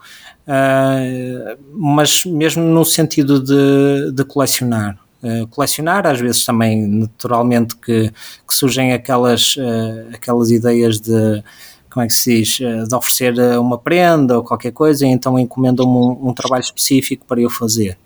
Uh, 0.49 1.59
mas 1.75 2.25
mesmo 2.25 2.63
no 2.63 2.83
sentido 2.83 3.39
de, 3.39 4.11
de 4.13 4.25
colecionar. 4.25 4.99
Uh, 5.23 5.47
colecionar, 5.49 6.07
às 6.07 6.19
vezes 6.19 6.45
também 6.47 6.87
naturalmente 6.87 7.77
que, 7.77 8.11
que 8.11 8.55
surgem 8.55 8.95
aquelas, 8.95 9.55
uh, 9.57 10.15
aquelas 10.15 10.51
ideias 10.51 10.99
de 10.99 11.45
como 11.91 12.05
é 12.05 12.07
que 12.07 12.15
se 12.15 12.39
diz, 12.39 12.61
uh, 12.61 12.89
de 12.89 12.95
oferecer 12.95 13.39
uma 13.59 13.77
prenda 13.77 14.39
ou 14.39 14.43
qualquer 14.43 14.73
coisa, 14.73 15.05
e 15.07 15.11
então 15.11 15.39
encomendam-me 15.39 15.93
um, 15.93 16.29
um, 16.31 16.33
trabalho 16.33 16.63
específico 16.63 17.27
para 17.27 17.41
eu 17.41 17.51
fazer. 17.51 17.99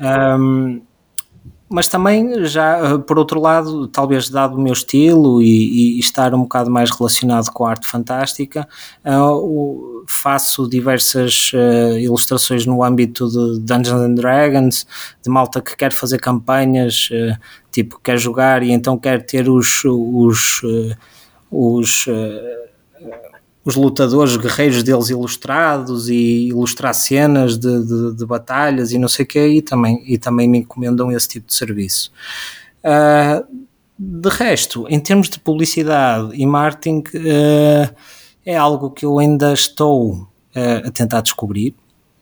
Um, 0.00 0.80
mas 1.74 1.88
também 1.88 2.44
já, 2.44 3.00
por 3.00 3.18
outro 3.18 3.40
lado, 3.40 3.88
talvez 3.88 4.30
dado 4.30 4.56
o 4.56 4.60
meu 4.60 4.72
estilo 4.72 5.42
e, 5.42 5.96
e 5.96 5.98
estar 5.98 6.32
um 6.32 6.42
bocado 6.42 6.70
mais 6.70 6.88
relacionado 6.88 7.50
com 7.50 7.66
a 7.66 7.70
arte 7.70 7.88
fantástica, 7.88 8.68
uh, 9.04 10.04
faço 10.06 10.68
diversas 10.68 11.50
uh, 11.52 11.98
ilustrações 11.98 12.64
no 12.64 12.84
âmbito 12.84 13.28
de 13.28 13.58
Dungeons 13.58 14.02
and 14.02 14.14
Dragons, 14.14 14.86
de 15.20 15.28
malta 15.28 15.60
que 15.60 15.76
quer 15.76 15.90
fazer 15.90 16.20
campanhas, 16.20 17.08
uh, 17.10 17.36
tipo, 17.72 17.98
quer 18.00 18.18
jogar 18.18 18.62
e 18.62 18.70
então 18.70 18.96
quer 18.96 19.26
ter 19.26 19.48
os, 19.48 19.82
os, 19.84 20.62
os 21.50 22.06
os 23.64 23.76
lutadores 23.76 24.36
guerreiros 24.36 24.82
deles 24.82 25.08
ilustrados 25.08 26.08
e 26.08 26.48
ilustrar 26.48 26.92
cenas 26.92 27.56
de, 27.56 27.84
de, 27.84 28.14
de 28.14 28.26
batalhas 28.26 28.92
e 28.92 28.98
não 28.98 29.08
sei 29.08 29.24
o 29.24 29.28
que 29.28 29.46
e 29.46 29.62
também, 29.62 30.02
e 30.06 30.18
também 30.18 30.46
me 30.46 30.58
encomendam 30.58 31.10
esse 31.10 31.28
tipo 31.28 31.46
de 31.46 31.54
serviço. 31.54 32.12
Uh, 32.84 33.64
de 33.98 34.28
resto, 34.28 34.86
em 34.90 35.00
termos 35.00 35.30
de 35.30 35.40
publicidade 35.40 36.30
e 36.34 36.44
marketing, 36.44 36.98
uh, 37.14 37.94
é 38.44 38.54
algo 38.54 38.90
que 38.90 39.06
eu 39.06 39.18
ainda 39.18 39.54
estou 39.54 40.12
uh, 40.12 40.86
a 40.86 40.90
tentar 40.90 41.22
descobrir, 41.22 41.74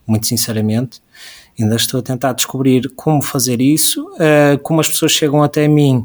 muito 0.07 0.29
sinceramente. 0.29 1.03
Ainda 1.59 1.75
estou 1.75 1.99
a 1.99 2.03
tentar 2.03 2.33
descobrir 2.35 2.89
como 2.97 3.21
fazer 3.21 3.61
isso, 3.61 4.09
como 4.63 4.81
as 4.81 4.89
pessoas 4.89 5.13
chegam 5.13 5.43
até 5.43 5.69
mim 5.69 6.03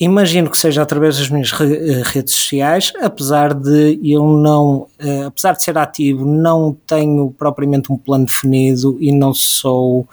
Imagino 0.00 0.48
que 0.50 0.56
seja 0.56 0.80
através 0.80 1.18
das 1.18 1.28
minhas 1.28 1.52
eh, 1.60 2.00
redes 2.02 2.32
sociais, 2.32 2.90
apesar 3.02 3.52
de 3.52 4.00
eu 4.02 4.26
não, 4.26 4.86
uh, 4.98 5.26
apesar 5.26 5.52
de 5.52 5.62
ser 5.62 5.76
ativo, 5.76 6.24
não 6.24 6.74
tenho 6.86 7.34
propriamente 7.38 7.92
um 7.92 7.98
plano 7.98 8.24
definido 8.24 8.96
e 8.98 9.12
não 9.12 9.34
sou, 9.34 10.08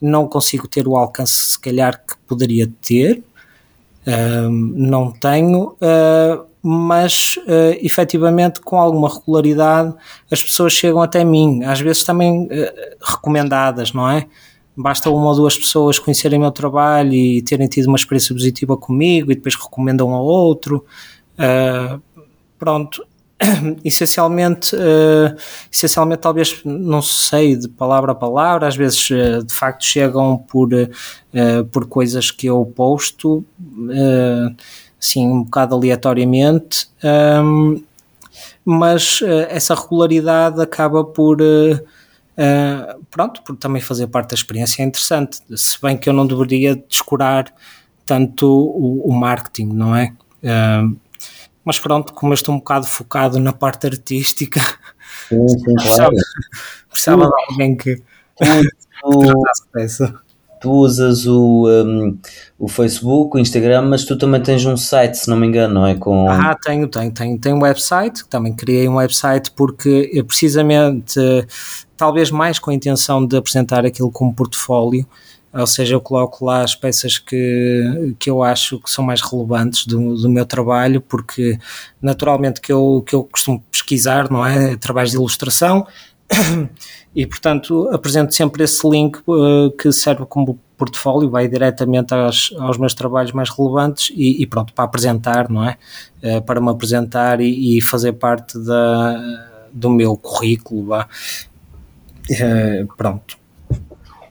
não 0.00 0.26
consigo 0.26 0.66
ter 0.66 0.88
o 0.88 0.96
alcance 0.96 1.50
se 1.50 1.60
calhar 1.60 2.02
que 2.02 2.16
poderia 2.26 2.66
ter, 2.80 3.22
uh, 4.06 4.50
não 4.50 5.12
tenho, 5.12 5.76
uh, 5.82 6.46
mas 6.62 7.36
uh, 7.46 7.76
efetivamente 7.82 8.60
com 8.60 8.80
alguma 8.80 9.12
regularidade 9.12 9.94
as 10.32 10.42
pessoas 10.42 10.72
chegam 10.72 11.02
até 11.02 11.22
mim, 11.24 11.62
às 11.62 11.78
vezes 11.78 12.04
também 12.04 12.48
recomendadas, 13.02 13.92
não 13.92 14.08
é? 14.08 14.26
Basta 14.76 15.10
uma 15.10 15.28
ou 15.28 15.34
duas 15.34 15.56
pessoas 15.56 15.98
conhecerem 15.98 16.38
o 16.38 16.42
meu 16.42 16.50
trabalho 16.50 17.14
e 17.14 17.40
terem 17.40 17.66
tido 17.66 17.86
uma 17.86 17.96
experiência 17.96 18.34
positiva 18.34 18.76
comigo 18.76 19.32
e 19.32 19.34
depois 19.34 19.54
recomendam 19.54 20.14
a 20.14 20.20
outro. 20.20 20.84
Uh, 21.38 22.00
pronto, 22.58 23.02
essencialmente, 23.82 24.76
uh, 24.76 25.34
essencialmente 25.72 26.20
talvez 26.20 26.60
não 26.64 27.00
sei 27.00 27.56
de 27.56 27.68
palavra 27.68 28.12
a 28.12 28.14
palavra, 28.14 28.68
às 28.68 28.76
vezes 28.76 29.08
uh, 29.10 29.42
de 29.42 29.52
facto 29.52 29.84
chegam 29.84 30.36
por, 30.36 30.68
por 31.72 31.86
coisas 31.86 32.30
que 32.30 32.46
eu 32.46 32.64
posto 32.74 33.44
assim 34.98 35.26
um 35.26 35.42
bocado 35.42 35.74
aleatoriamente, 35.74 36.88
um, 37.42 37.82
mas 38.64 39.20
essa 39.48 39.74
regularidade 39.74 40.60
acaba 40.60 41.04
por 41.04 41.40
Uh, 42.36 43.02
pronto, 43.16 43.42
por 43.42 43.56
também 43.56 43.80
fazer 43.80 44.06
parte 44.08 44.30
da 44.30 44.34
experiência 44.34 44.82
é 44.82 44.84
interessante, 44.84 45.40
se 45.56 45.80
bem 45.80 45.96
que 45.96 46.06
eu 46.06 46.12
não 46.12 46.26
deveria 46.26 46.76
descurar 46.76 47.50
tanto 48.04 48.46
o, 48.46 49.08
o 49.08 49.14
marketing, 49.14 49.68
não 49.72 49.96
é? 49.96 50.12
Uh, 50.42 50.94
mas 51.64 51.78
pronto, 51.78 52.12
como 52.12 52.32
eu 52.32 52.34
estou 52.34 52.54
um 52.54 52.58
bocado 52.58 52.86
focado 52.86 53.38
na 53.38 53.54
parte 53.54 53.86
artística, 53.86 54.60
sim, 55.30 55.48
sim, 55.48 55.64
claro. 55.80 56.14
precisava, 56.90 57.24
de 57.24 57.32
alguém 57.48 57.74
que, 57.74 57.96
tu, 57.96 59.18
tratasse 59.72 60.12
Tu 60.60 60.70
usas 60.70 61.26
o, 61.26 61.66
um, 61.68 62.18
o 62.58 62.68
Facebook, 62.68 63.36
o 63.36 63.38
Instagram, 63.38 63.82
mas 63.82 64.04
tu 64.04 64.16
também 64.16 64.42
tens 64.42 64.64
um 64.64 64.76
site, 64.76 65.18
se 65.18 65.28
não 65.28 65.36
me 65.36 65.46
engano, 65.46 65.74
não 65.74 65.86
é? 65.86 65.94
Com... 65.94 66.28
Ah, 66.28 66.56
tenho, 66.62 66.88
tenho, 66.88 67.12
tenho, 67.12 67.38
tenho 67.38 67.56
um 67.56 67.62
website, 67.62 68.26
também 68.28 68.54
criei 68.54 68.88
um 68.88 68.96
website 68.96 69.50
porque 69.50 70.24
precisamente 70.26 71.20
talvez 71.96 72.30
mais 72.30 72.58
com 72.58 72.70
a 72.70 72.74
intenção 72.74 73.26
de 73.26 73.36
apresentar 73.36 73.84
aquilo 73.84 74.10
como 74.10 74.34
portfólio, 74.34 75.06
ou 75.52 75.66
seja, 75.66 75.94
eu 75.94 76.00
coloco 76.00 76.44
lá 76.44 76.62
as 76.62 76.74
peças 76.74 77.18
que, 77.18 78.14
que 78.18 78.28
eu 78.28 78.42
acho 78.42 78.78
que 78.78 78.90
são 78.90 79.02
mais 79.02 79.22
relevantes 79.22 79.86
do, 79.86 80.14
do 80.14 80.28
meu 80.28 80.44
trabalho, 80.44 81.00
porque 81.00 81.58
naturalmente 82.00 82.60
que 82.60 82.70
eu, 82.70 83.02
que 83.06 83.14
eu 83.14 83.24
costumo 83.24 83.64
pesquisar, 83.70 84.30
não 84.30 84.44
é? 84.44 84.76
Trabalhos 84.76 85.12
de 85.12 85.16
ilustração, 85.16 85.86
e 87.14 87.26
portanto 87.26 87.88
apresento 87.92 88.34
sempre 88.34 88.64
esse 88.64 88.86
link 88.88 89.18
uh, 89.26 89.70
que 89.78 89.92
serve 89.92 90.26
como 90.26 90.58
portfólio, 90.76 91.30
vai 91.30 91.48
diretamente 91.48 92.12
aos, 92.12 92.78
meus 92.78 92.94
trabalhos 92.94 93.32
mais 93.32 93.48
relevantes 93.48 94.12
e, 94.14 94.42
e, 94.42 94.46
pronto, 94.46 94.72
para 94.74 94.84
apresentar, 94.84 95.48
não 95.48 95.64
é? 95.64 95.76
Uh, 96.22 96.42
para 96.42 96.60
me 96.60 96.68
apresentar 96.68 97.40
e, 97.40 97.78
e, 97.78 97.80
fazer 97.80 98.12
parte 98.12 98.58
da, 98.58 99.66
do 99.72 99.90
meu 99.90 100.16
currículo. 100.16 100.98
Uh, 100.98 102.86
pronto. 102.96 103.38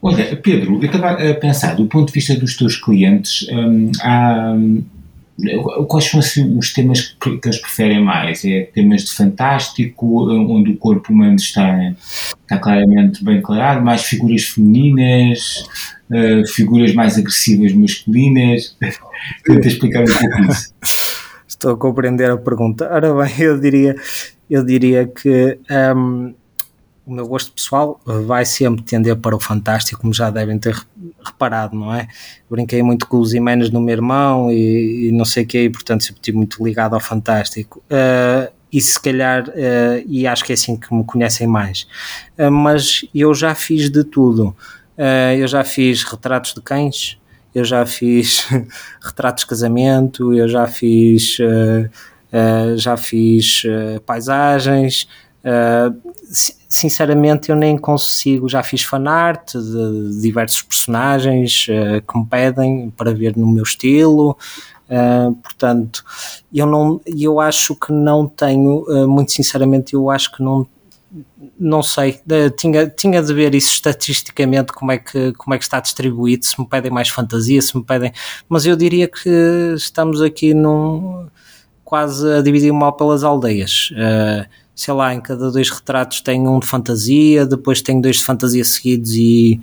Olha, 0.00 0.36
Pedro, 0.36 0.78
eu 0.80 0.86
estava 0.86 1.10
a 1.12 1.34
pensar, 1.34 1.74
do 1.74 1.86
ponto 1.86 2.08
de 2.08 2.12
vista 2.12 2.36
dos 2.36 2.56
teus 2.56 2.76
clientes, 2.76 3.48
um, 3.50 3.90
há, 4.00 4.54
quais 5.86 6.06
são 6.06 6.20
assim, 6.20 6.56
os 6.58 6.72
temas 6.72 7.14
que, 7.20 7.36
que, 7.38 7.48
eles 7.48 7.60
preferem 7.60 8.02
mais? 8.02 8.44
É 8.44 8.62
temas 8.62 9.04
de 9.04 9.12
fantástico, 9.12 10.30
onde 10.30 10.72
o 10.72 10.76
corpo 10.78 11.12
humano 11.12 11.36
está, 11.36 11.94
está 12.42 12.58
claramente 12.58 13.22
bem 13.22 13.36
declarado, 13.36 13.84
mais 13.84 14.02
figuras 14.02 14.44
femininas, 14.44 15.64
uh, 16.10 16.46
figuras 16.46 16.94
mais 16.94 17.18
agressivas 17.18 17.72
masculinas? 17.72 18.76
Tenta 19.44 19.68
explicar 19.68 20.02
um 20.02 20.06
pouco 20.06 20.52
isso. 20.52 20.74
Estou 21.46 21.72
a 21.72 21.76
compreender 21.76 22.30
a 22.30 22.36
pergunta. 22.36 22.88
Ora 22.90 23.14
bem, 23.14 23.32
eu 23.38 23.60
diria, 23.60 23.94
eu 24.48 24.64
diria 24.64 25.06
que. 25.06 25.58
Um, 25.70 26.34
o 27.06 27.12
meu 27.12 27.26
gosto 27.26 27.52
pessoal 27.52 28.00
vai 28.04 28.44
sempre 28.44 28.82
tender 28.82 29.16
para 29.16 29.36
o 29.36 29.38
fantástico, 29.40 30.00
como 30.00 30.12
já 30.12 30.28
devem 30.28 30.58
ter 30.58 30.76
reparado, 31.24 31.76
não 31.76 31.94
é? 31.94 32.08
Brinquei 32.50 32.82
muito 32.82 33.06
com 33.06 33.18
os 33.18 33.32
imenes 33.32 33.70
no 33.70 33.80
meu 33.80 33.94
irmão 33.94 34.50
e, 34.50 35.08
e 35.08 35.12
não 35.12 35.24
sei 35.24 35.44
o 35.44 35.46
que, 35.46 35.62
e 35.62 35.70
portanto 35.70 36.02
sempre 36.02 36.18
estive 36.18 36.36
muito 36.36 36.62
ligado 36.64 36.94
ao 36.94 37.00
fantástico. 37.00 37.80
Uh, 37.88 38.52
e 38.72 38.80
se 38.80 39.00
calhar, 39.00 39.48
uh, 39.48 40.04
e 40.04 40.26
acho 40.26 40.44
que 40.44 40.52
é 40.52 40.54
assim 40.54 40.76
que 40.76 40.92
me 40.92 41.04
conhecem 41.04 41.46
mais. 41.46 41.86
Uh, 42.36 42.50
mas 42.50 43.04
eu 43.14 43.32
já 43.32 43.54
fiz 43.54 43.88
de 43.88 44.02
tudo. 44.02 44.54
eu 45.38 45.46
já 45.46 45.62
fiz 45.62 46.02
retratos 46.02 46.54
de 46.54 46.60
cães, 46.60 47.18
eu 47.54 47.64
já 47.64 47.86
fiz 47.86 48.48
retratos 49.00 49.44
de 49.44 49.48
casamento, 49.48 50.34
eu 50.34 50.48
já 50.48 50.66
fiz, 50.66 51.38
já 52.76 52.96
fiz 52.96 53.62
paisagens. 54.04 55.06
Uh, 55.46 55.94
sinceramente 56.76 57.50
eu 57.50 57.56
nem 57.56 57.76
consigo, 57.76 58.48
já 58.48 58.62
fiz 58.62 58.82
fanart 58.82 59.52
de 59.52 60.20
diversos 60.20 60.62
personagens 60.62 61.66
uh, 61.68 62.02
que 62.06 62.18
me 62.18 62.26
pedem 62.26 62.90
para 62.90 63.14
ver 63.14 63.36
no 63.36 63.46
meu 63.46 63.62
estilo, 63.62 64.36
uh, 64.90 65.34
portanto 65.36 66.04
eu 66.52 66.66
não, 66.66 67.00
eu 67.06 67.40
acho 67.40 67.74
que 67.74 67.92
não 67.92 68.26
tenho, 68.26 68.84
uh, 68.88 69.08
muito 69.08 69.32
sinceramente 69.32 69.94
eu 69.94 70.10
acho 70.10 70.32
que 70.32 70.42
não 70.42 70.66
não 71.58 71.82
sei, 71.82 72.20
tinha, 72.58 72.90
tinha 72.90 73.22
de 73.22 73.32
ver 73.32 73.54
isso 73.54 73.70
estatisticamente 73.70 74.72
como 74.72 74.92
é, 74.92 74.98
que, 74.98 75.32
como 75.34 75.54
é 75.54 75.58
que 75.58 75.64
está 75.64 75.80
distribuído, 75.80 76.44
se 76.44 76.60
me 76.60 76.66
pedem 76.66 76.90
mais 76.90 77.08
fantasia, 77.08 77.62
se 77.62 77.74
me 77.76 77.82
pedem, 77.82 78.12
mas 78.48 78.66
eu 78.66 78.76
diria 78.76 79.08
que 79.08 79.30
estamos 79.74 80.20
aqui 80.20 80.52
num 80.52 81.26
quase 81.84 82.30
a 82.30 82.42
dividir 82.42 82.70
o 82.70 82.74
mal 82.74 82.92
pelas 82.92 83.22
aldeias. 83.22 83.90
Uh, 83.92 84.65
sei 84.76 84.92
lá, 84.92 85.14
em 85.14 85.20
cada 85.20 85.50
dois 85.50 85.70
retratos 85.70 86.20
tem 86.20 86.46
um 86.46 86.60
de 86.60 86.66
fantasia, 86.66 87.46
depois 87.46 87.80
tem 87.80 87.98
dois 87.98 88.16
de 88.16 88.24
fantasia 88.24 88.62
seguidos 88.62 89.14
e, 89.14 89.58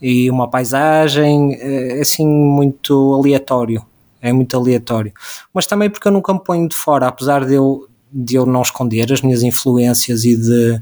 e 0.00 0.30
uma 0.30 0.48
paisagem, 0.48 1.54
é 1.60 2.00
assim 2.00 2.24
muito 2.26 3.12
aleatório, 3.12 3.84
é 4.20 4.32
muito 4.32 4.56
aleatório. 4.56 5.12
Mas 5.52 5.66
também 5.66 5.90
porque 5.90 6.06
eu 6.06 6.12
nunca 6.12 6.32
me 6.32 6.40
ponho 6.40 6.68
de 6.68 6.76
fora, 6.76 7.08
apesar 7.08 7.44
de 7.44 7.54
eu, 7.54 7.88
de 8.12 8.36
eu 8.36 8.46
não 8.46 8.62
esconder 8.62 9.12
as 9.12 9.20
minhas 9.20 9.42
influências 9.42 10.24
e 10.24 10.36
de... 10.36 10.80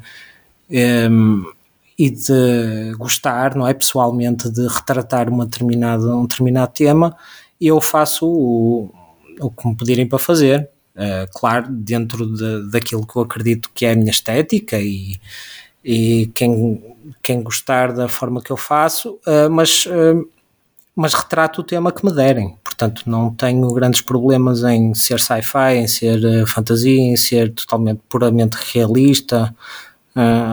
Um, 0.71 0.77
ehm, 0.77 1.45
e 2.01 2.09
de 2.09 2.95
gostar, 2.97 3.55
não 3.55 3.69
é, 3.69 3.75
pessoalmente, 3.75 4.49
de 4.49 4.67
retratar 4.67 5.29
uma 5.29 5.45
determinada, 5.45 6.17
um 6.17 6.23
determinado 6.23 6.73
tema, 6.73 7.15
eu 7.61 7.79
faço 7.79 8.27
o, 8.27 8.91
o 9.39 9.51
que 9.51 9.69
me 9.69 9.77
pedirem 9.77 10.09
para 10.09 10.19
fazer, 10.19 10.71
Uh, 10.95 11.27
claro, 11.33 11.69
dentro 11.71 12.27
de, 12.27 12.71
daquilo 12.71 13.07
que 13.07 13.17
eu 13.17 13.23
acredito 13.23 13.71
que 13.73 13.87
é 13.87 13.93
a 13.93 13.97
minha 13.97 14.11
estética 14.11 14.79
e, 14.79 15.21
e 15.85 16.31
quem, 16.35 16.83
quem 17.23 17.43
gostar 17.43 17.93
da 17.93 18.09
forma 18.09 18.43
que 18.43 18.51
eu 18.51 18.57
faço, 18.57 19.19
uh, 19.27 19.49
mas, 19.49 19.87
uh, 19.87 20.29
mas 20.95 21.15
retrato 21.15 21.61
o 21.61 21.65
tema 21.65 21.93
que 21.93 22.05
me 22.05 22.13
derem. 22.13 22.57
Portanto, 22.65 23.05
não 23.07 23.33
tenho 23.33 23.73
grandes 23.73 24.01
problemas 24.01 24.65
em 24.65 24.93
ser 24.95 25.21
sci-fi, 25.21 25.77
em 25.77 25.87
ser 25.87 26.47
fantasia, 26.47 27.01
em 27.01 27.17
ser 27.17 27.53
totalmente 27.53 28.01
puramente 28.09 28.57
realista. 28.73 29.55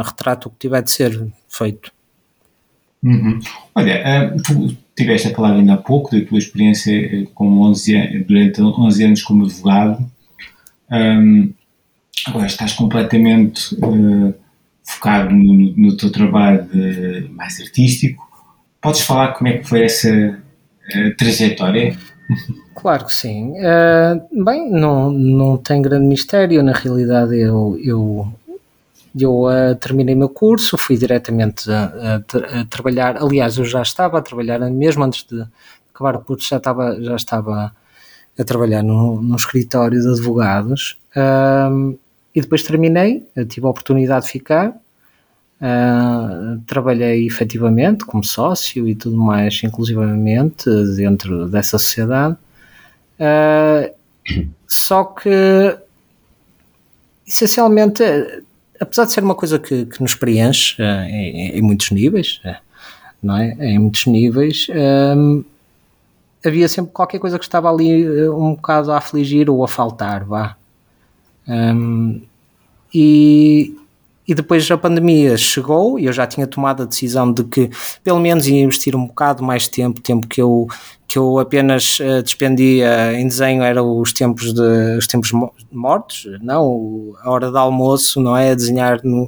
retrato 0.05 0.47
o 0.47 0.51
que 0.51 0.57
tiver 0.59 0.81
de 0.83 0.91
ser 0.91 1.27
feito. 1.49 1.91
Uhum. 3.01 3.39
Olha, 3.73 4.35
tu 4.43 4.75
tiveste 4.95 5.29
a 5.29 5.35
falar 5.35 5.53
ainda 5.53 5.75
há 5.75 5.77
pouco 5.77 6.11
da 6.11 6.25
tua 6.25 6.37
experiência 6.37 7.27
com 7.33 7.61
11, 7.61 8.25
durante 8.27 8.61
11 8.61 9.03
anos 9.05 9.23
como 9.23 9.45
advogado. 9.45 10.05
Um, 10.91 11.53
agora 12.25 12.47
estás 12.47 12.73
completamente 12.73 13.75
uh, 13.75 14.33
focado 14.83 15.33
no, 15.33 15.73
no, 15.75 15.97
teu 15.97 16.11
trabalho 16.11 16.63
de, 16.63 17.29
mais 17.31 17.59
artístico. 17.59 18.25
Podes 18.81 19.01
falar 19.01 19.33
como 19.33 19.49
é 19.49 19.57
que 19.57 19.67
foi 19.67 19.83
essa 19.83 20.09
uh, 20.09 21.15
trajetória? 21.17 21.97
Claro 22.75 23.05
que 23.05 23.13
sim. 23.13 23.53
Uh, 23.53 24.43
bem, 24.43 24.69
não, 24.69 25.11
não 25.11 25.57
tem 25.57 25.81
grande 25.81 26.05
mistério. 26.05 26.63
Na 26.63 26.73
realidade, 26.73 27.35
eu, 27.35 27.77
eu 27.83 28.33
eu 29.19 29.43
uh, 29.45 29.75
terminei 29.79 30.13
meu 30.13 30.29
curso, 30.29 30.77
fui 30.77 30.95
diretamente 30.95 31.71
a, 31.71 31.83
a, 31.85 32.59
a, 32.61 32.65
trabalhar. 32.65 33.17
Aliás, 33.17 33.57
eu 33.57 33.65
já 33.65 33.81
estava 33.81 34.19
a 34.19 34.21
trabalhar, 34.21 34.59
mesmo 34.59 35.03
antes 35.03 35.23
de 35.23 35.43
acabar 35.93 36.15
o 36.15 36.19
curso, 36.19 36.47
já 36.47 36.57
estava, 36.57 37.01
já 37.01 37.15
estava 37.15 37.71
a 38.37 38.43
trabalhar 38.43 38.83
no, 38.83 39.21
no 39.21 39.35
escritório 39.35 39.99
de 39.99 40.07
advogados. 40.07 40.97
Uh, 41.15 41.97
e 42.33 42.41
depois 42.41 42.61
terminei, 42.61 43.25
tive 43.49 43.65
a 43.65 43.69
oportunidade 43.69 44.25
de 44.25 44.31
ficar. 44.31 44.69
Uh, 45.59 46.61
trabalhei 46.67 47.25
efetivamente 47.25 48.05
como 48.05 48.23
sócio 48.23 48.87
e 48.87 48.93
tudo 48.93 49.17
mais, 49.17 49.59
inclusivamente 49.63 50.69
dentro 50.95 51.47
dessa 51.47 51.79
sociedade. 51.79 52.37
Uh, 53.19 53.91
só 54.67 55.03
que 55.03 55.77
essencialmente 57.25 58.03
apesar 58.79 59.05
de 59.05 59.11
ser 59.11 59.23
uma 59.23 59.35
coisa 59.35 59.59
que, 59.59 59.85
que 59.85 60.01
nos 60.01 60.15
preenche 60.15 60.81
uh, 60.81 61.03
em, 61.09 61.57
em, 61.57 61.61
muitos 61.61 61.91
níveis, 61.91 62.39
não 63.21 63.37
é? 63.37 63.55
Em 63.59 63.79
muitos 63.79 64.05
níveis, 64.05 64.67
um, 64.69 65.43
havia 66.47 66.67
sempre 66.67 66.91
qualquer 66.91 67.19
coisa 67.19 67.37
que 67.37 67.45
estava 67.45 67.69
ali 67.69 68.07
uh, 68.07 68.35
um 68.35 68.55
bocado 68.55 68.91
a 68.91 68.97
afligir 68.97 69.49
ou 69.49 69.63
a 69.63 69.67
faltar, 69.67 70.23
vá. 70.23 70.55
Um, 71.47 72.21
e, 72.93 73.75
e 74.27 74.35
depois 74.35 74.69
a 74.69 74.77
pandemia 74.77 75.37
chegou 75.37 75.97
e 75.97 76.05
eu 76.05 76.13
já 76.13 76.27
tinha 76.27 76.45
tomado 76.45 76.83
a 76.83 76.85
decisão 76.85 77.31
de 77.31 77.43
que 77.43 77.69
pelo 78.03 78.19
menos 78.19 78.47
ia 78.47 78.61
investir 78.61 78.95
um 78.95 79.07
bocado 79.07 79.43
mais 79.43 79.67
tempo, 79.67 80.01
tempo 80.01 80.27
que 80.27 80.41
eu, 80.41 80.67
que 81.07 81.17
eu 81.17 81.39
apenas 81.39 81.99
uh, 81.99 82.21
despendia 82.21 83.13
em 83.13 83.27
desenho 83.27 83.63
eram 83.63 83.99
os 83.99 84.11
tempos 84.11 84.53
de 84.53 84.97
os 84.97 85.07
tempos 85.07 85.31
mortos, 85.71 86.27
não 86.41 87.15
a 87.21 87.29
hora 87.29 87.49
de 87.49 87.57
almoço, 87.57 88.19
não 88.19 88.35
é 88.35 88.51
a 88.51 88.55
desenhar 88.55 88.99
no 89.03 89.23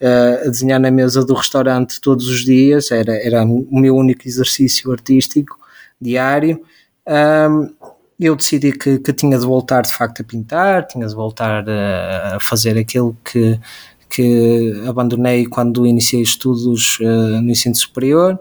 uh, 0.00 0.46
a 0.46 0.50
desenhar 0.50 0.80
na 0.80 0.90
mesa 0.90 1.24
do 1.24 1.34
restaurante 1.34 2.00
todos 2.00 2.28
os 2.28 2.44
dias, 2.44 2.90
era, 2.90 3.14
era 3.24 3.44
o 3.44 3.80
meu 3.80 3.96
único 3.96 4.26
exercício 4.26 4.92
artístico 4.92 5.55
diário. 6.00 6.60
Um, 7.06 7.74
eu 8.18 8.34
decidi 8.34 8.72
que, 8.72 8.98
que 8.98 9.12
tinha 9.12 9.38
de 9.38 9.44
voltar 9.44 9.82
de 9.82 9.94
facto 9.94 10.22
a 10.22 10.24
pintar, 10.24 10.86
tinha 10.86 11.06
de 11.06 11.14
voltar 11.14 11.68
a, 11.68 12.36
a 12.36 12.40
fazer 12.40 12.78
aquilo 12.78 13.16
que, 13.22 13.60
que 14.08 14.82
abandonei 14.88 15.46
quando 15.46 15.86
iniciei 15.86 16.22
estudos 16.22 16.98
uh, 17.00 17.40
no 17.42 17.50
ensino 17.50 17.74
superior. 17.74 18.38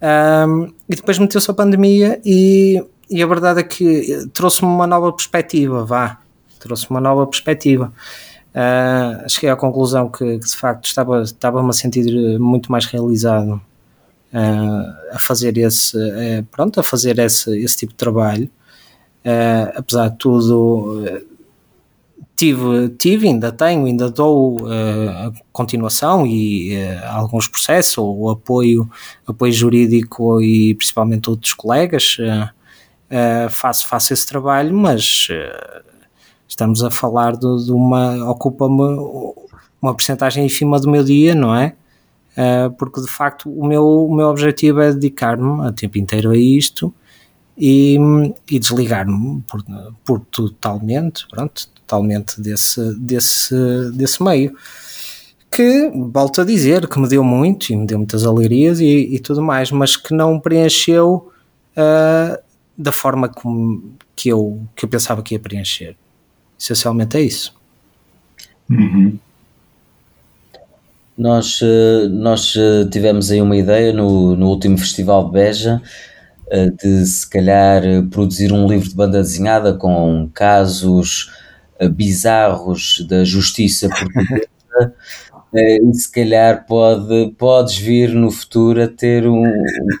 Um, 0.00 0.72
e 0.88 0.96
depois 0.96 1.18
meteu-se 1.18 1.50
a 1.50 1.54
pandemia 1.54 2.20
e, 2.24 2.82
e, 3.10 3.22
a 3.22 3.26
verdade 3.26 3.60
é 3.60 3.62
que 3.62 4.26
trouxe-me 4.32 4.70
uma 4.70 4.86
nova 4.86 5.12
perspectiva, 5.12 5.84
vá, 5.84 6.18
trouxe-me 6.58 6.92
uma 6.92 7.00
nova 7.00 7.26
perspectiva. 7.26 7.92
Uh, 8.54 9.28
cheguei 9.28 9.50
à 9.50 9.56
conclusão 9.56 10.08
que, 10.08 10.38
que, 10.38 10.46
de 10.46 10.56
facto 10.56 10.86
estava, 10.86 11.22
estava-me 11.22 11.68
a 11.68 11.72
sentir 11.72 12.38
muito 12.38 12.72
mais 12.72 12.86
realizado 12.86 13.60
uh, 14.32 15.14
a 15.14 15.18
fazer 15.18 15.56
esse, 15.58 15.96
uh, 15.96 16.44
pronto, 16.50 16.80
a 16.80 16.82
fazer 16.82 17.18
esse, 17.18 17.58
esse 17.58 17.76
tipo 17.78 17.92
de 17.92 17.98
trabalho. 17.98 18.50
apesar 19.74 20.08
de 20.08 20.16
tudo, 20.16 21.04
tive, 22.36 22.88
tive, 22.98 23.28
ainda 23.28 23.52
tenho, 23.52 23.84
ainda 23.84 24.10
dou 24.10 24.66
a 24.66 25.30
continuação 25.52 26.26
e 26.26 26.74
alguns 27.04 27.46
processos, 27.46 27.98
ou 27.98 28.30
apoio, 28.30 28.90
apoio 29.26 29.52
jurídico 29.52 30.40
e 30.40 30.74
principalmente 30.74 31.28
outros 31.28 31.52
colegas, 31.52 32.16
faço, 33.50 33.86
faço 33.86 34.14
esse 34.14 34.26
trabalho, 34.26 34.74
mas 34.74 35.28
estamos 36.48 36.82
a 36.82 36.90
falar 36.90 37.36
de, 37.36 37.64
de 37.64 37.72
uma, 37.72 38.30
ocupa-me 38.30 39.42
uma 39.82 39.94
porcentagem 39.94 40.46
ínfima 40.46 40.80
do 40.80 40.90
meu 40.90 41.04
dia, 41.04 41.34
não 41.34 41.54
é? 41.54 41.74
Porque 42.78 43.00
de 43.00 43.08
facto 43.08 43.50
o 43.50 43.66
meu, 43.66 44.06
o 44.06 44.14
meu 44.14 44.28
objetivo 44.28 44.80
é 44.80 44.92
dedicar-me 44.92 45.66
a 45.66 45.72
tempo 45.72 45.98
inteiro 45.98 46.30
a 46.30 46.36
isto 46.36 46.94
e, 47.56 47.98
e 48.50 48.58
desligar-me 48.58 49.42
por, 49.42 49.62
por 50.04 50.20
totalmente, 50.20 51.26
pronto, 51.28 51.68
totalmente 51.68 52.40
desse, 52.40 52.94
desse, 52.98 53.54
desse 53.92 54.22
meio. 54.22 54.56
Que, 55.52 55.90
volto 55.94 56.40
a 56.40 56.44
dizer, 56.44 56.88
que 56.88 56.98
me 56.98 57.08
deu 57.08 57.24
muito 57.24 57.72
e 57.72 57.76
me 57.76 57.84
deu 57.84 57.98
muitas 57.98 58.24
alegrias 58.24 58.80
e, 58.80 59.14
e 59.14 59.18
tudo 59.18 59.42
mais, 59.42 59.70
mas 59.70 59.96
que 59.96 60.14
não 60.14 60.38
preencheu 60.38 61.30
uh, 61.76 62.42
da 62.78 62.92
forma 62.92 63.28
como, 63.28 63.92
que, 64.16 64.28
eu, 64.28 64.62
que 64.76 64.84
eu 64.84 64.88
pensava 64.88 65.22
que 65.22 65.34
ia 65.34 65.40
preencher. 65.40 65.96
Essencialmente 66.58 67.16
é 67.16 67.22
isso. 67.22 67.54
Uhum. 68.70 69.18
Nós, 71.20 71.60
ah, 71.62 72.08
nós 72.08 72.54
ah, 72.56 72.88
tivemos 72.90 73.30
aí 73.30 73.42
uma 73.42 73.54
ideia 73.54 73.92
no, 73.92 74.34
no 74.34 74.48
último 74.48 74.78
Festival 74.78 75.26
de 75.26 75.32
Beja 75.32 75.82
de 76.82 77.06
se 77.06 77.30
calhar 77.30 77.82
produzir 78.10 78.52
um 78.52 78.66
livro 78.66 78.88
de 78.88 78.94
banda 78.96 79.20
desenhada 79.20 79.72
com 79.72 80.28
casos 80.34 81.30
bizarros 81.92 83.06
da 83.08 83.22
justiça 83.22 83.88
portuguesa 83.88 84.48
eh, 85.54 85.78
e 85.80 85.94
se 85.94 86.10
calhar 86.10 86.66
pode, 86.66 87.32
podes 87.38 87.76
vir 87.76 88.12
no 88.14 88.32
futuro 88.32 88.82
a 88.82 88.88
ter 88.88 89.28
um, 89.28 89.44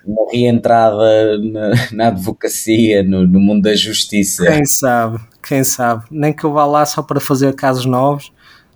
uma 0.04 0.32
reentrada 0.32 1.38
na, 1.38 1.70
na 1.92 2.06
advocacia, 2.08 3.04
no, 3.04 3.24
no, 3.24 3.38
mundo 3.38 3.62
da 3.62 3.76
justiça. 3.76 4.44
Quem 4.44 4.64
sabe, 4.64 5.20
quem 5.40 5.62
sabe. 5.62 6.04
Nem 6.10 6.32
que 6.32 6.42
eu 6.42 6.52
vá 6.52 6.64
lá 6.64 6.84
só 6.84 7.00
para 7.00 7.20
fazer 7.20 7.54
casos 7.54 7.84
novos, 7.84 8.32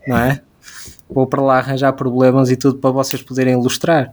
não 0.06 0.16
é? 0.16 0.40
Vou 1.14 1.26
para 1.26 1.42
lá 1.42 1.58
arranjar 1.58 1.92
problemas 1.92 2.50
e 2.50 2.56
tudo 2.56 2.78
para 2.78 2.90
vocês 2.90 3.22
poderem 3.22 3.54
ilustrar. 3.54 4.12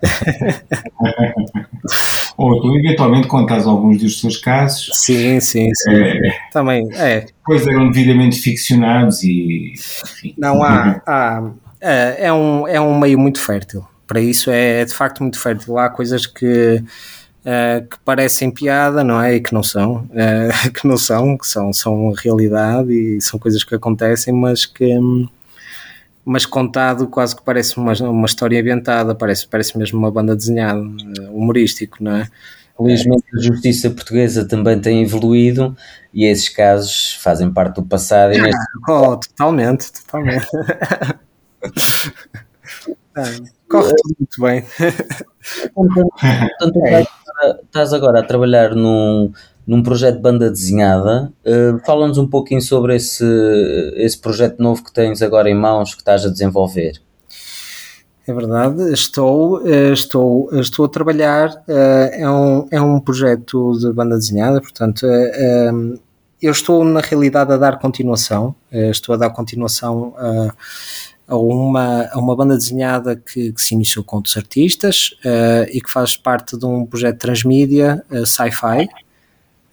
Ou 2.36 2.60
tu 2.60 2.76
eventualmente 2.78 3.26
contas 3.26 3.66
alguns 3.66 3.98
dos 3.98 4.20
teus 4.20 4.36
casos. 4.36 4.90
Sim, 4.94 5.40
sim, 5.40 5.74
sim. 5.74 5.92
É, 5.92 6.20
Também, 6.52 6.88
é. 6.94 7.22
Depois 7.22 7.66
eram 7.66 7.90
devidamente 7.90 8.38
ficcionados 8.38 9.24
e. 9.24 9.72
Enfim. 9.74 10.34
Não, 10.38 10.62
há, 10.62 11.02
há. 11.04 11.50
É, 11.80 12.26
é, 12.26 12.32
um, 12.32 12.68
é 12.68 12.80
um 12.80 12.96
meio 12.98 13.18
muito 13.18 13.40
fértil. 13.40 13.84
Para 14.06 14.20
isso 14.20 14.50
é, 14.50 14.82
é 14.82 14.84
de 14.84 14.94
facto 14.94 15.20
muito 15.20 15.40
fértil. 15.40 15.78
Há 15.78 15.90
coisas 15.90 16.26
que. 16.26 16.80
Uh, 17.38 17.86
que 17.88 17.96
parecem 18.04 18.50
piada, 18.50 19.02
não 19.02 19.22
é? 19.22 19.36
E 19.36 19.40
que 19.40 19.54
não 19.54 19.62
são, 19.62 20.08
uh, 20.10 20.52
que 20.74 20.86
não 20.86 20.98
são, 20.98 21.38
que 21.38 21.46
são, 21.46 21.72
são 21.72 22.12
realidade 22.12 22.92
e 22.92 23.18
são 23.22 23.38
coisas 23.38 23.64
que 23.64 23.74
acontecem, 23.74 24.34
mas 24.34 24.66
que, 24.66 24.98
hum, 24.98 25.26
mas 26.28 26.44
contado 26.44 27.08
quase 27.08 27.34
que 27.34 27.42
parece 27.42 27.78
uma, 27.78 27.94
uma 27.94 28.26
história 28.26 28.60
inventada, 28.60 29.14
parece, 29.14 29.48
parece 29.48 29.78
mesmo 29.78 29.98
uma 29.98 30.10
banda 30.10 30.36
desenhada, 30.36 30.78
eh, 30.78 31.30
humorístico, 31.30 32.04
não 32.04 32.16
é? 32.16 32.28
Felizmente 32.76 33.24
a 33.34 33.40
justiça 33.40 33.88
portuguesa 33.88 34.46
também 34.46 34.78
tem 34.78 35.02
evoluído 35.02 35.74
e 36.12 36.26
esses 36.26 36.50
casos 36.50 37.14
fazem 37.14 37.50
parte 37.50 37.76
do 37.76 37.82
passado. 37.82 38.34
E 38.34 38.42
neste... 38.42 38.60
oh, 38.90 39.16
totalmente, 39.16 39.90
totalmente. 39.90 40.46
Corre 43.66 43.94
tudo 43.94 44.16
muito 44.18 44.42
bem. 44.42 44.62
Portanto, 45.74 46.86
é. 46.86 47.06
estás 47.64 47.94
agora 47.94 48.20
a 48.20 48.22
trabalhar 48.22 48.74
num, 48.74 49.32
num 49.68 49.82
projeto 49.82 50.16
de 50.16 50.22
banda 50.22 50.50
desenhada. 50.50 51.30
Uh, 51.44 51.78
Fala-nos 51.84 52.16
um 52.16 52.26
pouquinho 52.26 52.62
sobre 52.62 52.96
esse, 52.96 53.22
esse 53.96 54.16
projeto 54.18 54.62
novo 54.62 54.82
que 54.82 54.90
tens 54.90 55.20
agora 55.20 55.50
em 55.50 55.54
mãos, 55.54 55.94
que 55.94 56.00
estás 56.00 56.24
a 56.24 56.30
desenvolver. 56.30 56.94
É 58.26 58.32
verdade, 58.32 58.92
estou, 58.92 59.66
eh, 59.66 59.90
estou, 59.90 60.50
estou 60.52 60.84
a 60.84 60.88
trabalhar, 60.88 61.48
uh, 61.48 62.10
é 62.12 62.30
um, 62.30 62.68
é 62.70 62.80
um 62.80 63.00
projeto 63.00 63.72
de 63.78 63.90
banda 63.92 64.16
desenhada, 64.16 64.60
portanto, 64.60 65.06
eu 66.40 66.52
estou 66.52 66.84
na 66.84 67.00
realidade 67.00 67.52
a 67.52 67.56
dar 67.56 67.78
continuação, 67.78 68.54
estou 68.70 69.14
a 69.14 69.18
dar 69.18 69.30
continuação 69.30 70.14
a, 70.18 70.52
a, 71.26 71.36
uma, 71.38 72.06
a 72.12 72.18
uma 72.18 72.36
banda 72.36 72.54
desenhada 72.54 73.16
que, 73.16 73.50
que 73.50 73.62
se 73.62 73.74
iniciou 73.74 74.04
com 74.04 74.16
outros 74.16 74.36
artistas 74.36 75.14
e 75.72 75.80
que 75.80 75.90
faz 75.90 76.14
parte 76.14 76.56
de 76.56 76.66
um 76.66 76.84
projeto 76.84 77.18
transmídia, 77.18 78.04
sci-fi, 78.26 78.88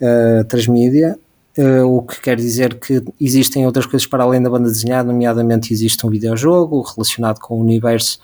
uh, 0.02 0.44
transmídia, 0.46 1.18
Uh, 1.58 1.86
o 1.86 2.02
que 2.02 2.20
quer 2.20 2.36
dizer 2.36 2.78
que 2.78 3.02
existem 3.20 3.66
outras 3.66 3.86
coisas 3.86 4.06
para 4.06 4.26
além 4.26 4.44
da 4.44 4.50
banda 4.50 4.68
desenhada, 4.68 5.10
nomeadamente 5.10 5.72
existe 5.72 6.06
um 6.06 6.10
videojogo 6.10 6.82
relacionado 6.82 7.40
com 7.40 7.56
o 7.56 7.62
universo 7.62 8.20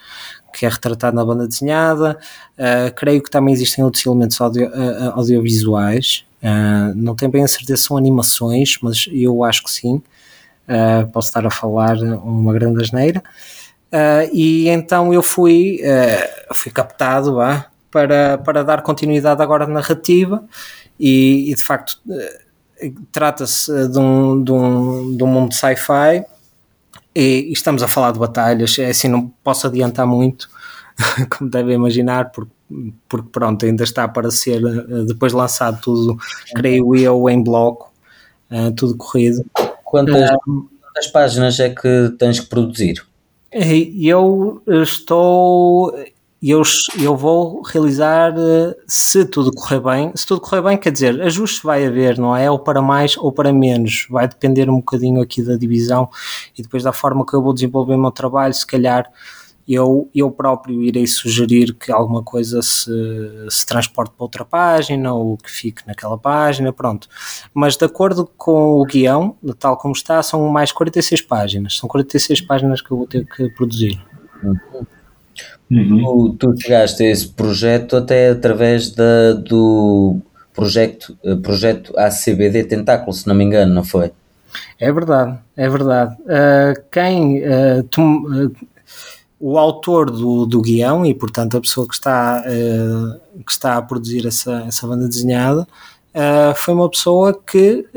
que 0.54 0.66
é 0.66 0.70
retratado 0.70 1.16
na 1.16 1.24
banda 1.24 1.48
desenhada. 1.48 2.20
Uh, 2.58 2.94
creio 2.94 3.24
que 3.24 3.32
também 3.32 3.54
existem 3.54 3.86
outros 3.86 4.06
elementos 4.06 4.42
audio, 4.42 4.70
audiovisuais. 5.14 6.26
não 6.94 7.16
tenho 7.16 7.32
bem 7.32 7.42
a 7.42 7.48
certeza 7.48 7.78
se 7.78 7.88
são 7.88 7.96
animações, 7.96 8.78
mas 8.82 9.08
eu 9.10 9.46
acho 9.46 9.64
que 9.64 9.72
sim. 9.72 10.02
posso 11.14 11.30
estar 11.30 11.46
a 11.46 11.50
falar 11.50 11.96
uma 12.00 12.52
grande 12.52 12.82
asneira. 12.82 13.24
e 14.34 14.68
então 14.68 15.14
eu 15.14 15.24
fui, 15.24 15.80
fui 16.54 16.70
captado 16.70 17.38
para, 17.90 18.38
para 18.40 18.62
dar 18.62 18.82
continuidade 18.82 19.42
agora 19.42 19.64
à 19.64 19.68
narrativa 19.68 20.44
e, 21.02 21.52
e 21.52 21.56
de 21.56 21.64
facto 21.64 22.00
trata-se 23.12 23.88
de 23.90 23.98
um, 23.98 24.44
de, 24.44 24.52
um, 24.52 25.18
de 25.18 25.24
um 25.24 25.28
mundo 25.28 25.54
sci-fi 25.54 26.24
e, 27.16 27.50
e, 27.50 27.52
estamos 27.52 27.82
a 27.82 27.88
falar 27.88 28.12
de 28.12 28.20
batalhas, 28.20 28.78
é 28.78 28.90
assim, 28.90 29.08
não 29.08 29.28
posso 29.44 29.66
adiantar 29.66 30.06
muito, 30.06 30.48
como 31.36 31.50
devem 31.50 31.76
imaginar, 31.76 32.32
porque, 32.32 32.52
porque 33.10 33.30
pronto, 33.32 33.66
ainda 33.66 33.84
está 33.84 34.08
para 34.08 34.30
ser 34.30 34.62
eh, 34.64 35.04
depois 35.06 35.34
lançado 35.34 35.82
tudo, 35.82 36.18
creio 36.56 36.96
eu, 36.96 37.30
em 37.30 37.44
bloco, 37.44 37.92
tudo 38.76 38.96
corrido. 38.96 39.46
Quantas, 39.84 40.30
quantas 40.82 41.08
páginas 41.08 41.60
é 41.60 41.70
que 41.70 42.14
tens 42.18 42.40
que 42.40 42.48
produzir? 42.48 43.06
Eu 43.52 44.62
estou 44.68 45.94
eu, 46.50 46.64
eu 47.00 47.16
vou 47.16 47.62
realizar 47.62 48.34
eh, 48.36 48.76
se 48.88 49.24
tudo 49.26 49.52
correr 49.52 49.80
bem. 49.80 50.12
Se 50.16 50.26
tudo 50.26 50.42
correr 50.42 50.62
bem, 50.64 50.78
quer 50.78 50.92
dizer, 50.92 51.22
ajuste 51.22 51.64
vai 51.64 51.86
haver, 51.86 52.18
não 52.18 52.36
é? 52.36 52.50
Ou 52.50 52.58
para 52.58 52.82
mais 52.82 53.16
ou 53.16 53.32
para 53.32 53.54
menos. 53.54 54.08
Vai 54.10 54.28
depender 54.28 54.68
um 54.68 54.78
bocadinho 54.78 55.22
aqui 55.22 55.44
da 55.44 55.56
divisão 55.56 56.10
e 56.58 56.64
depois 56.64 56.82
da 56.82 56.92
forma 56.92 57.26
que 57.26 57.36
eu 57.36 57.44
vou 57.44 57.54
desenvolver 57.54 57.94
o 57.94 58.02
meu 58.02 58.12
trabalho. 58.12 58.54
Se 58.56 58.66
calhar 58.66 59.08
eu, 59.68 60.10
eu 60.16 60.32
próprio 60.32 60.82
irei 60.82 61.06
sugerir 61.06 61.76
que 61.76 61.92
alguma 61.92 62.24
coisa 62.24 62.62
se, 62.64 62.92
se 63.50 63.64
transporte 63.64 64.12
para 64.16 64.24
outra 64.24 64.44
página 64.44 65.14
ou 65.14 65.38
que 65.38 65.52
fique 65.52 65.84
naquela 65.86 66.18
página, 66.18 66.74
pronto. 66.74 67.08
Mas 67.54 67.78
de 67.78 67.86
acordo 67.86 68.28
com 68.36 68.82
o 68.82 68.86
guião, 68.86 69.38
tal 69.60 69.78
como 69.78 69.94
está, 69.94 70.24
são 70.24 70.48
mais 70.50 70.72
46 70.72 71.22
páginas. 71.22 71.78
São 71.78 71.88
46 71.88 72.42
páginas 72.42 72.82
que 72.82 72.90
eu 72.90 72.98
vou 72.98 73.06
ter 73.06 73.26
que 73.28 73.48
produzir. 73.52 74.04
Uhum. 74.44 74.86
Uhum. 75.72 76.36
Tu, 76.38 76.54
tu 76.54 76.62
chegaste 76.62 77.02
a 77.02 77.10
esse 77.10 77.30
projeto 77.30 77.96
até 77.96 78.30
através 78.30 78.92
da, 78.92 79.32
do 79.34 80.20
projeto, 80.54 81.18
eh, 81.24 81.36
projeto 81.36 81.98
ACBD 81.98 82.66
Tentáculo, 82.66 83.14
se 83.14 83.26
não 83.26 83.34
me 83.34 83.46
engano, 83.46 83.74
não 83.74 83.84
foi? 83.84 84.12
É 84.78 84.92
verdade, 84.92 85.40
é 85.56 85.70
verdade. 85.70 86.18
Uh, 86.24 86.84
quem 86.92 87.40
uh, 87.40 87.84
tu, 87.90 88.02
uh, 88.02 88.54
o 89.40 89.58
autor 89.58 90.12
do, 90.12 90.46
do 90.46 90.62
guião 90.62 91.06
e, 91.06 91.14
portanto, 91.14 91.56
a 91.56 91.62
pessoa 91.62 91.88
que 91.88 91.94
está, 91.94 92.44
que 92.44 93.52
está 93.52 93.78
a 93.78 93.82
produzir 93.82 94.28
essa, 94.28 94.66
essa 94.68 94.86
banda 94.86 95.08
desenhada 95.08 95.68
foi 96.56 96.76
uma 96.76 96.88
pessoa 96.88 97.34
que 97.34 97.88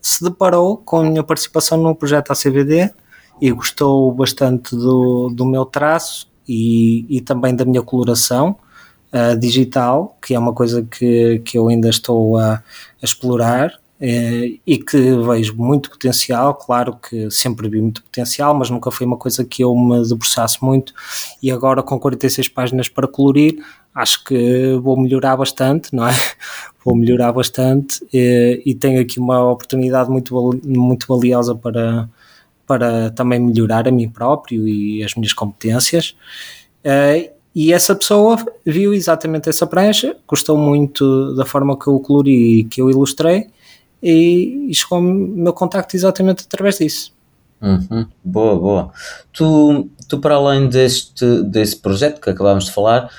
se 0.00 0.24
deparou 0.24 0.78
com 0.78 1.00
a 1.00 1.04
minha 1.04 1.22
participação 1.22 1.76
no 1.76 1.94
projeto 1.94 2.30
ACBD 2.30 2.90
e 3.42 3.50
gostou 3.50 4.10
bastante 4.12 4.74
do, 4.74 5.28
do 5.28 5.44
meu 5.44 5.66
traço 5.66 6.29
e, 6.50 7.06
e 7.08 7.20
também 7.20 7.54
da 7.54 7.64
minha 7.64 7.80
coloração 7.80 8.56
uh, 9.12 9.38
digital, 9.38 10.18
que 10.20 10.34
é 10.34 10.38
uma 10.38 10.52
coisa 10.52 10.82
que, 10.82 11.40
que 11.44 11.56
eu 11.56 11.68
ainda 11.68 11.88
estou 11.88 12.36
a, 12.36 12.54
a 12.54 12.62
explorar 13.04 13.68
uh, 14.00 14.60
e 14.66 14.78
que 14.78 14.98
vejo 15.16 15.54
muito 15.56 15.90
potencial. 15.90 16.56
Claro 16.56 16.96
que 16.96 17.30
sempre 17.30 17.68
vi 17.68 17.80
muito 17.80 18.02
potencial, 18.02 18.52
mas 18.52 18.68
nunca 18.68 18.90
foi 18.90 19.06
uma 19.06 19.16
coisa 19.16 19.44
que 19.44 19.62
eu 19.62 19.72
me 19.76 20.02
debruçasse 20.02 20.58
muito. 20.60 20.92
E 21.40 21.52
agora, 21.52 21.84
com 21.84 22.00
46 22.00 22.48
páginas 22.48 22.88
para 22.88 23.06
colorir, 23.06 23.64
acho 23.94 24.24
que 24.24 24.76
vou 24.82 25.00
melhorar 25.00 25.36
bastante, 25.36 25.94
não 25.94 26.08
é? 26.08 26.12
Vou 26.82 26.96
melhorar 26.96 27.30
bastante 27.30 28.02
e, 28.10 28.62
e 28.64 28.74
tenho 28.74 29.02
aqui 29.02 29.20
uma 29.20 29.50
oportunidade 29.50 30.08
muito, 30.08 30.34
muito 30.64 31.06
valiosa 31.06 31.54
para, 31.54 32.08
para 32.70 33.10
também 33.10 33.40
melhorar 33.40 33.88
a 33.88 33.90
mim 33.90 34.08
próprio 34.08 34.68
e 34.68 35.02
as 35.02 35.16
minhas 35.16 35.32
competências. 35.32 36.14
Uh, 36.84 37.28
e 37.52 37.72
essa 37.72 37.96
pessoa 37.96 38.38
viu 38.64 38.94
exatamente 38.94 39.48
essa 39.48 39.66
prancha, 39.66 40.16
gostou 40.28 40.56
muito 40.56 41.34
da 41.34 41.44
forma 41.44 41.76
que 41.76 41.88
eu 41.88 41.98
colori 41.98 42.60
e 42.60 42.64
que 42.64 42.80
eu 42.80 42.88
ilustrei, 42.88 43.48
e, 44.00 44.68
e 44.70 44.72
chegou 44.72 45.00
o 45.00 45.02
meu 45.02 45.52
contacto 45.52 45.96
exatamente 45.96 46.44
através 46.44 46.78
disso. 46.78 47.12
Uhum. 47.60 48.06
Boa, 48.22 48.56
boa. 48.56 48.92
Tu, 49.32 49.90
tu, 50.06 50.20
para 50.20 50.36
além 50.36 50.68
deste, 50.68 51.42
desse 51.42 51.76
projeto 51.76 52.20
que 52.20 52.30
acabámos 52.30 52.66
de 52.66 52.70
falar, 52.70 53.10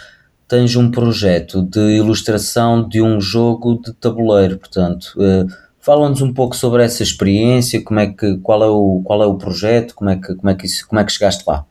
tens 0.47 0.77
um 0.77 0.89
projeto 0.89 1.61
de 1.61 1.97
ilustração 1.97 2.87
de 2.87 3.01
um 3.01 3.19
jogo 3.19 3.81
de 3.83 3.91
tabuleiro, 3.91 4.57
portanto, 4.57 5.13
uh, 5.17 5.45
Fala-nos 5.81 6.21
um 6.21 6.31
pouco 6.31 6.55
sobre 6.55 6.83
essa 6.83 7.01
experiência, 7.01 7.83
como 7.83 7.99
é 7.99 8.07
que, 8.07 8.37
qual, 8.37 8.63
é 8.63 8.67
o, 8.67 9.01
qual 9.03 9.23
é 9.23 9.25
o 9.25 9.35
projeto, 9.35 9.95
como 9.95 10.11
é 10.11 10.15
que, 10.15 10.35
como 10.35 10.49
é 10.49 10.53
que, 10.53 10.67
isso, 10.67 10.87
como 10.87 11.01
é 11.01 11.03
que 11.03 11.11
chegaste 11.11 11.43
lá? 11.47 11.65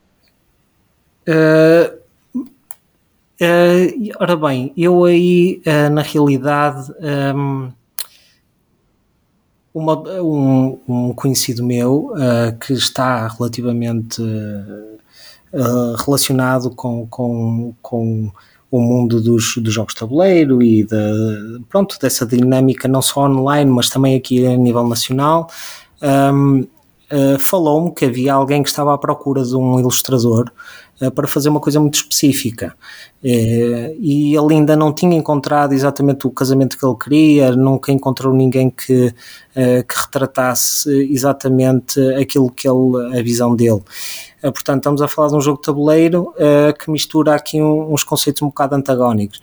Uh, 1.29 1.95
uh, 3.41 4.13
ora 4.19 4.37
bem, 4.37 4.73
eu 4.77 5.05
aí, 5.05 5.63
uh, 5.65 5.91
na 5.91 6.03
realidade, 6.03 6.93
um, 7.37 7.71
uma, 9.73 9.97
um, 10.21 10.81
um, 10.89 11.13
conhecido 11.15 11.65
meu 11.65 12.13
que 12.67 12.73
está 12.73 13.29
relativamente 13.29 14.21
relacionado 16.05 16.71
com, 16.71 17.07
com, 17.07 17.73
com 17.81 18.33
o 18.71 18.81
mundo 18.81 19.21
dos, 19.21 19.57
dos 19.57 19.75
jogos 19.75 19.95
de 19.95 20.01
tabuleiro 20.01 20.63
e 20.63 20.85
de, 20.85 21.61
pronto, 21.69 21.97
dessa 22.01 22.25
dinâmica 22.25 22.87
não 22.87 23.03
só 23.03 23.27
online, 23.27 23.71
mas 23.71 23.91
também 23.91 24.17
aqui 24.17 24.47
a 24.47 24.57
nível 24.57 24.87
nacional, 24.87 25.49
um, 26.03 26.61
uh, 26.61 26.69
eh, 27.11 27.39
falou-me 27.39 27.93
que 27.93 28.05
havia 28.05 28.33
alguém 28.33 28.63
que 28.63 28.69
estava 28.69 28.95
à 28.95 28.99
procura 28.99 29.43
de 29.43 29.57
um 29.57 29.81
ilustrador 29.81 30.51
uh, 31.03 31.11
para 31.11 31.27
fazer 31.27 31.49
uma 31.49 31.59
coisa 31.59 31.81
muito 31.81 31.97
específica. 31.97 32.75
Uh, 33.23 33.93
e 33.99 34.37
ele 34.37 34.55
ainda 34.55 34.77
não 34.77 34.93
tinha 34.93 35.17
encontrado 35.17 35.73
exatamente 35.73 36.27
o 36.27 36.31
casamento 36.31 36.79
que 36.79 36.87
ele 36.87 36.97
queria, 36.97 37.51
nunca 37.51 37.91
encontrou 37.91 38.33
ninguém 38.33 38.71
que, 38.71 39.13
que 39.53 40.01
retratasse 40.01 40.89
exatamente 41.13 42.01
aquilo 42.15 42.51
que 42.51 42.69
ele, 42.69 43.19
a 43.19 43.23
visão 43.23 43.55
dele. 43.57 43.83
Uh, 44.43 44.53
portanto, 44.53 44.79
estamos 44.79 45.03
a 45.03 45.09
falar 45.09 45.29
de 45.29 45.37
um 45.37 45.41
jogo 45.41 45.59
de 45.59 45.65
tabuleiro 45.65 46.35
uh, 46.37 46.77
que 46.79 46.91
mistura 46.91 47.35
aqui 47.35 47.61
um, 47.61 47.93
uns 47.93 48.05
conceitos 48.05 48.43
um 48.43 48.47
bocado 48.47 48.75
antagónicos. 48.75 49.41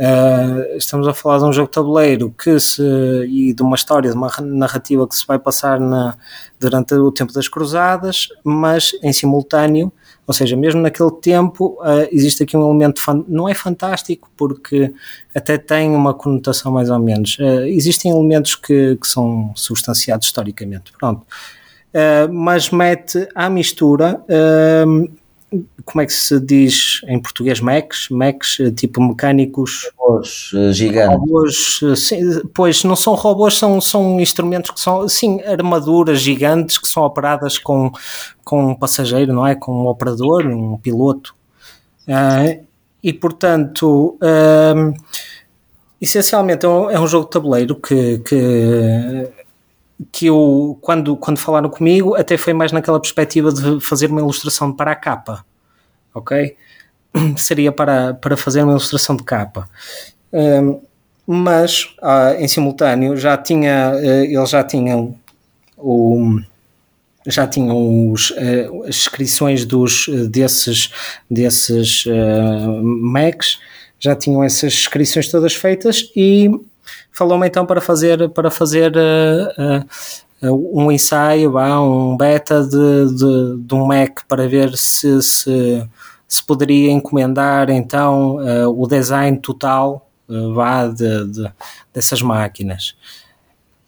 Uh, 0.00 0.78
estamos 0.78 1.06
a 1.06 1.12
falar 1.12 1.38
de 1.38 1.44
um 1.44 1.52
jogo 1.52 1.68
de 1.68 1.74
tabuleiro 1.74 2.34
que 2.42 2.58
se, 2.58 2.82
e 3.28 3.52
de 3.52 3.62
uma 3.62 3.76
história, 3.76 4.10
de 4.10 4.16
uma 4.16 4.30
narrativa 4.40 5.06
que 5.06 5.14
se 5.14 5.26
vai 5.26 5.38
passar 5.38 5.78
na, 5.78 6.16
durante 6.58 6.94
o 6.94 7.12
tempo 7.12 7.34
das 7.34 7.48
cruzadas, 7.48 8.28
mas 8.42 8.92
em 9.02 9.12
simultâneo, 9.12 9.92
ou 10.26 10.32
seja, 10.32 10.56
mesmo 10.56 10.80
naquele 10.80 11.10
tempo, 11.10 11.76
uh, 11.82 12.08
existe 12.10 12.42
aqui 12.42 12.56
um 12.56 12.62
elemento, 12.62 13.02
não 13.28 13.46
é 13.46 13.52
fantástico, 13.52 14.30
porque 14.38 14.90
até 15.34 15.58
tem 15.58 15.94
uma 15.94 16.14
conotação 16.14 16.72
mais 16.72 16.88
ou 16.88 16.98
menos. 16.98 17.36
Uh, 17.38 17.66
existem 17.66 18.10
elementos 18.10 18.54
que, 18.54 18.96
que 18.96 19.06
são 19.06 19.52
substanciados 19.54 20.28
historicamente. 20.28 20.92
Pronto. 20.98 21.26
Uh, 21.92 22.32
mas 22.32 22.70
mete 22.70 23.28
à 23.34 23.50
mistura, 23.50 24.22
uh, 24.28 25.12
como 25.84 26.02
é 26.02 26.06
que 26.06 26.12
se 26.12 26.38
diz 26.38 27.00
em 27.08 27.18
português, 27.20 27.60
mechs, 27.60 28.08
mechs, 28.10 28.58
tipo 28.76 29.02
mecânicos. 29.02 29.90
Robôs 29.98 30.52
uh, 30.52 30.72
gigantes. 30.72 31.18
Robôs, 31.18 31.80
sim, 31.96 32.42
pois 32.54 32.84
não 32.84 32.94
são 32.94 33.14
robôs, 33.14 33.58
são, 33.58 33.80
são 33.80 34.20
instrumentos 34.20 34.70
que 34.70 34.78
são, 34.78 35.08
sim, 35.08 35.40
armaduras 35.42 36.20
gigantes 36.20 36.78
que 36.78 36.86
são 36.86 37.02
operadas 37.02 37.58
com, 37.58 37.90
com 38.44 38.68
um 38.70 38.74
passageiro, 38.76 39.32
não 39.32 39.44
é? 39.44 39.56
Com 39.56 39.72
um 39.82 39.86
operador, 39.88 40.46
um 40.46 40.78
piloto. 40.78 41.34
e 43.02 43.12
portanto. 43.12 44.16
Essencialmente 46.00 46.64
é 46.64 46.68
um, 46.68 46.90
é 46.90 46.98
um 46.98 47.06
jogo 47.06 47.26
de 47.26 47.30
tabuleiro 47.32 47.74
que, 47.74 48.20
que 48.20 49.28
que 50.10 50.26
eu, 50.26 50.78
quando, 50.80 51.16
quando 51.16 51.38
falaram 51.38 51.68
comigo, 51.68 52.14
até 52.14 52.36
foi 52.36 52.52
mais 52.52 52.72
naquela 52.72 53.00
perspectiva 53.00 53.52
de 53.52 53.80
fazer 53.80 54.06
uma 54.06 54.20
ilustração 54.20 54.72
para 54.72 54.92
a 54.92 54.96
capa, 54.96 55.44
ok? 56.14 56.56
Seria 57.36 57.72
para, 57.72 58.14
para 58.14 58.36
fazer 58.36 58.62
uma 58.62 58.72
ilustração 58.72 59.16
de 59.16 59.24
capa. 59.24 59.68
Um, 60.32 60.80
mas, 61.26 61.94
ah, 62.02 62.34
em 62.38 62.48
simultâneo, 62.48 63.16
já 63.16 63.36
tinha, 63.36 63.92
uh, 63.94 64.24
eles 64.24 64.50
já 64.50 64.64
tinham 64.64 65.16
o 65.76 66.40
já 67.26 67.46
tinham 67.46 68.10
os, 68.10 68.30
uh, 68.30 68.84
as 68.84 68.96
inscrições 68.96 69.64
dos, 69.64 70.08
desses, 70.30 70.90
desses 71.30 72.06
uh, 72.06 72.82
Macs, 72.82 73.60
já 73.98 74.16
tinham 74.16 74.42
essas 74.42 74.72
inscrições 74.72 75.28
todas 75.28 75.54
feitas 75.54 76.10
e 76.16 76.50
falou-me 77.12 77.46
então 77.46 77.66
para 77.66 77.80
fazer, 77.80 78.28
para 78.30 78.50
fazer 78.50 78.92
uh, 78.96 80.46
uh, 80.46 80.80
um 80.80 80.90
ensaio, 80.90 81.56
um 81.56 82.16
beta 82.16 82.62
de, 82.62 83.14
de, 83.14 83.56
de, 83.58 83.74
um 83.74 83.86
Mac 83.86 84.20
para 84.28 84.48
ver 84.48 84.76
se, 84.76 85.22
se, 85.22 85.88
se 86.26 86.44
poderia 86.44 86.90
encomendar 86.90 87.70
então 87.70 88.36
o 88.74 88.86
design 88.86 89.38
total 89.38 90.08
vá 90.54 90.86
de, 90.86 91.26
de, 91.26 91.52
dessas 91.92 92.22
máquinas 92.22 92.94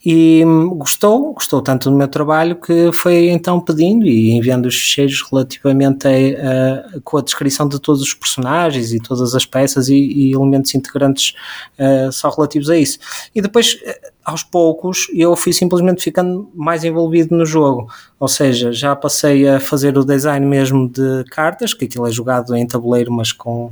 e 0.04 0.42
gostou, 0.76 1.32
gostou 1.32 1.62
tanto 1.62 1.88
do 1.88 1.96
meu 1.96 2.08
trabalho 2.08 2.56
que 2.56 2.90
foi 2.90 3.30
então 3.30 3.60
pedindo 3.60 4.04
e 4.04 4.32
enviando 4.32 4.66
os 4.66 4.74
ficheiros 4.74 5.22
relativamente 5.30 6.08
a, 6.08 6.10
a, 6.10 7.00
com 7.04 7.18
a 7.18 7.22
descrição 7.22 7.68
de 7.68 7.80
todos 7.80 8.02
os 8.02 8.12
personagens 8.12 8.92
e 8.92 8.98
todas 8.98 9.32
as 9.32 9.46
peças 9.46 9.88
e, 9.88 9.94
e 9.94 10.32
elementos 10.32 10.74
integrantes 10.74 11.34
uh, 11.78 12.10
só 12.10 12.30
relativos 12.30 12.68
a 12.68 12.76
isso. 12.76 12.98
E 13.32 13.40
depois, 13.40 13.78
eh, 13.84 14.10
aos 14.24 14.42
poucos, 14.42 15.06
eu 15.14 15.36
fui 15.36 15.52
simplesmente 15.52 16.02
ficando 16.02 16.50
mais 16.52 16.82
envolvido 16.82 17.36
no 17.36 17.46
jogo, 17.46 17.88
ou 18.18 18.26
seja, 18.26 18.72
já 18.72 18.96
passei 18.96 19.48
a 19.48 19.60
fazer 19.60 19.96
o 19.96 20.04
design 20.04 20.44
mesmo 20.44 20.88
de 20.88 21.22
cartas, 21.30 21.74
que 21.74 21.84
aquilo 21.84 22.08
é 22.08 22.10
jogado 22.10 22.56
em 22.56 22.66
tabuleiro, 22.66 23.12
mas 23.12 23.30
com, 23.30 23.70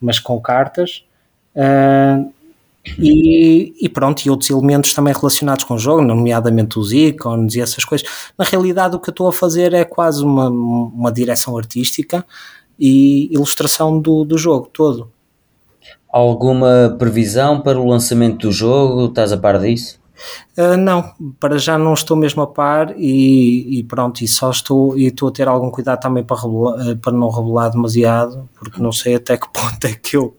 mas 0.00 0.18
com 0.18 0.40
cartas. 0.40 1.04
Uh, 1.54 2.32
e, 2.98 3.74
e, 3.80 3.88
pronto, 3.88 4.22
e 4.24 4.30
outros 4.30 4.50
elementos 4.50 4.94
também 4.94 5.12
relacionados 5.12 5.64
com 5.64 5.74
o 5.74 5.78
jogo, 5.78 6.02
nomeadamente 6.02 6.78
os 6.78 6.92
ícones 6.92 7.54
e 7.54 7.60
essas 7.60 7.84
coisas. 7.84 8.06
Na 8.38 8.44
realidade, 8.44 8.96
o 8.96 9.00
que 9.00 9.10
eu 9.10 9.12
estou 9.12 9.28
a 9.28 9.32
fazer 9.32 9.72
é 9.72 9.84
quase 9.84 10.22
uma, 10.22 10.48
uma 10.48 11.12
direção 11.12 11.56
artística 11.58 12.24
e 12.78 13.32
ilustração 13.32 14.00
do, 14.00 14.24
do 14.24 14.38
jogo 14.38 14.68
todo. 14.72 15.10
Alguma 16.08 16.94
previsão 16.98 17.60
para 17.60 17.78
o 17.78 17.86
lançamento 17.86 18.46
do 18.46 18.52
jogo? 18.52 19.06
Estás 19.06 19.32
a 19.32 19.36
par 19.36 19.58
disso? 19.58 19.98
Uh, 20.56 20.78
não, 20.78 21.12
para 21.38 21.58
já 21.58 21.76
não 21.76 21.92
estou 21.92 22.16
mesmo 22.16 22.40
a 22.40 22.46
par 22.46 22.94
e, 22.96 23.78
e, 23.78 23.84
pronto, 23.84 24.22
e 24.22 24.28
só 24.28 24.50
estou 24.50 24.96
e 24.96 25.08
estou 25.08 25.28
a 25.28 25.32
ter 25.32 25.46
algum 25.46 25.70
cuidado 25.70 26.00
também 26.00 26.24
para, 26.24 26.40
regular, 26.40 26.96
para 26.96 27.12
não 27.12 27.28
regular 27.28 27.70
demasiado, 27.70 28.48
porque 28.54 28.80
não 28.80 28.92
sei 28.92 29.16
até 29.16 29.36
que 29.36 29.46
ponto 29.52 29.84
é 29.84 29.92
que 29.92 30.16
eu 30.16 30.34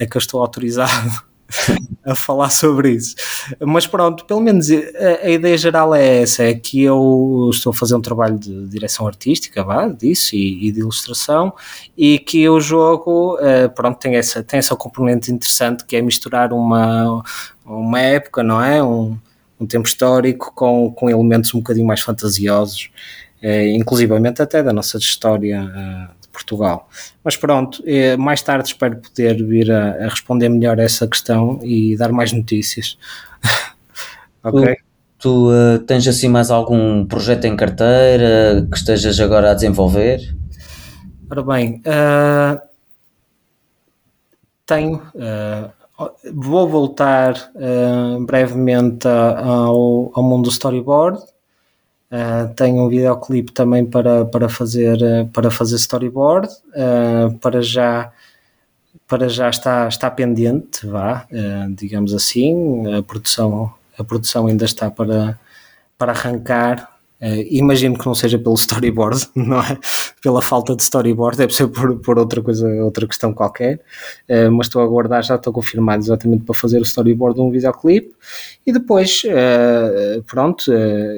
é 0.00 0.06
que 0.06 0.16
eu 0.16 0.18
estou 0.18 0.40
autorizado 0.40 1.22
a 2.04 2.14
falar 2.14 2.50
sobre 2.50 2.90
isso. 2.90 3.14
Mas 3.60 3.86
pronto, 3.86 4.24
pelo 4.24 4.40
menos 4.40 4.68
a, 4.70 5.26
a, 5.26 5.30
ideia 5.30 5.56
geral 5.56 5.94
é 5.94 6.22
essa: 6.22 6.44
é 6.44 6.54
que 6.54 6.82
eu 6.82 7.48
estou 7.52 7.70
a 7.70 7.74
fazer 7.74 7.94
um 7.94 8.00
trabalho 8.00 8.38
de 8.38 8.66
direção 8.68 9.06
artística, 9.06 9.62
vá, 9.62 9.88
disso, 9.88 10.34
e, 10.34 10.68
e 10.68 10.72
de 10.72 10.80
ilustração, 10.80 11.52
e 11.96 12.18
que 12.18 12.48
o 12.48 12.60
jogo, 12.60 13.36
uh, 13.36 13.68
pronto, 13.74 13.98
tem 13.98 14.16
essa, 14.16 14.42
tem 14.42 14.58
essa 14.58 14.76
componente 14.76 15.30
interessante 15.30 15.84
que 15.84 15.96
é 15.96 16.02
misturar 16.02 16.52
uma, 16.52 17.22
uma 17.64 18.00
época, 18.00 18.42
não 18.42 18.62
é? 18.62 18.82
Um, 18.82 19.18
um 19.60 19.66
tempo 19.66 19.86
histórico 19.86 20.52
com, 20.54 20.92
com 20.92 21.08
elementos 21.08 21.54
um 21.54 21.58
bocadinho 21.58 21.86
mais 21.86 22.00
fantasiosos, 22.00 22.90
uh, 23.42 23.76
inclusivamente 23.76 24.42
até 24.42 24.62
da 24.62 24.72
nossa 24.72 24.98
história. 24.98 25.62
Uh, 25.62 26.21
Portugal. 26.32 26.88
Mas 27.22 27.36
pronto, 27.36 27.82
eh, 27.86 28.16
mais 28.16 28.42
tarde 28.42 28.68
espero 28.68 28.96
poder 28.96 29.44
vir 29.44 29.70
a, 29.70 30.06
a 30.06 30.08
responder 30.08 30.48
melhor 30.48 30.80
a 30.80 30.82
essa 30.82 31.06
questão 31.06 31.60
e 31.62 31.96
dar 31.96 32.10
mais 32.10 32.32
notícias. 32.32 32.98
ok? 34.42 34.74
Tu, 34.74 34.82
tu 35.18 35.50
uh, 35.50 35.78
tens 35.80 36.08
assim 36.08 36.28
mais 36.28 36.50
algum 36.50 37.04
projeto 37.04 37.44
em 37.44 37.54
carteira 37.54 38.66
que 38.70 38.76
estejas 38.76 39.20
agora 39.20 39.50
a 39.50 39.54
desenvolver? 39.54 40.34
Ora 41.30 41.42
bem, 41.42 41.82
uh, 41.86 42.60
tenho. 44.66 45.02
Uh, 45.14 45.70
vou 46.34 46.68
voltar 46.68 47.52
brevemente 48.26 49.06
ao, 49.06 50.10
ao 50.12 50.22
mundo 50.22 50.44
do 50.44 50.50
storyboard 50.50 51.22
Uh, 52.12 52.52
tenho 52.54 52.84
um 52.84 52.88
videoclipe 52.90 53.52
também 53.52 53.86
para, 53.86 54.26
para, 54.26 54.46
fazer, 54.46 54.98
uh, 55.02 55.26
para 55.28 55.50
fazer 55.50 55.76
storyboard. 55.76 56.46
Uh, 56.68 57.38
para 57.38 57.62
já 57.62 58.12
para 59.08 59.28
já 59.28 59.48
está, 59.50 59.88
está 59.88 60.10
pendente, 60.10 60.86
vá, 60.86 61.26
digamos 61.74 62.14
assim. 62.14 62.94
A 62.94 63.02
produção, 63.02 63.74
a 63.98 64.02
produção 64.02 64.46
ainda 64.46 64.64
está 64.64 64.90
para, 64.90 65.38
para 65.98 66.12
arrancar 66.12 66.91
Uh, 67.22 67.46
imagino 67.48 67.96
que 67.96 68.04
não 68.04 68.16
seja 68.16 68.36
pelo 68.36 68.56
storyboard, 68.56 69.28
não 69.36 69.60
é? 69.60 69.78
Pela 70.20 70.42
falta 70.42 70.74
de 70.74 70.82
storyboard, 70.82 71.38
deve 71.38 71.54
ser 71.54 71.68
por, 71.68 71.96
por 72.00 72.18
outra 72.18 72.42
coisa, 72.42 72.66
outra 72.82 73.06
questão 73.06 73.32
qualquer. 73.32 73.80
Uh, 74.28 74.50
mas 74.50 74.66
estou 74.66 74.82
a 74.82 74.84
aguardar, 74.84 75.22
já 75.22 75.36
estou 75.36 75.52
confirmado 75.52 76.02
exatamente 76.02 76.42
para 76.42 76.54
fazer 76.54 76.80
o 76.80 76.82
storyboard 76.82 77.36
de 77.36 77.42
um 77.42 77.50
videoclipe. 77.52 78.12
E 78.66 78.72
depois, 78.72 79.22
uh, 79.24 80.22
pronto, 80.24 80.72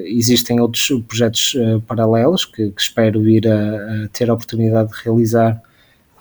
existem 0.05 0.61
outros 0.61 0.93
projetos 1.09 1.57
paralelos 1.87 2.45
que, 2.45 2.71
que, 2.71 2.81
espero 2.81 3.23
vir 3.23 3.49
a, 3.49 4.05
a, 4.05 4.09
ter 4.09 4.29
a 4.29 4.35
oportunidade 4.35 4.91
de 4.91 4.95
realizar, 5.05 5.63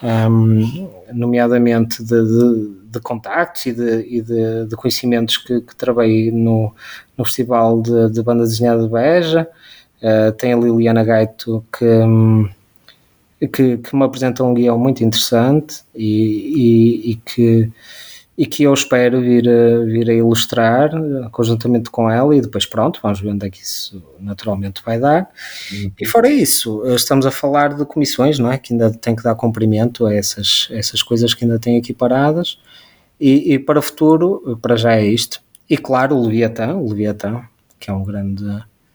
um, 0.03 0.89
nomeadamente 1.13 2.03
de, 2.03 2.21
de, 2.21 2.71
de, 2.91 2.99
contactos 2.99 3.65
e 3.67 3.71
de, 3.71 4.17
e 4.17 4.21
de, 4.21 4.75
conhecimentos 4.75 5.37
que, 5.37 5.61
que 5.61 5.75
trabalhei 5.75 6.29
no, 6.31 6.75
no 7.17 7.23
Festival 7.23 7.81
de, 7.81 8.21
Banda 8.21 8.43
Desenhada 8.43 8.83
de 8.83 8.89
Beja. 8.89 9.49
Uh, 10.01 10.33
tem 10.33 10.51
a 10.51 10.57
Liliana 10.57 11.03
Gaito 11.03 11.65
que, 11.71 13.47
que, 13.47 13.77
que, 13.77 13.95
me 13.95 14.03
apresenta 14.03 14.43
um 14.43 14.53
guião 14.53 14.77
muito 14.77 15.01
interessante 15.01 15.81
e, 15.95 17.05
e, 17.05 17.11
e, 17.11 17.15
que, 17.15 17.71
e 18.37 18.45
que 18.45 18.63
eu 18.63 18.73
espero 18.73 19.21
vir 19.21 19.47
a, 19.47 19.85
vir 19.85 20.09
a 20.09 20.13
ilustrar 20.13 20.89
conjuntamente 21.31 21.89
com 21.89 22.09
ela 22.09 22.35
e 22.35 22.41
depois 22.41 22.65
pronto, 22.65 22.99
vamos 23.01 23.19
ver 23.19 23.29
onde 23.29 23.45
é 23.45 23.49
que 23.49 23.61
isso 23.61 24.03
naturalmente 24.19 24.81
vai 24.83 24.99
dar. 24.99 25.29
Uhum. 25.71 25.91
E 25.99 26.05
fora 26.05 26.29
isso, 26.29 26.83
estamos 26.87 27.25
a 27.25 27.31
falar 27.31 27.75
de 27.75 27.85
comissões, 27.85 28.39
não 28.39 28.51
é? 28.51 28.57
Que 28.57 28.73
ainda 28.73 28.91
tem 28.91 29.15
que 29.15 29.23
dar 29.23 29.35
cumprimento 29.35 30.05
a 30.05 30.13
essas, 30.13 30.67
essas 30.71 31.03
coisas 31.03 31.33
que 31.33 31.45
ainda 31.45 31.59
têm 31.59 31.77
aqui 31.77 31.93
paradas. 31.93 32.57
E, 33.19 33.53
e 33.53 33.59
para 33.59 33.79
o 33.79 33.81
futuro, 33.81 34.57
para 34.61 34.75
já 34.75 34.95
é 34.95 35.05
isto. 35.05 35.39
E 35.69 35.77
claro, 35.77 36.15
o 36.15 36.25
Leviatã, 36.25 36.75
o 36.75 36.89
Leviatã, 36.89 37.43
que 37.79 37.89
é 37.89 37.93
um 37.93 38.03
grande 38.03 38.43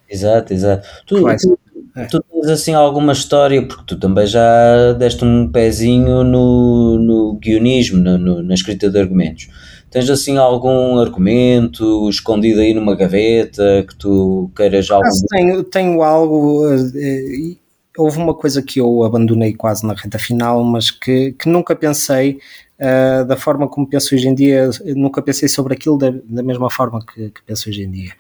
Exato, 0.09 0.55
exato. 0.55 0.89
Tu, 1.07 1.23
tu, 1.23 1.59
é. 1.99 2.07
tu, 2.07 2.23
tens 2.23 2.49
assim 2.49 2.75
alguma 2.75 3.13
história, 3.13 3.67
porque 3.67 3.85
tu 3.87 3.99
também 3.99 4.27
já 4.27 4.93
deste 4.93 5.25
um 5.25 5.51
pezinho 5.51 6.23
no, 6.23 6.99
no 6.99 7.35
guionismo, 7.35 7.99
no, 7.99 8.17
no, 8.17 8.43
na 8.43 8.55
escrita 8.55 8.89
de 8.89 8.99
argumentos. 8.99 9.49
Tens 9.91 10.09
assim 10.11 10.37
algum 10.37 10.99
argumento 10.99 12.09
escondido 12.09 12.61
aí 12.61 12.75
numa 12.75 12.95
gaveta 12.95 13.85
que 13.89 13.97
tu 13.97 14.51
queiras 14.55 14.91
algo? 14.91 15.07
Ah, 15.07 15.37
tenho, 15.37 15.65
tenho 15.65 16.03
algo. 16.03 16.67
Eh, 16.95 17.57
houve 17.97 18.19
uma 18.19 18.35
coisa 18.35 18.63
que 18.63 18.81
eu 18.81 19.03
abandonei 19.03 19.55
quase 19.55 19.87
na 19.87 19.95
reta 19.95 20.19
final, 20.19 20.63
mas 20.63 20.91
que, 20.91 21.33
que 21.33 21.49
nunca 21.49 21.75
pensei 21.75 22.39
uh, 22.79 23.25
da 23.25 23.37
forma 23.37 23.69
como 23.69 23.87
penso 23.87 24.15
hoje 24.15 24.29
em 24.29 24.35
dia, 24.35 24.71
nunca 24.97 25.21
pensei 25.21 25.49
sobre 25.49 25.75
aquilo 25.75 25.99
da, 25.99 26.11
da 26.25 26.43
mesma 26.43 26.71
forma 26.71 27.05
que, 27.05 27.31
que, 27.31 27.43
penso 27.43 27.69
hoje 27.69 27.83
em 27.83 27.91
dia. 27.91 28.13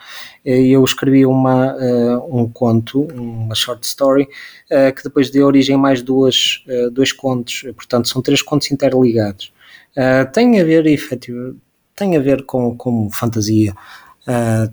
Eu 0.45 0.85
escrevi 0.85 1.25
uma, 1.25 1.75
uh, 1.75 2.37
um 2.41 2.49
conto, 2.49 3.03
uma 3.15 3.55
short 3.55 3.87
story, 3.87 4.29
uh, 4.71 4.95
que 4.95 5.03
depois 5.05 5.31
deu 5.31 5.47
origem 5.47 5.77
a 5.77 5.79
mais 5.79 6.03
duas, 6.03 6.65
dois 6.93 7.13
contos, 7.13 7.63
portanto 7.75 8.09
são 8.09 8.21
três 8.21 8.43
contos 8.43 8.71
interligados. 8.71 9.53
tem 10.33 10.61
a 10.61 10.65
ver, 10.65 10.87
efetivamente, 10.87 11.59
tem 11.95 12.17
a 12.17 12.21
ver 12.21 12.45
com, 12.45 12.77
com 12.77 13.11
fantasia 13.11 13.75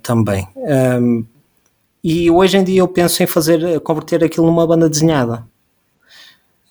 também. 0.03 0.47
Um, 0.55 1.25
e 2.03 2.29
hoje 2.29 2.57
em 2.57 2.63
dia 2.63 2.81
eu 2.81 2.87
penso 2.87 3.23
em 3.23 3.25
fazer, 3.25 3.79
converter 3.79 4.23
aquilo 4.23 4.45
numa 4.45 4.67
banda 4.67 4.87
desenhada. 4.87 5.43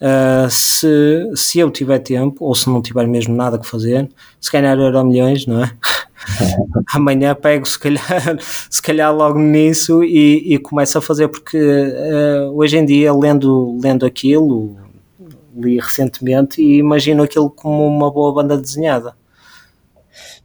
Uh, 0.01 0.51
se, 0.51 1.31
se 1.35 1.59
eu 1.59 1.71
tiver 1.71 1.99
tempo, 2.01 2.45
ou 2.45 2.55
se 2.55 2.69
não 2.69 2.83
tiver 2.83 3.07
mesmo 3.07 3.35
nada 3.35 3.59
que 3.59 3.67
fazer, 3.67 4.09
se 4.41 4.51
calhar 4.51 4.79
euro 4.79 5.05
milhões, 5.05 5.47
não 5.47 5.63
é? 5.63 5.73
Amanhã 6.95 7.35
pego 7.35 7.67
se 7.67 7.79
calhar, 7.79 8.39
se 8.71 8.83
calhar 8.83 9.15
logo 9.15 9.39
nisso 9.39 10.03
e, 10.03 10.55
e 10.55 10.59
começo 10.59 10.99
a 10.99 11.01
fazer, 11.01 11.29
porque 11.29 11.59
uh, 11.59 12.55
hoje 12.55 12.77
em 12.77 12.85
dia, 12.85 13.13
lendo, 13.13 13.79
lendo 13.83 14.05
aquilo, 14.05 14.77
li 15.57 15.79
recentemente 15.79 16.61
e 16.61 16.79
imagino 16.79 17.23
aquilo 17.23 17.49
como 17.49 17.87
uma 17.87 18.11
boa 18.11 18.35
banda 18.35 18.59
desenhada. 18.59 19.15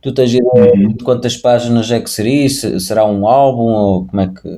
Tu 0.01 0.13
tens 0.13 0.33
ideia 0.33 0.73
uhum. 0.73 0.93
de 0.93 1.03
quantas 1.03 1.35
páginas 1.35 1.91
é 1.91 1.99
que 1.99 2.09
seria? 2.09 2.47
Será 2.79 3.05
um 3.05 3.27
álbum 3.27 3.73
ou 3.73 4.05
como 4.05 4.21
é 4.21 4.27
que. 4.27 4.57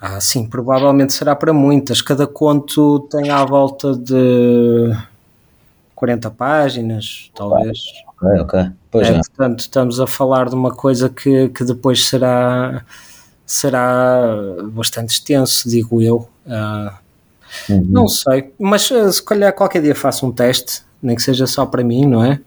Ah, 0.00 0.20
sim, 0.20 0.46
provavelmente 0.46 1.12
será 1.12 1.34
para 1.34 1.52
muitas. 1.52 2.00
Cada 2.00 2.26
conto 2.26 3.00
tem 3.10 3.30
à 3.30 3.44
volta 3.44 3.96
de 3.96 4.96
40 5.94 6.30
páginas, 6.30 7.30
talvez. 7.34 7.78
Ok, 8.06 8.40
ok. 8.40 8.70
Pois 8.90 9.08
é, 9.08 9.14
portanto, 9.14 9.60
estamos 9.60 9.98
a 9.98 10.06
falar 10.06 10.48
de 10.48 10.54
uma 10.54 10.70
coisa 10.70 11.08
que, 11.08 11.48
que 11.48 11.64
depois 11.64 12.06
será, 12.06 12.84
será 13.44 14.22
bastante 14.70 15.10
extenso, 15.10 15.68
digo 15.68 16.00
eu. 16.00 16.28
Uh, 16.46 16.92
uhum. 17.68 17.86
Não 17.88 18.06
sei, 18.08 18.52
mas 18.58 18.88
uh, 18.92 19.12
se 19.12 19.22
calhar 19.22 19.52
qualquer 19.52 19.82
dia 19.82 19.94
faço 19.94 20.24
um 20.24 20.30
teste, 20.30 20.82
nem 21.02 21.16
que 21.16 21.22
seja 21.22 21.46
só 21.46 21.66
para 21.66 21.82
mim, 21.82 22.06
não 22.06 22.24
é? 22.24 22.40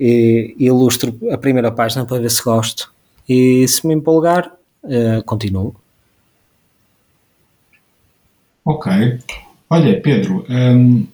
E, 0.00 0.54
e 0.58 0.66
ilustro 0.66 1.14
a 1.30 1.36
primeira 1.36 1.70
página 1.70 2.06
para 2.06 2.18
ver 2.18 2.30
se 2.30 2.42
gosto. 2.42 2.90
E 3.28 3.68
se 3.68 3.86
me 3.86 3.92
empolgar, 3.92 4.50
uh, 4.84 5.22
continuo. 5.24 5.74
Ok. 8.68 9.18
Olha, 9.70 9.98
Pedro, 9.98 10.44
hum, 10.46 11.06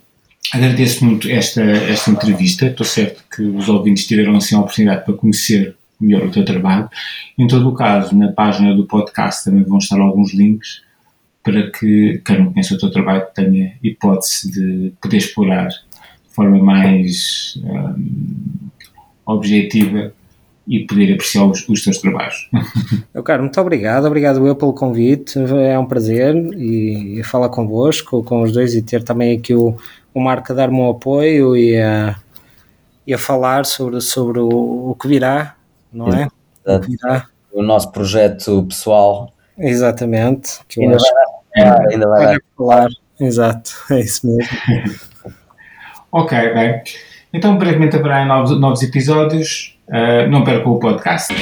agradeço 0.52 1.04
muito 1.04 1.30
esta, 1.30 1.62
esta 1.62 2.10
entrevista. 2.10 2.66
Estou 2.66 2.84
certo 2.84 3.22
que 3.32 3.42
os 3.42 3.68
ouvintes 3.68 4.08
tiveram 4.08 4.34
assim 4.34 4.56
a 4.56 4.58
oportunidade 4.58 5.04
para 5.04 5.14
conhecer 5.14 5.76
melhor 6.00 6.26
o 6.26 6.32
teu 6.32 6.44
trabalho. 6.44 6.90
Em 7.38 7.46
todo 7.46 7.68
o 7.68 7.74
caso, 7.74 8.18
na 8.18 8.32
página 8.32 8.74
do 8.74 8.86
podcast 8.86 9.44
também 9.44 9.62
vão 9.62 9.78
estar 9.78 10.00
alguns 10.00 10.34
links 10.34 10.82
para 11.44 11.70
que 11.70 12.20
quem 12.24 12.40
não 12.40 12.52
conhece 12.52 12.74
o 12.74 12.78
teu 12.78 12.90
trabalho 12.90 13.24
tenha 13.32 13.76
hipótese 13.80 14.50
de 14.50 14.92
poder 15.00 15.18
explorar 15.18 15.68
de 15.68 16.34
forma 16.34 16.58
mais 16.58 17.56
um, 17.62 18.68
objetiva 19.24 20.12
e 20.66 20.86
poder 20.86 21.12
apreciar 21.12 21.44
os, 21.46 21.68
os 21.68 21.82
teus 21.82 21.98
trabalhos. 21.98 22.48
Eu, 23.12 23.22
cara, 23.22 23.42
muito 23.42 23.60
obrigado, 23.60 24.06
obrigado 24.06 24.46
eu 24.46 24.56
pelo 24.56 24.72
convite, 24.72 25.38
é 25.38 25.78
um 25.78 25.86
prazer 25.86 26.34
e, 26.54 27.20
e 27.20 27.22
falar 27.22 27.48
convosco, 27.50 28.22
com 28.24 28.42
os 28.42 28.52
dois 28.52 28.74
e 28.74 28.82
ter 28.82 29.02
também 29.02 29.36
aqui 29.36 29.54
o, 29.54 29.76
o 30.12 30.20
Marco 30.20 30.52
a 30.52 30.54
dar-me 30.54 30.78
um 30.78 30.90
apoio 30.90 31.56
e 31.56 31.78
a, 31.78 32.16
e 33.06 33.12
a 33.12 33.18
falar 33.18 33.66
sobre, 33.66 34.00
sobre 34.00 34.40
o, 34.40 34.90
o 34.90 34.94
que 34.94 35.06
virá, 35.06 35.54
não 35.92 36.08
é? 36.08 36.28
O, 36.66 36.80
que 36.80 36.88
virá. 36.92 37.26
o 37.52 37.62
nosso 37.62 37.92
projeto 37.92 38.64
pessoal. 38.64 39.32
Exatamente. 39.58 40.60
Que 40.66 40.82
ainda, 40.82 40.96
acho, 40.96 41.04
vai, 41.04 41.64
é, 41.64 41.94
ainda 41.94 42.08
vai, 42.08 42.26
vai 42.26 42.38
falar. 42.56 42.88
Exato, 43.20 43.70
é 43.90 44.00
isso 44.00 44.26
mesmo. 44.26 44.50
ok, 46.10 46.54
bem. 46.54 46.82
Então, 47.32 47.58
brevemente 47.58 47.96
haverá 47.96 48.24
novos, 48.24 48.58
novos 48.58 48.82
episódios. 48.82 49.73
Uh, 49.88 50.28
não 50.30 50.44
percam 50.44 50.72
o 50.72 50.78
podcast. 50.78 51.34